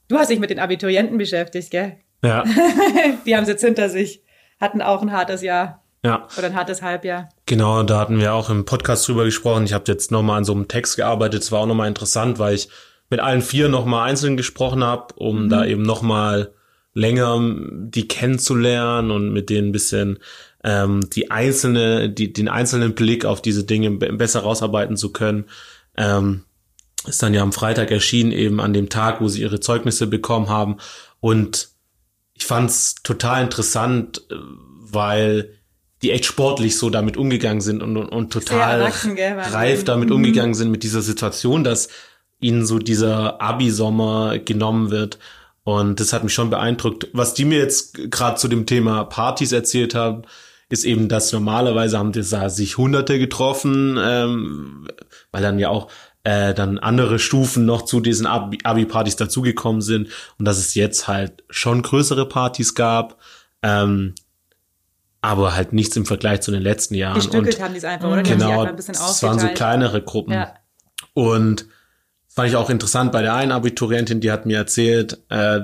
Du 0.08 0.18
hast 0.18 0.30
dich 0.30 0.38
mit 0.38 0.50
den 0.50 0.58
Abiturienten 0.58 1.18
beschäftigt, 1.18 1.70
gell? 1.70 1.96
ja, 2.24 2.44
Die 3.26 3.36
haben 3.36 3.42
es 3.42 3.48
jetzt 3.48 3.64
hinter 3.64 3.88
sich, 3.88 4.22
hatten 4.60 4.82
auch 4.82 5.02
ein 5.02 5.12
hartes 5.12 5.42
Jahr 5.42 5.82
ja. 6.04 6.26
oder 6.36 6.48
ein 6.48 6.54
hartes 6.54 6.82
Halbjahr. 6.82 7.28
Genau, 7.46 7.82
da 7.82 7.98
hatten 7.98 8.18
wir 8.18 8.34
auch 8.34 8.50
im 8.50 8.64
Podcast 8.64 9.06
drüber 9.06 9.24
gesprochen. 9.24 9.64
Ich 9.64 9.72
habe 9.72 9.84
jetzt 9.88 10.10
nochmal 10.10 10.38
an 10.38 10.44
so 10.44 10.52
einem 10.52 10.68
Text 10.68 10.96
gearbeitet. 10.96 11.42
Es 11.42 11.52
war 11.52 11.60
auch 11.60 11.66
nochmal 11.66 11.88
interessant, 11.88 12.38
weil 12.38 12.54
ich 12.54 12.68
mit 13.10 13.20
allen 13.20 13.42
vier 13.42 13.68
nochmal 13.68 14.08
einzeln 14.08 14.36
gesprochen 14.36 14.82
habe, 14.82 15.14
um 15.14 15.48
da 15.48 15.64
eben 15.64 15.82
nochmal 15.82 16.52
länger 16.92 17.40
die 17.70 18.08
kennenzulernen 18.08 19.10
und 19.10 19.32
mit 19.32 19.50
denen 19.50 19.68
ein 19.68 19.72
bisschen 19.72 20.18
ähm, 20.62 21.08
die 21.10 21.30
einzelne, 21.30 22.08
die, 22.08 22.32
den 22.32 22.48
einzelnen 22.48 22.94
Blick 22.94 23.24
auf 23.24 23.42
diese 23.42 23.64
Dinge 23.64 23.90
be- 23.90 24.12
besser 24.12 24.40
rausarbeiten 24.40 24.96
zu 24.96 25.12
können. 25.12 25.44
Ähm, 25.96 26.44
ist 27.06 27.22
dann 27.22 27.34
ja 27.34 27.42
am 27.42 27.52
Freitag 27.52 27.90
erschienen, 27.90 28.32
eben 28.32 28.60
an 28.60 28.72
dem 28.72 28.88
Tag, 28.88 29.20
wo 29.20 29.28
sie 29.28 29.42
ihre 29.42 29.60
Zeugnisse 29.60 30.06
bekommen 30.06 30.48
haben. 30.48 30.78
Und 31.20 31.68
ich 32.32 32.46
fand's 32.46 32.94
total 33.02 33.42
interessant, 33.42 34.22
äh, 34.30 34.34
weil 34.80 35.50
die 36.02 36.12
echt 36.12 36.24
sportlich 36.26 36.78
so 36.78 36.90
damit 36.90 37.16
umgegangen 37.16 37.60
sind 37.60 37.82
und, 37.82 37.96
und, 37.96 38.08
und 38.08 38.32
total 38.32 38.92
reif 39.52 39.84
damit 39.84 40.10
umgegangen 40.10 40.54
sind 40.54 40.70
mit 40.70 40.82
dieser 40.82 41.02
Situation, 41.02 41.64
dass 41.64 41.88
ihnen 42.40 42.66
so 42.66 42.78
dieser 42.78 43.40
Abi-Sommer 43.40 44.38
genommen 44.38 44.90
wird. 44.90 45.18
Und 45.62 45.98
das 45.98 46.12
hat 46.12 46.24
mich 46.24 46.34
schon 46.34 46.50
beeindruckt. 46.50 47.08
Was 47.12 47.34
die 47.34 47.44
mir 47.46 47.58
jetzt 47.58 48.10
gerade 48.10 48.36
zu 48.36 48.48
dem 48.48 48.66
Thema 48.66 49.04
Partys 49.04 49.52
erzählt 49.52 49.94
haben, 49.94 50.22
ist 50.68 50.84
eben, 50.84 51.08
dass 51.08 51.32
normalerweise 51.32 51.98
haben 51.98 52.12
das 52.12 52.30
da 52.30 52.50
sich 52.50 52.76
Hunderte 52.76 53.18
getroffen, 53.18 53.98
ähm, 54.00 54.88
weil 55.30 55.42
dann 55.42 55.58
ja 55.58 55.68
auch 55.68 55.90
äh, 56.24 56.54
dann 56.54 56.78
andere 56.78 57.18
Stufen 57.18 57.66
noch 57.66 57.82
zu 57.82 58.00
diesen 58.00 58.26
Abi- 58.26 58.58
Abi-Partys 58.64 59.16
dazugekommen 59.16 59.82
sind 59.82 60.08
und 60.38 60.46
dass 60.46 60.58
es 60.58 60.74
jetzt 60.74 61.06
halt 61.06 61.44
schon 61.50 61.82
größere 61.82 62.26
Partys 62.28 62.74
gab, 62.74 63.20
ähm, 63.62 64.14
aber 65.20 65.54
halt 65.54 65.72
nichts 65.72 65.96
im 65.96 66.06
Vergleich 66.06 66.40
zu 66.40 66.50
den 66.50 66.62
letzten 66.62 66.94
Jahren. 66.94 67.14
Gestückelt 67.14 67.56
und 67.56 67.62
haben 67.62 67.72
die 67.72 67.78
es 67.78 67.84
einfach, 67.84 68.10
oder? 68.10 68.22
Die 68.22 68.30
Genau, 68.30 68.64
es 68.64 69.22
waren 69.22 69.38
so 69.38 69.48
kleinere 69.48 70.02
Gruppen. 70.02 70.32
Ja. 70.32 70.54
Und 71.12 71.66
fand 72.34 72.48
ich 72.48 72.56
auch 72.56 72.70
interessant 72.70 73.12
bei 73.12 73.22
der 73.22 73.34
einen 73.34 73.52
Abiturientin, 73.52 74.20
die 74.20 74.32
hat 74.32 74.46
mir 74.46 74.56
erzählt, 74.56 75.18
äh, 75.30 75.60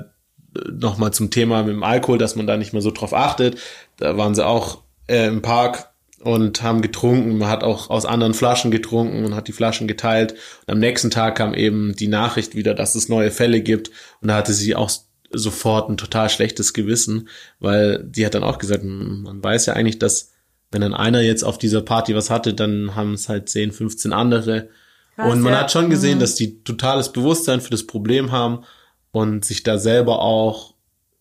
nochmal 0.71 1.11
zum 1.11 1.29
Thema 1.29 1.63
mit 1.63 1.73
dem 1.73 1.83
Alkohol, 1.83 2.17
dass 2.17 2.35
man 2.35 2.47
da 2.47 2.57
nicht 2.57 2.73
mehr 2.73 2.81
so 2.81 2.91
drauf 2.91 3.13
achtet. 3.13 3.57
Da 3.97 4.17
waren 4.17 4.35
sie 4.35 4.45
auch 4.45 4.83
äh, 5.07 5.27
im 5.27 5.41
Park 5.41 5.89
und 6.19 6.61
haben 6.61 6.81
getrunken. 6.81 7.37
Man 7.37 7.49
hat 7.49 7.63
auch 7.63 7.89
aus 7.89 8.05
anderen 8.05 8.33
Flaschen 8.33 8.71
getrunken 8.71 9.25
und 9.25 9.35
hat 9.35 9.47
die 9.47 9.53
Flaschen 9.53 9.87
geteilt. 9.87 10.33
Und 10.65 10.73
am 10.73 10.79
nächsten 10.79 11.09
Tag 11.09 11.35
kam 11.35 11.53
eben 11.53 11.95
die 11.95 12.07
Nachricht 12.07 12.55
wieder, 12.55 12.73
dass 12.73 12.95
es 12.95 13.09
neue 13.09 13.31
Fälle 13.31 13.61
gibt. 13.61 13.91
Und 14.21 14.29
da 14.29 14.35
hatte 14.35 14.53
sie 14.53 14.75
auch 14.75 14.91
sofort 15.31 15.89
ein 15.89 15.97
total 15.97 16.29
schlechtes 16.29 16.73
Gewissen, 16.73 17.29
weil 17.59 18.03
die 18.03 18.25
hat 18.25 18.33
dann 18.33 18.43
auch 18.43 18.57
gesagt, 18.57 18.83
"Hm, 18.83 19.23
man 19.23 19.43
weiß 19.43 19.65
ja 19.65 19.73
eigentlich, 19.73 19.99
dass 19.99 20.31
wenn 20.71 20.81
dann 20.81 20.93
einer 20.93 21.21
jetzt 21.21 21.43
auf 21.43 21.57
dieser 21.57 21.81
Party 21.81 22.15
was 22.15 22.29
hatte, 22.29 22.53
dann 22.53 22.95
haben 22.95 23.13
es 23.13 23.27
halt 23.29 23.49
10, 23.49 23.71
15 23.71 24.13
andere. 24.13 24.69
Krass, 25.15 25.31
und 25.31 25.41
man 25.41 25.53
ja. 25.53 25.59
Mhm. 25.59 25.63
hat 25.63 25.71
schon 25.71 25.89
gesehen, 25.89 26.19
dass 26.19 26.35
die 26.35 26.63
totales 26.63 27.11
Bewusstsein 27.11 27.61
für 27.61 27.69
das 27.69 27.85
Problem 27.85 28.31
haben 28.31 28.63
und 29.11 29.45
sich 29.45 29.63
da 29.63 29.77
selber 29.77 30.21
auch 30.21 30.73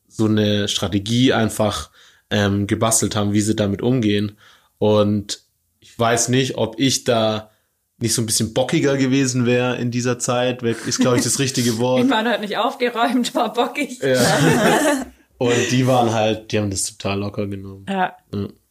so 0.09 0.27
eine 0.27 0.69
Strategie 0.69 1.33
einfach 1.33 1.91
ähm, 2.31 2.67
gebastelt 2.67 3.17
haben, 3.17 3.33
wie 3.33 3.41
sie 3.41 3.57
damit 3.57 3.83
umgehen. 3.83 4.39
Und 4.79 5.43
ich 5.81 5.99
weiß 5.99 6.29
nicht, 6.29 6.57
ob 6.57 6.79
ich 6.79 7.05
da 7.05 7.51
nicht 7.99 8.15
so 8.15 8.23
ein 8.23 8.27
bisschen 8.27 8.55
bockiger 8.55 8.97
gewesen 8.97 9.45
wäre 9.47 9.77
in 9.77 9.91
dieser 9.91 10.19
Zeit, 10.19 10.63
ist, 10.63 11.01
glaube 11.01 11.19
ich, 11.19 11.23
das 11.23 11.39
richtige 11.39 11.79
Wort. 11.79 12.03
Ich 12.03 12.09
meine, 12.09 12.31
hat 12.31 12.41
nicht 12.41 12.57
aufgeräumt, 12.57 13.35
war 13.35 13.53
bockig. 13.53 14.01
Und 15.39 15.71
die 15.71 15.87
waren 15.87 16.13
halt, 16.13 16.53
die 16.53 16.59
haben 16.59 16.71
das 16.71 16.85
total 16.85 17.21
locker 17.21 17.47
genommen. 17.47 17.87
Ja. 17.89 18.15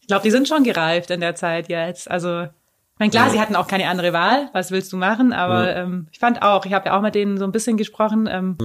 Ich 0.01 0.07
glaube, 0.07 0.23
die 0.23 0.31
sind 0.31 0.47
schon 0.47 0.63
gereift 0.63 1.09
in 1.09 1.19
der 1.19 1.35
Zeit 1.35 1.67
jetzt. 1.67 2.09
Also, 2.09 2.47
ich 2.99 3.05
meine, 3.05 3.11
klar, 3.11 3.27
Ja. 3.27 3.31
sie 3.31 3.39
hatten 3.39 3.55
auch 3.55 3.67
keine 3.67 3.87
andere 3.87 4.11
Wahl. 4.11 4.49
Was 4.51 4.71
willst 4.71 4.91
du 4.91 4.97
machen? 4.97 5.31
Aber 5.31 5.73
ähm, 5.73 6.07
ich 6.11 6.19
fand 6.19 6.41
auch, 6.41 6.65
ich 6.65 6.73
habe 6.73 6.87
ja 6.89 6.97
auch 6.97 7.01
mit 7.01 7.15
denen 7.15 7.37
so 7.37 7.45
ein 7.45 7.51
bisschen 7.53 7.77
gesprochen. 7.77 8.27
Ähm, 8.29 8.57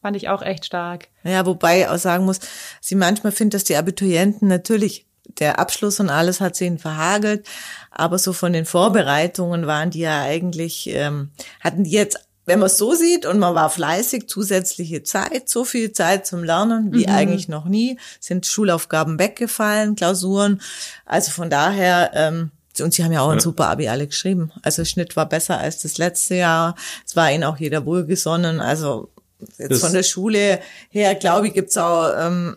Fand 0.00 0.16
ich 0.16 0.28
auch 0.28 0.42
echt 0.42 0.66
stark. 0.66 1.08
Ja, 1.22 1.46
wobei 1.46 1.80
ich 1.80 1.88
auch 1.88 1.96
sagen 1.96 2.26
muss, 2.26 2.38
sie 2.82 2.94
manchmal 2.94 3.32
findet, 3.32 3.54
dass 3.54 3.64
die 3.64 3.76
Abiturienten 3.76 4.48
natürlich 4.48 5.06
der 5.38 5.58
Abschluss 5.58 5.98
und 6.00 6.10
alles 6.10 6.42
hat 6.42 6.56
sie 6.56 6.66
ihn 6.66 6.78
verhagelt. 6.78 7.46
Aber 7.90 8.18
so 8.18 8.34
von 8.34 8.52
den 8.52 8.66
Vorbereitungen 8.66 9.66
waren 9.66 9.90
die 9.90 10.00
ja 10.00 10.22
eigentlich, 10.22 10.90
ähm, 10.92 11.30
hatten 11.60 11.84
die 11.84 11.90
jetzt, 11.90 12.18
wenn 12.44 12.58
man 12.58 12.66
es 12.66 12.76
so 12.76 12.92
sieht 12.94 13.24
und 13.24 13.38
man 13.38 13.54
war 13.54 13.70
fleißig, 13.70 14.28
zusätzliche 14.28 15.02
Zeit, 15.04 15.48
so 15.48 15.64
viel 15.64 15.92
Zeit 15.92 16.26
zum 16.26 16.44
Lernen 16.44 16.92
wie 16.92 17.06
Mhm. 17.06 17.14
eigentlich 17.14 17.48
noch 17.48 17.64
nie, 17.64 17.98
sind 18.20 18.44
Schulaufgaben 18.44 19.18
weggefallen, 19.18 19.96
Klausuren. 19.96 20.60
Also 21.06 21.30
von 21.30 21.48
daher, 21.48 22.10
ähm, 22.14 22.50
und 22.80 22.92
sie 22.94 23.04
haben 23.04 23.12
ja 23.12 23.20
auch 23.20 23.30
ein 23.30 23.40
super 23.40 23.68
Abi 23.68 23.88
alle 23.88 24.06
geschrieben. 24.06 24.50
Also 24.62 24.82
der 24.82 24.86
Schnitt 24.86 25.16
war 25.16 25.28
besser 25.28 25.58
als 25.58 25.80
das 25.80 25.98
letzte 25.98 26.34
Jahr. 26.36 26.74
Es 27.06 27.14
war 27.16 27.30
ihnen 27.32 27.44
auch 27.44 27.58
jeder 27.58 27.84
wohlgesonnen. 27.86 28.60
Also 28.60 29.10
jetzt 29.58 29.70
Das- 29.72 29.80
von 29.80 29.92
der 29.92 30.02
Schule 30.02 30.60
her, 30.90 31.14
glaube 31.14 31.48
ich, 31.48 31.54
gibt's 31.54 31.76
auch, 31.76 32.10
ähm, 32.18 32.56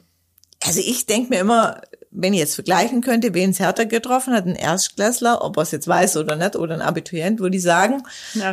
also 0.66 0.80
ich 0.80 1.06
denke 1.06 1.30
mir 1.30 1.40
immer, 1.40 1.82
wenn 2.12 2.34
ich 2.34 2.40
jetzt 2.40 2.56
vergleichen 2.56 3.02
könnte, 3.02 3.34
wen 3.36 3.52
es 3.52 3.60
härter 3.60 3.86
getroffen 3.86 4.34
hat, 4.34 4.46
ein 4.46 4.56
Erstklässler, 4.56 5.44
ob 5.44 5.58
er 5.58 5.64
es 5.64 5.72
jetzt 5.72 5.88
weiß 5.88 6.18
oder 6.18 6.36
nicht, 6.36 6.56
oder 6.56 6.74
ein 6.74 6.82
Abiturient, 6.82 7.40
würde 7.40 7.58
ich 7.58 7.64
sagen, 7.64 8.02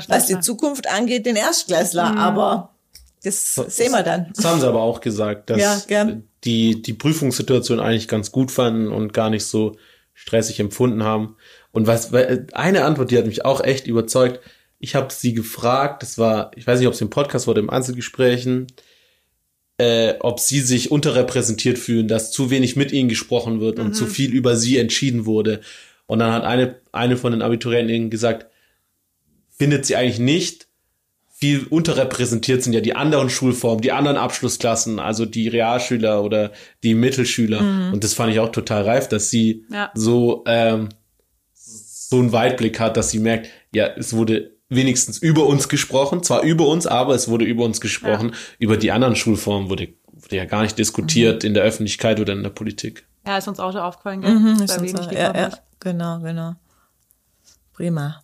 was 0.08 0.26
die 0.26 0.38
Zukunft 0.40 0.86
angeht, 0.90 1.24
den 1.24 1.36
Erstklässler. 1.36 2.14
Aber 2.18 2.74
das 3.22 3.54
sehen 3.54 3.92
wir 3.92 4.02
dann. 4.02 4.30
Das 4.36 4.44
haben 4.44 4.60
sie 4.60 4.66
aber 4.68 4.82
auch 4.82 5.00
gesagt, 5.00 5.48
dass 5.48 5.58
Ja, 5.88 6.04
die 6.44 6.82
die 6.82 6.92
Prüfungssituation 6.92 7.80
eigentlich 7.80 8.06
ganz 8.08 8.30
gut 8.32 8.50
fanden 8.50 8.88
und 8.88 9.14
gar 9.14 9.30
nicht 9.30 9.46
so 9.46 9.76
stressig 10.12 10.60
empfunden 10.60 11.02
haben. 11.04 11.36
Und 11.74 11.88
was 11.88 12.12
weil 12.12 12.46
eine 12.52 12.84
Antwort, 12.84 13.10
die 13.10 13.18
hat 13.18 13.26
mich 13.26 13.44
auch 13.44 13.62
echt 13.62 13.88
überzeugt. 13.88 14.40
Ich 14.78 14.94
habe 14.94 15.12
sie 15.12 15.34
gefragt, 15.34 16.02
das 16.02 16.18
war, 16.18 16.52
ich 16.54 16.66
weiß 16.66 16.78
nicht, 16.78 16.86
ob 16.86 16.94
es 16.94 17.00
im 17.00 17.10
Podcast 17.10 17.46
war 17.46 17.52
oder 17.52 17.62
im 17.62 17.70
Einzelgesprächen, 17.70 18.68
äh, 19.78 20.14
ob 20.20 20.38
sie 20.38 20.60
sich 20.60 20.92
unterrepräsentiert 20.92 21.78
fühlen, 21.78 22.06
dass 22.06 22.30
zu 22.30 22.50
wenig 22.50 22.76
mit 22.76 22.92
ihnen 22.92 23.08
gesprochen 23.08 23.60
wird 23.60 23.80
und 23.80 23.94
zu 23.94 24.06
viel 24.06 24.32
über 24.32 24.56
sie 24.56 24.78
entschieden 24.78 25.26
wurde. 25.26 25.62
Und 26.06 26.20
dann 26.20 26.32
hat 26.32 26.44
eine, 26.44 26.76
eine 26.92 27.16
von 27.16 27.32
den 27.32 27.42
Abiturienten 27.42 28.08
gesagt, 28.08 28.46
findet 29.50 29.84
sie 29.84 29.96
eigentlich 29.96 30.20
nicht, 30.20 30.68
viel 31.36 31.66
unterrepräsentiert 31.68 32.62
sind 32.62 32.72
ja 32.74 32.80
die 32.80 32.94
anderen 32.94 33.28
Schulformen, 33.30 33.82
die 33.82 33.90
anderen 33.90 34.16
Abschlussklassen, 34.16 35.00
also 35.00 35.26
die 35.26 35.48
Realschüler 35.48 36.22
oder 36.22 36.52
die 36.84 36.94
Mittelschüler. 36.94 37.58
Und 37.92 38.04
das 38.04 38.14
fand 38.14 38.32
ich 38.32 38.38
auch 38.38 38.52
total 38.52 38.82
reif, 38.84 39.08
dass 39.08 39.30
sie 39.30 39.64
Ja. 39.70 39.90
so 39.94 40.44
ähm, 40.46 40.90
so 42.14 42.20
einen 42.20 42.32
Weitblick 42.32 42.80
hat, 42.80 42.96
dass 42.96 43.10
sie 43.10 43.18
merkt, 43.18 43.48
ja, 43.72 43.88
es 43.96 44.14
wurde 44.14 44.52
wenigstens 44.68 45.18
über 45.18 45.46
uns 45.46 45.68
gesprochen, 45.68 46.22
zwar 46.22 46.42
über 46.42 46.66
uns, 46.66 46.86
aber 46.86 47.14
es 47.14 47.28
wurde 47.28 47.44
über 47.44 47.64
uns 47.64 47.80
gesprochen. 47.80 48.34
Über 48.58 48.76
die 48.76 48.92
anderen 48.92 49.16
Schulformen 49.16 49.68
wurde, 49.68 49.88
wurde 50.12 50.36
ja 50.36 50.44
gar 50.44 50.62
nicht 50.62 50.78
diskutiert 50.78 51.44
in 51.44 51.54
der 51.54 51.64
Öffentlichkeit 51.64 52.20
oder 52.20 52.32
in 52.32 52.42
der 52.42 52.50
Politik. 52.50 53.06
Ja, 53.26 53.38
ist 53.38 53.48
uns 53.48 53.60
auch 53.60 53.72
schon 53.72 53.80
aufgefallen? 53.80 54.20
Mhm, 54.20 54.62
ist 54.62 54.78
uns 54.78 54.92
gekommen 54.92 55.12
ja, 55.12 55.34
ja, 55.34 55.50
genau, 55.80 56.20
genau. 56.20 56.54
Prima. 57.72 58.22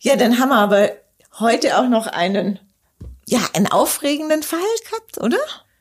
Ja, 0.00 0.16
dann 0.16 0.38
haben 0.38 0.50
wir 0.50 0.58
aber 0.58 0.90
heute 1.38 1.78
auch 1.78 1.88
noch 1.88 2.06
einen, 2.06 2.58
ja, 3.26 3.40
einen 3.54 3.66
aufregenden 3.66 4.42
Fall 4.42 4.60
gehabt, 4.88 5.18
oder? 5.18 5.38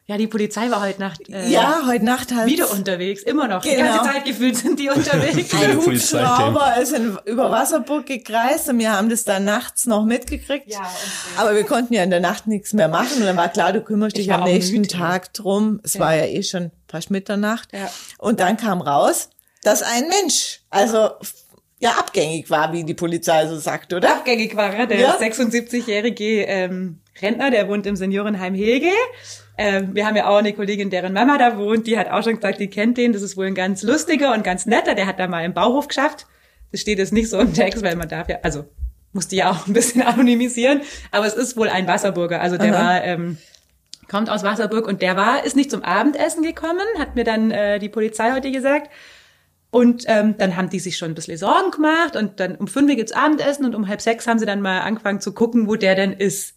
Ja, 0.10 0.17
die 0.17 0.26
Polizei 0.26 0.72
war 0.72 0.82
heute 0.82 1.00
Nacht 1.00 1.30
äh, 1.30 1.50
ja, 1.50 1.84
heute 1.86 2.04
Nacht 2.04 2.34
halt. 2.36 2.48
wieder 2.50 2.72
unterwegs, 2.72 3.22
immer 3.22 3.48
noch. 3.48 3.62
Die 3.62 3.69
Genau. 3.76 3.98
ganze 3.98 4.12
Zeit 4.12 4.26
gefühlt 4.26 4.58
sind 4.58 4.80
die 4.80 4.89
unterwegs. 4.95 5.54
Ein. 5.54 5.78
Hubschrauber 5.78 6.78
ist 6.82 6.93
in, 6.93 7.15
über 7.26 7.52
Wasserburg 7.52 8.08
gekreist 8.08 8.69
und 8.69 8.80
wir 8.80 8.91
haben 8.91 9.10
das 9.10 9.24
dann 9.24 9.45
nachts 9.45 9.86
noch 9.86 10.06
mitgekriegt. 10.06 10.65
Ja, 10.67 10.80
und- 10.80 11.39
Aber 11.39 11.54
wir 11.56 11.63
konnten 11.63 11.93
ja 11.93 12.02
in 12.04 12.10
der 12.10 12.22
Nacht 12.22 12.48
nichts 12.48 12.74
mehr 12.74 12.88
machen 12.88 13.17
und 13.19 13.26
dann 13.26 13.38
war 13.38 13.50
klar, 13.50 13.72
du 13.72 13.82
kümmerst 13.82 14.17
Ich 14.17 14.26
dich 14.26 14.34
am 14.34 14.45
nächsten 14.45 14.78
müde. 14.78 14.88
Tag 14.88 15.32
drum. 15.36 15.80
Es 15.84 16.00
war 16.00 16.15
ja 16.15 16.26
eh 16.26 16.41
schon 16.41 16.72
fast 16.88 17.12
Mitternacht. 17.12 17.69
Ja. 17.72 17.88
Und 18.17 18.39
dann 18.39 18.58
kam 18.58 18.82
raus, 18.82 19.30
dass 19.62 19.84
ein 19.84 20.06
Mensch, 20.10 20.62
also 20.72 21.12
ja 21.78 21.91
abgängig 21.91 22.50
war, 22.50 22.74
wie 22.74 22.84
die 22.84 22.95
Polizei 22.95 23.45
so 23.48 23.60
sagt, 23.60 23.93
oder? 23.93 24.10
abgängig 24.10 24.56
war 24.56 24.74
er, 24.74 24.88
der 24.88 25.00
Ja. 25.00 25.17
76-jährige 25.19 26.43
ähm, 26.45 27.00
Rentner, 27.21 27.51
der 27.51 27.67
wohnt 27.67 27.86
im 27.86 27.95
Seniorenheim 27.95 28.53
Hege. 28.53 28.91
Ähm, 29.58 29.93
wir 29.93 30.05
haben 30.05 30.15
ja 30.15 30.27
auch 30.27 30.38
eine 30.38 30.53
Kollegin, 30.53 30.89
deren 30.89 31.13
Mama 31.13 31.38
da 31.38 31.58
wohnt, 31.58 31.86
die 31.86 31.97
hat 31.97 32.10
auch 32.10 32.23
schon 32.23 32.36
gesagt, 32.36 32.60
die 32.60 32.69
kennt 32.69 32.97
den, 32.97 33.12
das 33.12 33.21
ist 33.21 33.36
wohl 33.36 33.47
ein 33.47 33.55
ganz 33.55 33.84
lustiger 33.84 34.34
und 34.34 34.43
ganz 34.43 34.65
netter, 34.65 34.95
der 34.95 35.05
hat 35.05 35.19
da 35.19 35.27
mal 35.27 35.43
im 35.43 35.53
Bauhof 35.53 35.88
geschafft. 35.88 36.27
Das 36.71 36.82
steht 36.82 36.97
jetzt 36.97 37.12
nicht 37.12 37.29
so 37.29 37.39
im 37.39 37.53
Text, 37.53 37.84
weil 37.84 37.95
man 37.95 38.08
darf 38.08 38.29
ja, 38.29 38.38
also 38.43 38.65
musste 39.12 39.36
ja 39.36 39.51
auch 39.51 39.67
ein 39.67 39.73
bisschen 39.73 40.01
anonymisieren, 40.03 40.82
aber 41.12 41.25
es 41.25 41.34
ist 41.34 41.58
wohl 41.58 41.67
ein 41.67 41.88
Wasserburger, 41.88 42.41
also 42.41 42.58
der 42.58 42.73
Aha. 42.73 42.86
war, 42.86 43.03
ähm, 43.03 43.38
kommt 44.08 44.29
aus 44.29 44.43
Wasserburg 44.43 44.88
und 44.88 45.01
der 45.01 45.17
war, 45.17 45.43
ist 45.45 45.55
nicht 45.55 45.71
zum 45.71 45.84
Abendessen 45.84 46.43
gekommen, 46.43 46.86
hat 46.97 47.15
mir 47.15 47.23
dann 47.23 47.51
äh, 47.51 47.79
die 47.79 47.89
Polizei 47.89 48.32
heute 48.32 48.51
gesagt. 48.51 48.89
Und 49.71 50.05
ähm, 50.08 50.36
dann 50.38 50.55
haben 50.55 50.69
die 50.69 50.79
sich 50.79 50.97
schon 50.97 51.12
ein 51.12 51.15
bisschen 51.15 51.38
Sorgen 51.38 51.69
gemacht 51.69 52.15
und 52.15 52.39
dann 52.39 52.55
um 52.55 52.67
fünf 52.67 52.89
Uhr 52.89 52.95
gibt's 52.95 53.12
Abendessen 53.12 53.65
und 53.65 53.75
um 53.75 53.88
halb 53.88 54.01
sechs 54.01 54.25
haben 54.25 54.39
sie 54.39 54.47
dann 54.47 54.62
mal 54.62 54.79
angefangen 54.79 55.21
zu 55.21 55.32
gucken, 55.32 55.67
wo 55.67 55.75
der 55.75 55.93
denn 55.93 56.12
ist. 56.12 56.55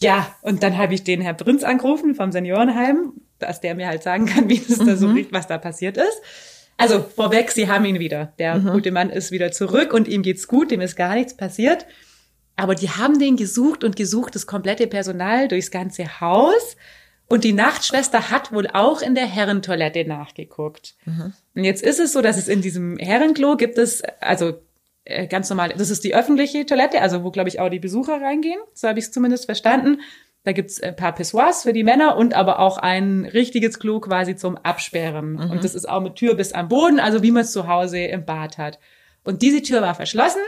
Ja, 0.00 0.34
und 0.42 0.62
dann 0.62 0.78
habe 0.78 0.94
ich 0.94 1.04
den 1.04 1.20
Herr 1.20 1.34
Prinz 1.34 1.64
angerufen 1.64 2.14
vom 2.14 2.30
Seniorenheim, 2.30 3.14
dass 3.38 3.60
der 3.60 3.74
mir 3.74 3.88
halt 3.88 4.02
sagen 4.02 4.26
kann, 4.26 4.48
wie 4.48 4.58
das 4.60 4.78
da 4.78 4.96
so 4.96 5.08
riecht, 5.08 5.32
was 5.32 5.46
da 5.46 5.58
passiert 5.58 5.96
ist. 5.96 6.22
Also 6.76 7.00
vorweg, 7.00 7.50
sie 7.50 7.68
haben 7.68 7.84
ihn 7.84 7.98
wieder. 7.98 8.32
Der 8.38 8.60
gute 8.60 8.92
Mann 8.92 9.10
ist 9.10 9.32
wieder 9.32 9.50
zurück 9.50 9.92
und 9.92 10.06
ihm 10.06 10.22
geht's 10.22 10.46
gut, 10.46 10.70
dem 10.70 10.80
ist 10.80 10.94
gar 10.94 11.14
nichts 11.14 11.36
passiert. 11.36 11.86
Aber 12.54 12.76
die 12.76 12.90
haben 12.90 13.18
den 13.18 13.36
gesucht 13.36 13.82
und 13.82 13.96
gesucht, 13.96 14.34
das 14.34 14.46
komplette 14.46 14.86
Personal 14.86 15.48
durchs 15.48 15.72
ganze 15.72 16.20
Haus. 16.20 16.76
Und 17.28 17.44
die 17.44 17.52
Nachtschwester 17.52 18.30
hat 18.30 18.52
wohl 18.52 18.68
auch 18.68 19.02
in 19.02 19.14
der 19.14 19.26
Herrentoilette 19.26 20.04
nachgeguckt. 20.06 20.94
Und 21.54 21.64
jetzt 21.64 21.82
ist 21.82 22.00
es 22.00 22.12
so, 22.12 22.22
dass 22.22 22.38
es 22.38 22.48
in 22.48 22.62
diesem 22.62 22.96
Herrenklo 22.98 23.56
gibt 23.56 23.76
es, 23.76 24.02
also 24.20 24.62
ganz 25.28 25.48
normal, 25.50 25.74
das 25.76 25.90
ist 25.90 26.04
die 26.04 26.14
öffentliche 26.14 26.66
Toilette, 26.66 27.00
also 27.00 27.24
wo, 27.24 27.30
glaube 27.30 27.48
ich, 27.48 27.60
auch 27.60 27.68
die 27.68 27.78
Besucher 27.78 28.20
reingehen. 28.20 28.60
So 28.74 28.88
habe 28.88 28.98
ich 28.98 29.06
es 29.06 29.12
zumindest 29.12 29.46
verstanden. 29.46 30.00
Da 30.44 30.52
gibt's 30.52 30.80
ein 30.80 30.96
paar 30.96 31.14
Pissoirs 31.14 31.64
für 31.64 31.72
die 31.72 31.84
Männer 31.84 32.16
und 32.16 32.34
aber 32.34 32.60
auch 32.60 32.78
ein 32.78 33.24
richtiges 33.24 33.78
Klo 33.78 34.00
quasi 34.00 34.36
zum 34.36 34.56
Absperren. 34.56 35.36
Und 35.36 35.64
das 35.64 35.74
ist 35.74 35.88
auch 35.88 36.00
mit 36.00 36.14
Tür 36.14 36.34
bis 36.34 36.52
am 36.52 36.68
Boden, 36.68 37.00
also 37.00 37.22
wie 37.22 37.32
man 37.32 37.42
es 37.42 37.52
zu 37.52 37.66
Hause 37.66 37.98
im 37.98 38.24
Bad 38.24 38.56
hat. 38.56 38.78
Und 39.24 39.42
diese 39.42 39.62
Tür 39.62 39.82
war 39.82 39.94
verschlossen. 39.94 40.40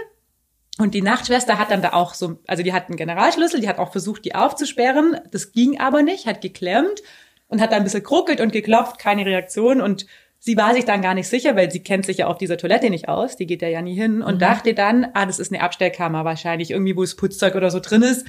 Und 0.78 0.94
die 0.94 1.02
Nachtschwester 1.02 1.58
hat 1.58 1.70
dann 1.70 1.82
da 1.82 1.92
auch 1.92 2.14
so, 2.14 2.38
also 2.46 2.62
die 2.62 2.72
hat 2.72 2.88
einen 2.88 2.96
Generalschlüssel, 2.96 3.60
die 3.60 3.68
hat 3.68 3.78
auch 3.78 3.92
versucht, 3.92 4.24
die 4.24 4.34
aufzusperren. 4.34 5.18
Das 5.30 5.52
ging 5.52 5.78
aber 5.78 6.02
nicht, 6.02 6.26
hat 6.26 6.40
geklemmt 6.40 7.02
und 7.48 7.60
hat 7.60 7.72
dann 7.72 7.78
ein 7.78 7.84
bisschen 7.84 8.02
gekruckelt 8.02 8.40
und 8.40 8.52
geklopft, 8.52 8.98
keine 8.98 9.26
Reaktion. 9.26 9.82
Und 9.82 10.06
sie 10.40 10.56
war 10.56 10.74
sich 10.74 10.84
dann 10.84 11.02
gar 11.02 11.14
nicht 11.14 11.28
sicher, 11.28 11.54
weil 11.54 11.70
sie 11.70 11.82
kennt 11.82 12.06
sich 12.06 12.18
ja 12.18 12.26
auf 12.26 12.38
dieser 12.38 12.56
Toilette 12.56 12.90
nicht 12.90 13.08
aus, 13.08 13.36
die 13.36 13.46
geht 13.46 13.62
da 13.62 13.68
ja 13.68 13.82
nie 13.82 13.94
hin 13.94 14.22
und 14.22 14.42
dachte 14.42 14.74
dann, 14.74 15.06
ah, 15.14 15.26
das 15.26 15.38
ist 15.38 15.52
eine 15.52 15.62
Abstellkammer 15.62 16.24
wahrscheinlich, 16.24 16.72
irgendwie, 16.72 16.96
wo 16.96 17.02
das 17.02 17.14
Putzzeug 17.14 17.54
oder 17.54 17.70
so 17.70 17.78
drin 17.78 18.02
ist. 18.02 18.26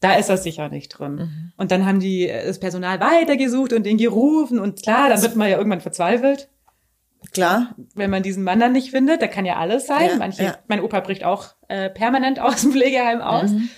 Da 0.00 0.14
ist 0.14 0.28
er 0.28 0.36
sicher 0.36 0.68
nicht 0.68 0.88
drin. 0.90 1.52
Und 1.56 1.70
dann 1.70 1.86
haben 1.86 2.00
die 2.00 2.28
äh, 2.28 2.46
das 2.46 2.60
Personal 2.60 3.00
weitergesucht 3.00 3.72
und 3.72 3.86
ihn 3.86 3.98
gerufen 3.98 4.58
und 4.58 4.82
klar, 4.82 5.08
dann 5.08 5.20
wird 5.22 5.36
man 5.36 5.50
ja 5.50 5.58
irgendwann 5.58 5.80
verzweifelt 5.80 6.48
Klar. 7.32 7.74
wenn 7.94 8.10
man 8.10 8.22
diesen 8.22 8.44
Mann 8.44 8.60
dann 8.60 8.72
nicht 8.72 8.90
findet, 8.90 9.22
da 9.22 9.26
kann 9.26 9.44
ja 9.44 9.56
alles 9.56 9.86
sein. 9.86 10.10
Ja, 10.10 10.16
Manche, 10.16 10.44
ja. 10.44 10.58
mein 10.68 10.80
Opa 10.80 11.00
bricht 11.00 11.24
auch 11.24 11.54
äh, 11.68 11.90
permanent 11.90 12.40
aus 12.40 12.62
dem 12.62 12.72
Pflegeheim 12.72 13.20
aus. 13.20 13.50
Mhm. 13.50 13.68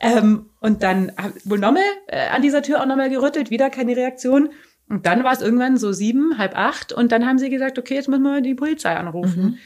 Ähm, 0.00 0.50
und 0.60 0.82
dann 0.82 1.12
wohl 1.44 1.58
nochmal 1.58 1.82
äh, 2.08 2.28
an 2.28 2.42
dieser 2.42 2.62
Tür 2.62 2.80
auch 2.80 2.86
nochmal 2.86 3.08
gerüttelt, 3.08 3.50
wieder 3.50 3.70
keine 3.70 3.96
Reaktion. 3.96 4.50
Und 4.88 5.04
dann 5.06 5.24
war 5.24 5.32
es 5.32 5.42
irgendwann 5.42 5.76
so 5.76 5.92
sieben, 5.92 6.38
halb 6.38 6.56
acht 6.56 6.92
und 6.92 7.10
dann 7.12 7.26
haben 7.26 7.38
sie 7.38 7.50
gesagt, 7.50 7.78
okay, 7.78 7.94
jetzt 7.94 8.08
müssen 8.08 8.22
wir 8.22 8.40
die 8.40 8.54
Polizei 8.54 8.94
anrufen. 8.94 9.42
Mhm. 9.42 9.58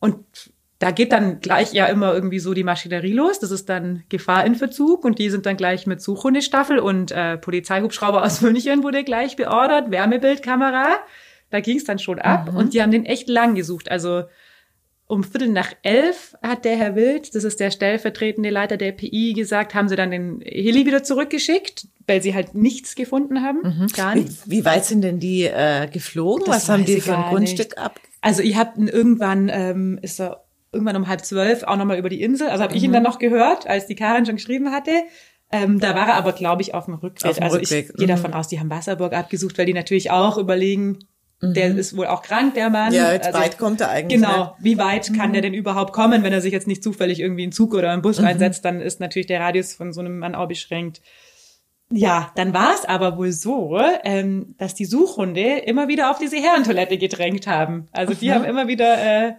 Und 0.00 0.24
da 0.78 0.90
geht 0.90 1.12
dann 1.12 1.40
gleich 1.40 1.72
ja 1.72 1.86
immer 1.86 2.12
irgendwie 2.12 2.40
so 2.40 2.54
die 2.54 2.64
Maschinerie 2.64 3.12
los. 3.12 3.38
Das 3.38 3.50
ist 3.52 3.68
dann 3.68 4.02
Gefahr 4.08 4.44
in 4.44 4.56
Verzug 4.56 5.04
und 5.04 5.18
die 5.18 5.30
sind 5.30 5.46
dann 5.46 5.56
gleich 5.56 5.86
mit 5.86 6.00
Suchhundestaffel 6.00 6.78
und 6.78 7.12
äh, 7.12 7.38
Polizeihubschrauber 7.38 8.24
aus 8.24 8.40
München 8.40 8.82
wurde 8.82 9.04
gleich 9.04 9.36
beordert, 9.36 9.90
Wärmebildkamera. 9.90 10.88
Da 11.50 11.60
ging 11.60 11.76
es 11.76 11.84
dann 11.84 11.98
schon 11.98 12.18
ab 12.18 12.50
Mhm. 12.50 12.56
und 12.56 12.74
die 12.74 12.82
haben 12.82 12.90
den 12.90 13.04
echt 13.04 13.28
lang 13.28 13.54
gesucht. 13.54 13.90
Also 13.90 14.24
um 15.12 15.24
Viertel 15.24 15.48
nach 15.48 15.74
elf 15.82 16.34
hat 16.42 16.64
der 16.64 16.74
Herr 16.74 16.96
Wild, 16.96 17.34
das 17.34 17.44
ist 17.44 17.60
der 17.60 17.70
stellvertretende 17.70 18.48
Leiter 18.48 18.78
der 18.78 18.92
PI, 18.92 19.34
gesagt, 19.34 19.74
haben 19.74 19.86
sie 19.90 19.94
dann 19.94 20.10
den 20.10 20.40
Heli 20.40 20.86
wieder 20.86 21.02
zurückgeschickt, 21.02 21.86
weil 22.06 22.22
sie 22.22 22.34
halt 22.34 22.54
nichts 22.54 22.94
gefunden 22.94 23.42
haben. 23.42 23.90
Gar 23.94 24.14
Wie, 24.14 24.20
nichts. 24.20 24.44
wie 24.46 24.64
weit 24.64 24.86
sind 24.86 25.02
denn 25.02 25.20
die 25.20 25.42
äh, 25.42 25.86
geflogen? 25.86 26.46
Das 26.46 26.62
Was 26.62 26.68
haben 26.70 26.86
die 26.86 26.94
ich 26.94 27.02
für 27.02 27.14
ein 27.14 27.20
gar 27.24 27.30
Grundstück 27.30 27.76
ab? 27.76 28.00
Also 28.22 28.42
ich 28.42 28.56
habe 28.56 28.88
irgendwann, 28.88 29.50
ähm, 29.52 29.98
ist 30.00 30.18
er 30.18 30.44
irgendwann 30.72 30.96
um 30.96 31.08
halb 31.08 31.22
zwölf 31.26 31.62
auch 31.64 31.76
nochmal 31.76 31.98
über 31.98 32.08
die 32.08 32.22
Insel. 32.22 32.48
Also 32.48 32.64
habe 32.64 32.74
ich 32.74 32.80
Mhm. 32.80 32.86
ihn 32.86 32.92
dann 32.94 33.02
noch 33.02 33.18
gehört, 33.18 33.66
als 33.66 33.86
die 33.86 33.94
Karin 33.94 34.24
schon 34.24 34.36
geschrieben 34.36 34.70
hatte. 34.70 34.92
Ähm, 35.50 35.78
da 35.78 35.94
war 35.94 36.08
er 36.08 36.14
aber, 36.14 36.32
glaube 36.32 36.62
ich, 36.62 36.72
auf 36.72 36.86
dem 36.86 36.94
Rückweg. 36.94 37.28
Auf 37.28 37.36
dem 37.36 37.44
also 37.44 37.58
Rückweg, 37.58 37.90
ich 37.90 37.96
gehe 37.96 38.06
mhm. 38.06 38.12
davon 38.12 38.32
aus, 38.32 38.48
die 38.48 38.58
haben 38.58 38.70
Wasserburg 38.70 39.12
abgesucht, 39.12 39.58
weil 39.58 39.66
die 39.66 39.74
natürlich 39.74 40.10
auch 40.10 40.38
überlegen, 40.38 41.00
der 41.42 41.76
ist 41.76 41.96
wohl 41.96 42.06
auch 42.06 42.22
krank, 42.22 42.54
der 42.54 42.70
Mann. 42.70 42.90
Mhm. 42.90 42.94
Ja, 42.94 43.12
jetzt 43.12 43.26
Also- 43.26 43.38
weit 43.40 43.58
kommt 43.58 43.80
er 43.80 43.90
eigentlich 43.90 44.20
Genau, 44.22 44.54
wie 44.60 44.78
weit 44.78 45.12
kann 45.14 45.32
der 45.32 45.42
denn 45.42 45.54
überhaupt 45.54 45.92
kommen, 45.92 46.22
wenn 46.22 46.32
er 46.32 46.40
sich 46.40 46.52
jetzt 46.52 46.68
nicht 46.68 46.82
zufällig 46.84 47.18
irgendwie 47.20 47.42
in 47.42 47.46
einen 47.48 47.52
Zug 47.52 47.74
oder 47.74 47.90
einen 47.90 48.00
Bus 48.02 48.18
Mhm. 48.20 48.26
reinsetzt, 48.26 48.64
dann 48.64 48.80
ist 48.80 49.00
natürlich 49.00 49.26
der 49.26 49.40
Radius 49.40 49.74
von 49.74 49.92
so 49.92 50.00
einem 50.00 50.18
Mann 50.18 50.34
auch 50.36 50.46
beschränkt. 50.48 51.02
Ja, 51.94 52.30
dann 52.36 52.54
war 52.54 52.72
es 52.74 52.86
aber 52.86 53.18
wohl 53.18 53.32
so, 53.32 53.78
ähm, 54.04 54.54
dass 54.56 54.74
die 54.74 54.86
Suchhunde 54.86 55.58
immer 55.58 55.88
wieder 55.88 56.10
auf 56.10 56.18
diese 56.18 56.36
Herrentoilette 56.36 56.96
gedrängt 56.96 57.46
haben. 57.46 57.88
Also 57.92 58.14
die 58.14 58.32
haben 58.32 58.44
immer 58.44 58.66
wieder 58.66 58.96
äh, 59.28 59.32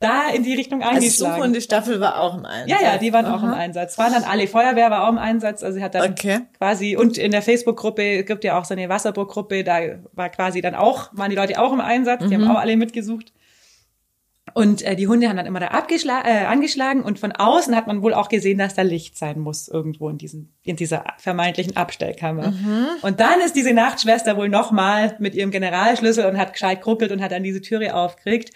da 0.00 0.28
in 0.32 0.44
die 0.44 0.54
Richtung 0.54 0.82
Also 0.82 0.96
eingeschlagen. 0.96 1.34
Suchhundestaffel 1.36 2.00
war 2.00 2.20
auch 2.20 2.36
im 2.38 2.44
Einsatz. 2.44 2.80
ja, 2.80 2.92
ja, 2.92 2.98
die 2.98 3.12
waren 3.12 3.26
auch 3.26 3.42
im 3.42 3.48
Aha. 3.50 3.56
Einsatz. 3.58 3.98
Waren 3.98 4.12
dann 4.12 4.24
alle, 4.24 4.46
Feuerwehr 4.46 4.90
war 4.90 5.04
auch 5.04 5.10
im 5.12 5.18
Einsatz. 5.18 5.62
Also 5.64 5.78
sie 5.78 5.82
hat 5.84 5.94
dann 5.94 6.12
Okay. 6.12 6.40
quasi, 6.56 6.96
und 6.96 7.18
in 7.18 7.32
der 7.32 7.42
Facebook-Gruppe, 7.42 8.20
es 8.20 8.26
gibt 8.26 8.44
ja 8.44 8.58
auch 8.58 8.64
so 8.64 8.74
eine 8.74 8.88
Wasserburg-Gruppe, 8.88 9.64
da 9.64 9.80
war 10.12 10.28
quasi 10.28 10.60
dann 10.60 10.74
auch, 10.76 11.08
waren 11.12 11.30
die 11.30 11.36
Leute 11.36 11.60
auch 11.60 11.72
im 11.72 11.80
Einsatz, 11.80 12.20
die 12.28 12.36
Mhm. 12.36 12.44
haben 12.48 12.56
auch 12.56 12.60
alle 12.60 12.76
mitgesucht. 12.76 13.32
Und 14.54 14.80
äh, 14.82 14.96
die 14.96 15.06
Hunde 15.08 15.28
haben 15.28 15.36
dann 15.36 15.44
immer 15.46 15.60
da 15.60 15.68
abgeschla 15.68 16.22
äh, 16.24 16.46
angeschlagen 16.46 17.02
und 17.02 17.18
von 17.18 17.32
außen 17.32 17.76
hat 17.76 17.86
man 17.86 18.00
wohl 18.02 18.14
auch 18.14 18.28
gesehen, 18.30 18.56
dass 18.56 18.74
da 18.74 18.82
Licht 18.82 19.18
sein 19.18 19.38
muss 19.40 19.68
irgendwo 19.68 20.08
in, 20.08 20.16
diesem, 20.16 20.52
in 20.62 20.74
dieser 20.76 21.04
vermeintlichen 21.18 21.76
Abstellkammer. 21.76 22.52
Mhm. 22.52 22.86
Und 23.02 23.20
dann 23.20 23.40
ist 23.44 23.56
diese 23.56 23.74
Nachtschwester 23.74 24.36
wohl 24.38 24.48
nochmal 24.48 25.16
mit 25.18 25.34
ihrem 25.34 25.50
Generalschlüssel 25.50 26.24
und 26.24 26.38
hat 26.38 26.54
gescheit 26.54 26.80
geruckelt 26.80 27.12
und 27.12 27.20
hat 27.20 27.30
dann 27.32 27.42
diese 27.42 27.60
Türe 27.60 27.94
aufgekriegt. 27.94 28.50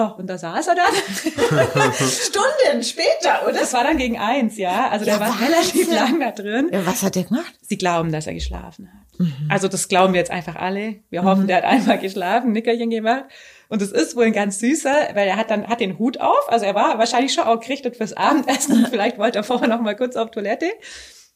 Oh, 0.00 0.12
und 0.18 0.28
da 0.28 0.38
saß 0.38 0.68
er 0.68 0.74
dann. 0.76 0.94
Stunden 1.92 2.84
später, 2.84 3.42
oder? 3.44 3.54
Das 3.54 3.72
war 3.72 3.82
dann 3.82 3.96
gegen 3.96 4.16
eins, 4.16 4.56
ja. 4.56 4.88
Also 4.90 5.04
der 5.04 5.14
Ja, 5.14 5.20
war 5.20 5.28
Wahnsinn. 5.30 5.46
relativ 5.48 5.92
lang 5.92 6.20
da 6.20 6.30
drin. 6.30 6.68
Ja, 6.72 6.86
was 6.86 7.02
hat 7.02 7.16
der 7.16 7.24
gemacht? 7.24 7.52
Sie 7.62 7.76
glauben, 7.78 8.12
dass 8.12 8.26
er 8.28 8.34
geschlafen 8.34 8.88
hat. 8.92 9.26
Also 9.48 9.66
das 9.66 9.88
glauben 9.88 10.12
wir 10.12 10.20
jetzt 10.20 10.30
einfach 10.30 10.54
alle. 10.54 10.96
Wir 11.10 11.24
hoffen, 11.24 11.48
der 11.48 11.56
hat 11.56 11.64
einmal 11.64 11.98
geschlafen, 11.98 12.52
Nickerchen 12.52 12.90
gemacht. 12.90 13.24
Und 13.68 13.82
es 13.82 13.90
ist 13.90 14.14
wohl 14.14 14.26
ein 14.26 14.32
ganz 14.32 14.60
süßer, 14.60 14.94
weil 15.14 15.26
er 15.26 15.36
hat 15.36 15.50
dann 15.50 15.66
hat 15.66 15.80
den 15.80 15.98
Hut 15.98 16.20
auf. 16.20 16.48
Also 16.52 16.64
er 16.64 16.76
war 16.76 16.96
wahrscheinlich 16.98 17.34
schon 17.34 17.44
auch 17.44 17.58
gerichtet 17.58 17.96
fürs 17.96 18.12
Abendessen. 18.12 18.86
Vielleicht 18.90 19.18
wollte 19.18 19.38
er 19.38 19.44
vorher 19.44 19.66
noch 19.68 19.80
mal 19.80 19.96
kurz 19.96 20.14
auf 20.14 20.30
Toilette 20.30 20.66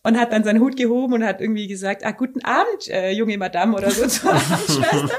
und 0.04 0.18
hat 0.18 0.32
dann 0.32 0.42
seinen 0.42 0.60
Hut 0.60 0.76
gehoben 0.76 1.14
und 1.14 1.24
hat 1.24 1.40
irgendwie 1.40 1.68
gesagt, 1.68 2.04
ah, 2.04 2.10
guten 2.10 2.44
Abend, 2.44 2.88
äh, 2.88 3.10
junge 3.12 3.38
Madame 3.38 3.76
oder 3.76 3.90
so 3.90 4.06
zur 4.06 4.32
Abendschwester. 4.34 5.10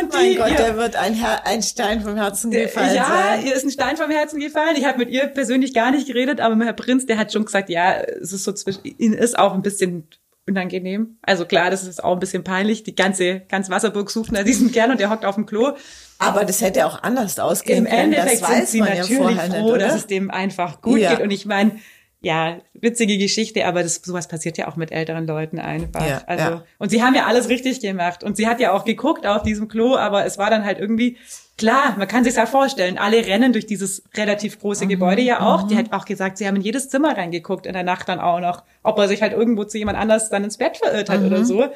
Und 0.00 0.12
Mein 0.12 0.30
die, 0.30 0.36
Gott, 0.36 0.50
ihr- 0.50 0.56
der 0.56 0.76
wird 0.76 0.96
ein, 0.96 1.14
Her 1.14 1.42
ein 1.46 1.62
Stein 1.62 2.00
vom 2.00 2.16
Herzen 2.16 2.50
gefallen 2.50 2.94
ja, 2.94 3.06
sein. 3.36 3.46
ihr 3.46 3.54
ist 3.54 3.64
ein 3.64 3.70
Stein 3.70 3.96
vom 3.96 4.10
Herzen 4.10 4.40
gefallen. 4.40 4.74
Ich 4.76 4.84
habe 4.84 4.98
mit 4.98 5.10
ihr 5.10 5.26
persönlich 5.26 5.72
gar 5.74 5.90
nicht 5.92 6.06
geredet, 6.06 6.40
aber 6.40 6.56
mit 6.56 6.66
Herr 6.66 6.74
Prinz, 6.74 7.06
der 7.06 7.18
hat 7.18 7.32
schon 7.32 7.44
gesagt, 7.44 7.68
ja, 7.70 7.94
es 7.94 8.32
ist 8.32 8.44
so 8.44 8.52
zwischen, 8.52 8.80
ihnen 8.84 9.14
ist 9.14 9.38
auch 9.38 9.54
ein 9.54 9.62
bisschen 9.62 10.08
unangenehm. 10.48 11.18
Also 11.22 11.44
klar, 11.44 11.70
das 11.70 11.86
ist 11.86 12.02
auch 12.02 12.14
ein 12.14 12.18
bisschen 12.18 12.42
peinlich. 12.42 12.82
Die 12.82 12.94
ganze, 12.96 13.40
ganz 13.48 13.70
Wasserburg 13.70 14.10
sucht 14.10 14.32
nach 14.32 14.42
diesem 14.42 14.72
Kerl 14.72 14.90
und 14.90 14.98
der 15.00 15.10
hockt 15.10 15.24
auf 15.24 15.36
dem 15.36 15.46
Klo. 15.46 15.72
Aber 16.18 16.44
das 16.44 16.60
hätte 16.60 16.86
auch 16.86 17.02
anders 17.02 17.38
ausgehen 17.38 17.84
Im 17.86 17.90
können. 17.90 18.12
Endeffekt 18.14 18.42
das 18.42 18.48
sind 18.48 18.58
weiß 18.58 18.70
sie 18.72 18.78
ja 18.78 18.84
natürlich 18.86 19.16
vorher 19.16 19.50
froh, 19.50 19.72
nicht, 19.76 19.80
dass 19.86 19.94
es 19.94 20.06
dem 20.08 20.30
einfach 20.30 20.80
gut 20.82 20.98
Ja. 20.98 21.14
geht. 21.14 21.20
Und 21.24 21.30
ich 21.30 21.46
meine, 21.46 21.78
ja, 22.22 22.58
witzige 22.74 23.16
Geschichte, 23.16 23.66
aber 23.66 23.82
das, 23.82 23.96
sowas 23.96 24.28
passiert 24.28 24.58
ja 24.58 24.68
auch 24.68 24.76
mit 24.76 24.92
älteren 24.92 25.26
Leuten 25.26 25.58
einfach. 25.58 26.06
Ja, 26.06 26.22
also, 26.26 26.44
ja. 26.44 26.64
und 26.78 26.90
sie 26.90 27.02
haben 27.02 27.14
ja 27.14 27.24
alles 27.26 27.48
richtig 27.48 27.80
gemacht. 27.80 28.22
Und 28.22 28.36
sie 28.36 28.46
hat 28.46 28.60
ja 28.60 28.72
auch 28.72 28.84
geguckt 28.84 29.26
auf 29.26 29.42
diesem 29.42 29.68
Klo, 29.68 29.96
aber 29.96 30.26
es 30.26 30.36
war 30.36 30.50
dann 30.50 30.66
halt 30.66 30.78
irgendwie, 30.78 31.16
klar, 31.56 31.94
man 31.96 32.06
kann 32.08 32.24
sich 32.24 32.34
ja 32.36 32.44
vorstellen, 32.44 32.98
alle 32.98 33.26
rennen 33.26 33.52
durch 33.54 33.64
dieses 33.64 34.02
relativ 34.16 34.56
Mhm, 34.56 34.60
große 34.60 34.86
Gebäude 34.86 35.22
ja 35.22 35.40
auch. 35.40 35.62
Die 35.66 35.76
hat 35.78 35.92
auch 35.94 36.04
gesagt, 36.04 36.36
sie 36.36 36.46
haben 36.46 36.56
in 36.56 36.62
jedes 36.62 36.90
Zimmer 36.90 37.16
reingeguckt, 37.16 37.64
in 37.64 37.72
der 37.72 37.84
Nacht 37.84 38.08
dann 38.10 38.20
auch 38.20 38.40
noch, 38.40 38.64
ob 38.82 38.98
er 38.98 39.08
sich 39.08 39.22
halt 39.22 39.32
irgendwo 39.32 39.64
zu 39.64 39.78
jemand 39.78 39.96
anders 39.96 40.28
dann 40.28 40.44
ins 40.44 40.58
Bett 40.58 40.76
verirrt 40.76 41.08
hat 41.08 41.20
Mhm. 41.20 41.26
oder 41.26 41.44
so. 41.46 41.68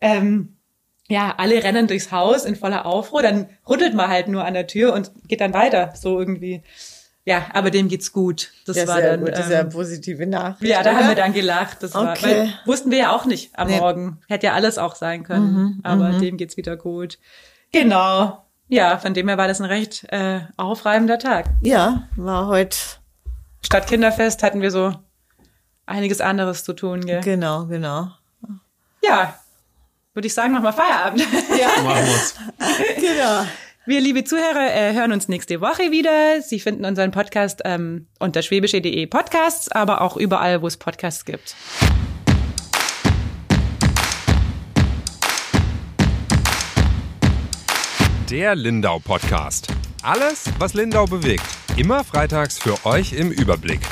Ähm, 0.00 0.56
ja, 1.08 1.34
alle 1.38 1.62
rennen 1.62 1.86
durchs 1.86 2.10
Haus 2.10 2.44
in 2.44 2.56
voller 2.56 2.84
Aufruhr, 2.86 3.22
dann 3.22 3.48
rüttelt 3.68 3.94
man 3.94 4.08
halt 4.08 4.26
nur 4.26 4.44
an 4.44 4.54
der 4.54 4.66
Tür 4.66 4.92
und 4.94 5.12
geht 5.28 5.40
dann 5.40 5.54
weiter, 5.54 5.92
so 5.94 6.18
irgendwie. 6.18 6.62
Ja, 7.26 7.46
aber 7.52 7.70
dem 7.70 7.88
geht's 7.88 8.12
gut. 8.12 8.52
Das 8.66 8.76
ja, 8.76 8.86
war 8.86 8.96
sehr 8.98 9.16
dann. 9.16 9.20
gut, 9.26 9.34
ähm, 9.36 9.50
ja 9.50 9.60
eine 9.60 9.68
positive 9.68 10.26
Nachricht. 10.26 10.70
ja, 10.70 10.82
da 10.82 10.90
oder? 10.92 11.00
haben 11.00 11.08
wir 11.08 11.14
dann 11.16 11.32
gelacht. 11.32 11.82
Das 11.82 11.92
war, 11.94 12.12
Okay. 12.12 12.22
weil, 12.22 12.54
wussten 12.64 12.90
wir 12.92 12.98
ja 12.98 13.10
auch 13.14 13.24
nicht 13.26 13.50
am 13.58 13.66
Nee. 13.68 13.78
Morgen. 13.80 14.20
Hätte 14.28 14.46
ja 14.46 14.52
alles 14.54 14.78
auch 14.78 14.94
sein 14.94 15.24
können. 15.24 15.52
Mhm, 15.52 15.80
aber 15.82 16.10
dem 16.20 16.36
geht's 16.36 16.56
wieder 16.56 16.76
gut. 16.76 17.18
Genau. 17.72 18.44
Ja, 18.68 18.96
von 18.98 19.12
dem 19.12 19.26
her 19.28 19.38
war 19.38 19.48
das 19.48 19.60
ein 19.60 19.66
recht 19.66 20.04
äh, 20.12 20.40
aufreibender 20.56 21.18
Tag. 21.18 21.46
Ja, 21.62 22.08
war 22.16 22.46
heute, 22.46 22.76
Statt 23.64 23.88
Kinderfest 23.88 24.44
hatten 24.44 24.62
wir 24.62 24.70
so 24.70 24.94
einiges 25.84 26.20
anderes 26.20 26.62
zu 26.62 26.72
tun. 26.74 27.00
Gell? 27.04 27.20
genau, 27.22 27.66
genau. 27.66 28.08
Ja, 29.02 29.34
würde 30.14 30.26
ich 30.28 30.34
sagen, 30.34 30.52
machen 30.52 30.62
wir 30.64 30.72
Feierabend. 30.72 31.26
Machen 31.32 32.06
wir's. 32.06 32.34
Genau. 33.00 33.46
Wir, 33.88 34.00
liebe 34.00 34.24
Zuhörer, 34.24 34.74
äh, 34.74 34.94
hören 34.94 35.12
uns 35.12 35.28
nächste 35.28 35.60
Woche 35.60 35.92
wieder. 35.92 36.42
Sie 36.42 36.58
finden 36.58 36.84
unseren 36.84 37.12
Podcast 37.12 37.62
ähm, 37.64 38.08
unter 38.18 38.42
schwäbische.de 38.42 39.06
Podcasts, 39.06 39.68
aber 39.70 40.00
auch 40.00 40.16
überall, 40.16 40.60
wo 40.60 40.66
es 40.66 40.76
Podcasts 40.76 41.24
gibt. 41.24 41.54
Der 48.28 48.56
Lindau 48.56 48.98
Podcast. 48.98 49.68
Alles, 50.02 50.46
was 50.58 50.74
Lindau 50.74 51.06
bewegt. 51.06 51.46
Immer 51.76 52.02
freitags 52.02 52.58
für 52.58 52.84
euch 52.86 53.12
im 53.12 53.30
Überblick. 53.30 53.82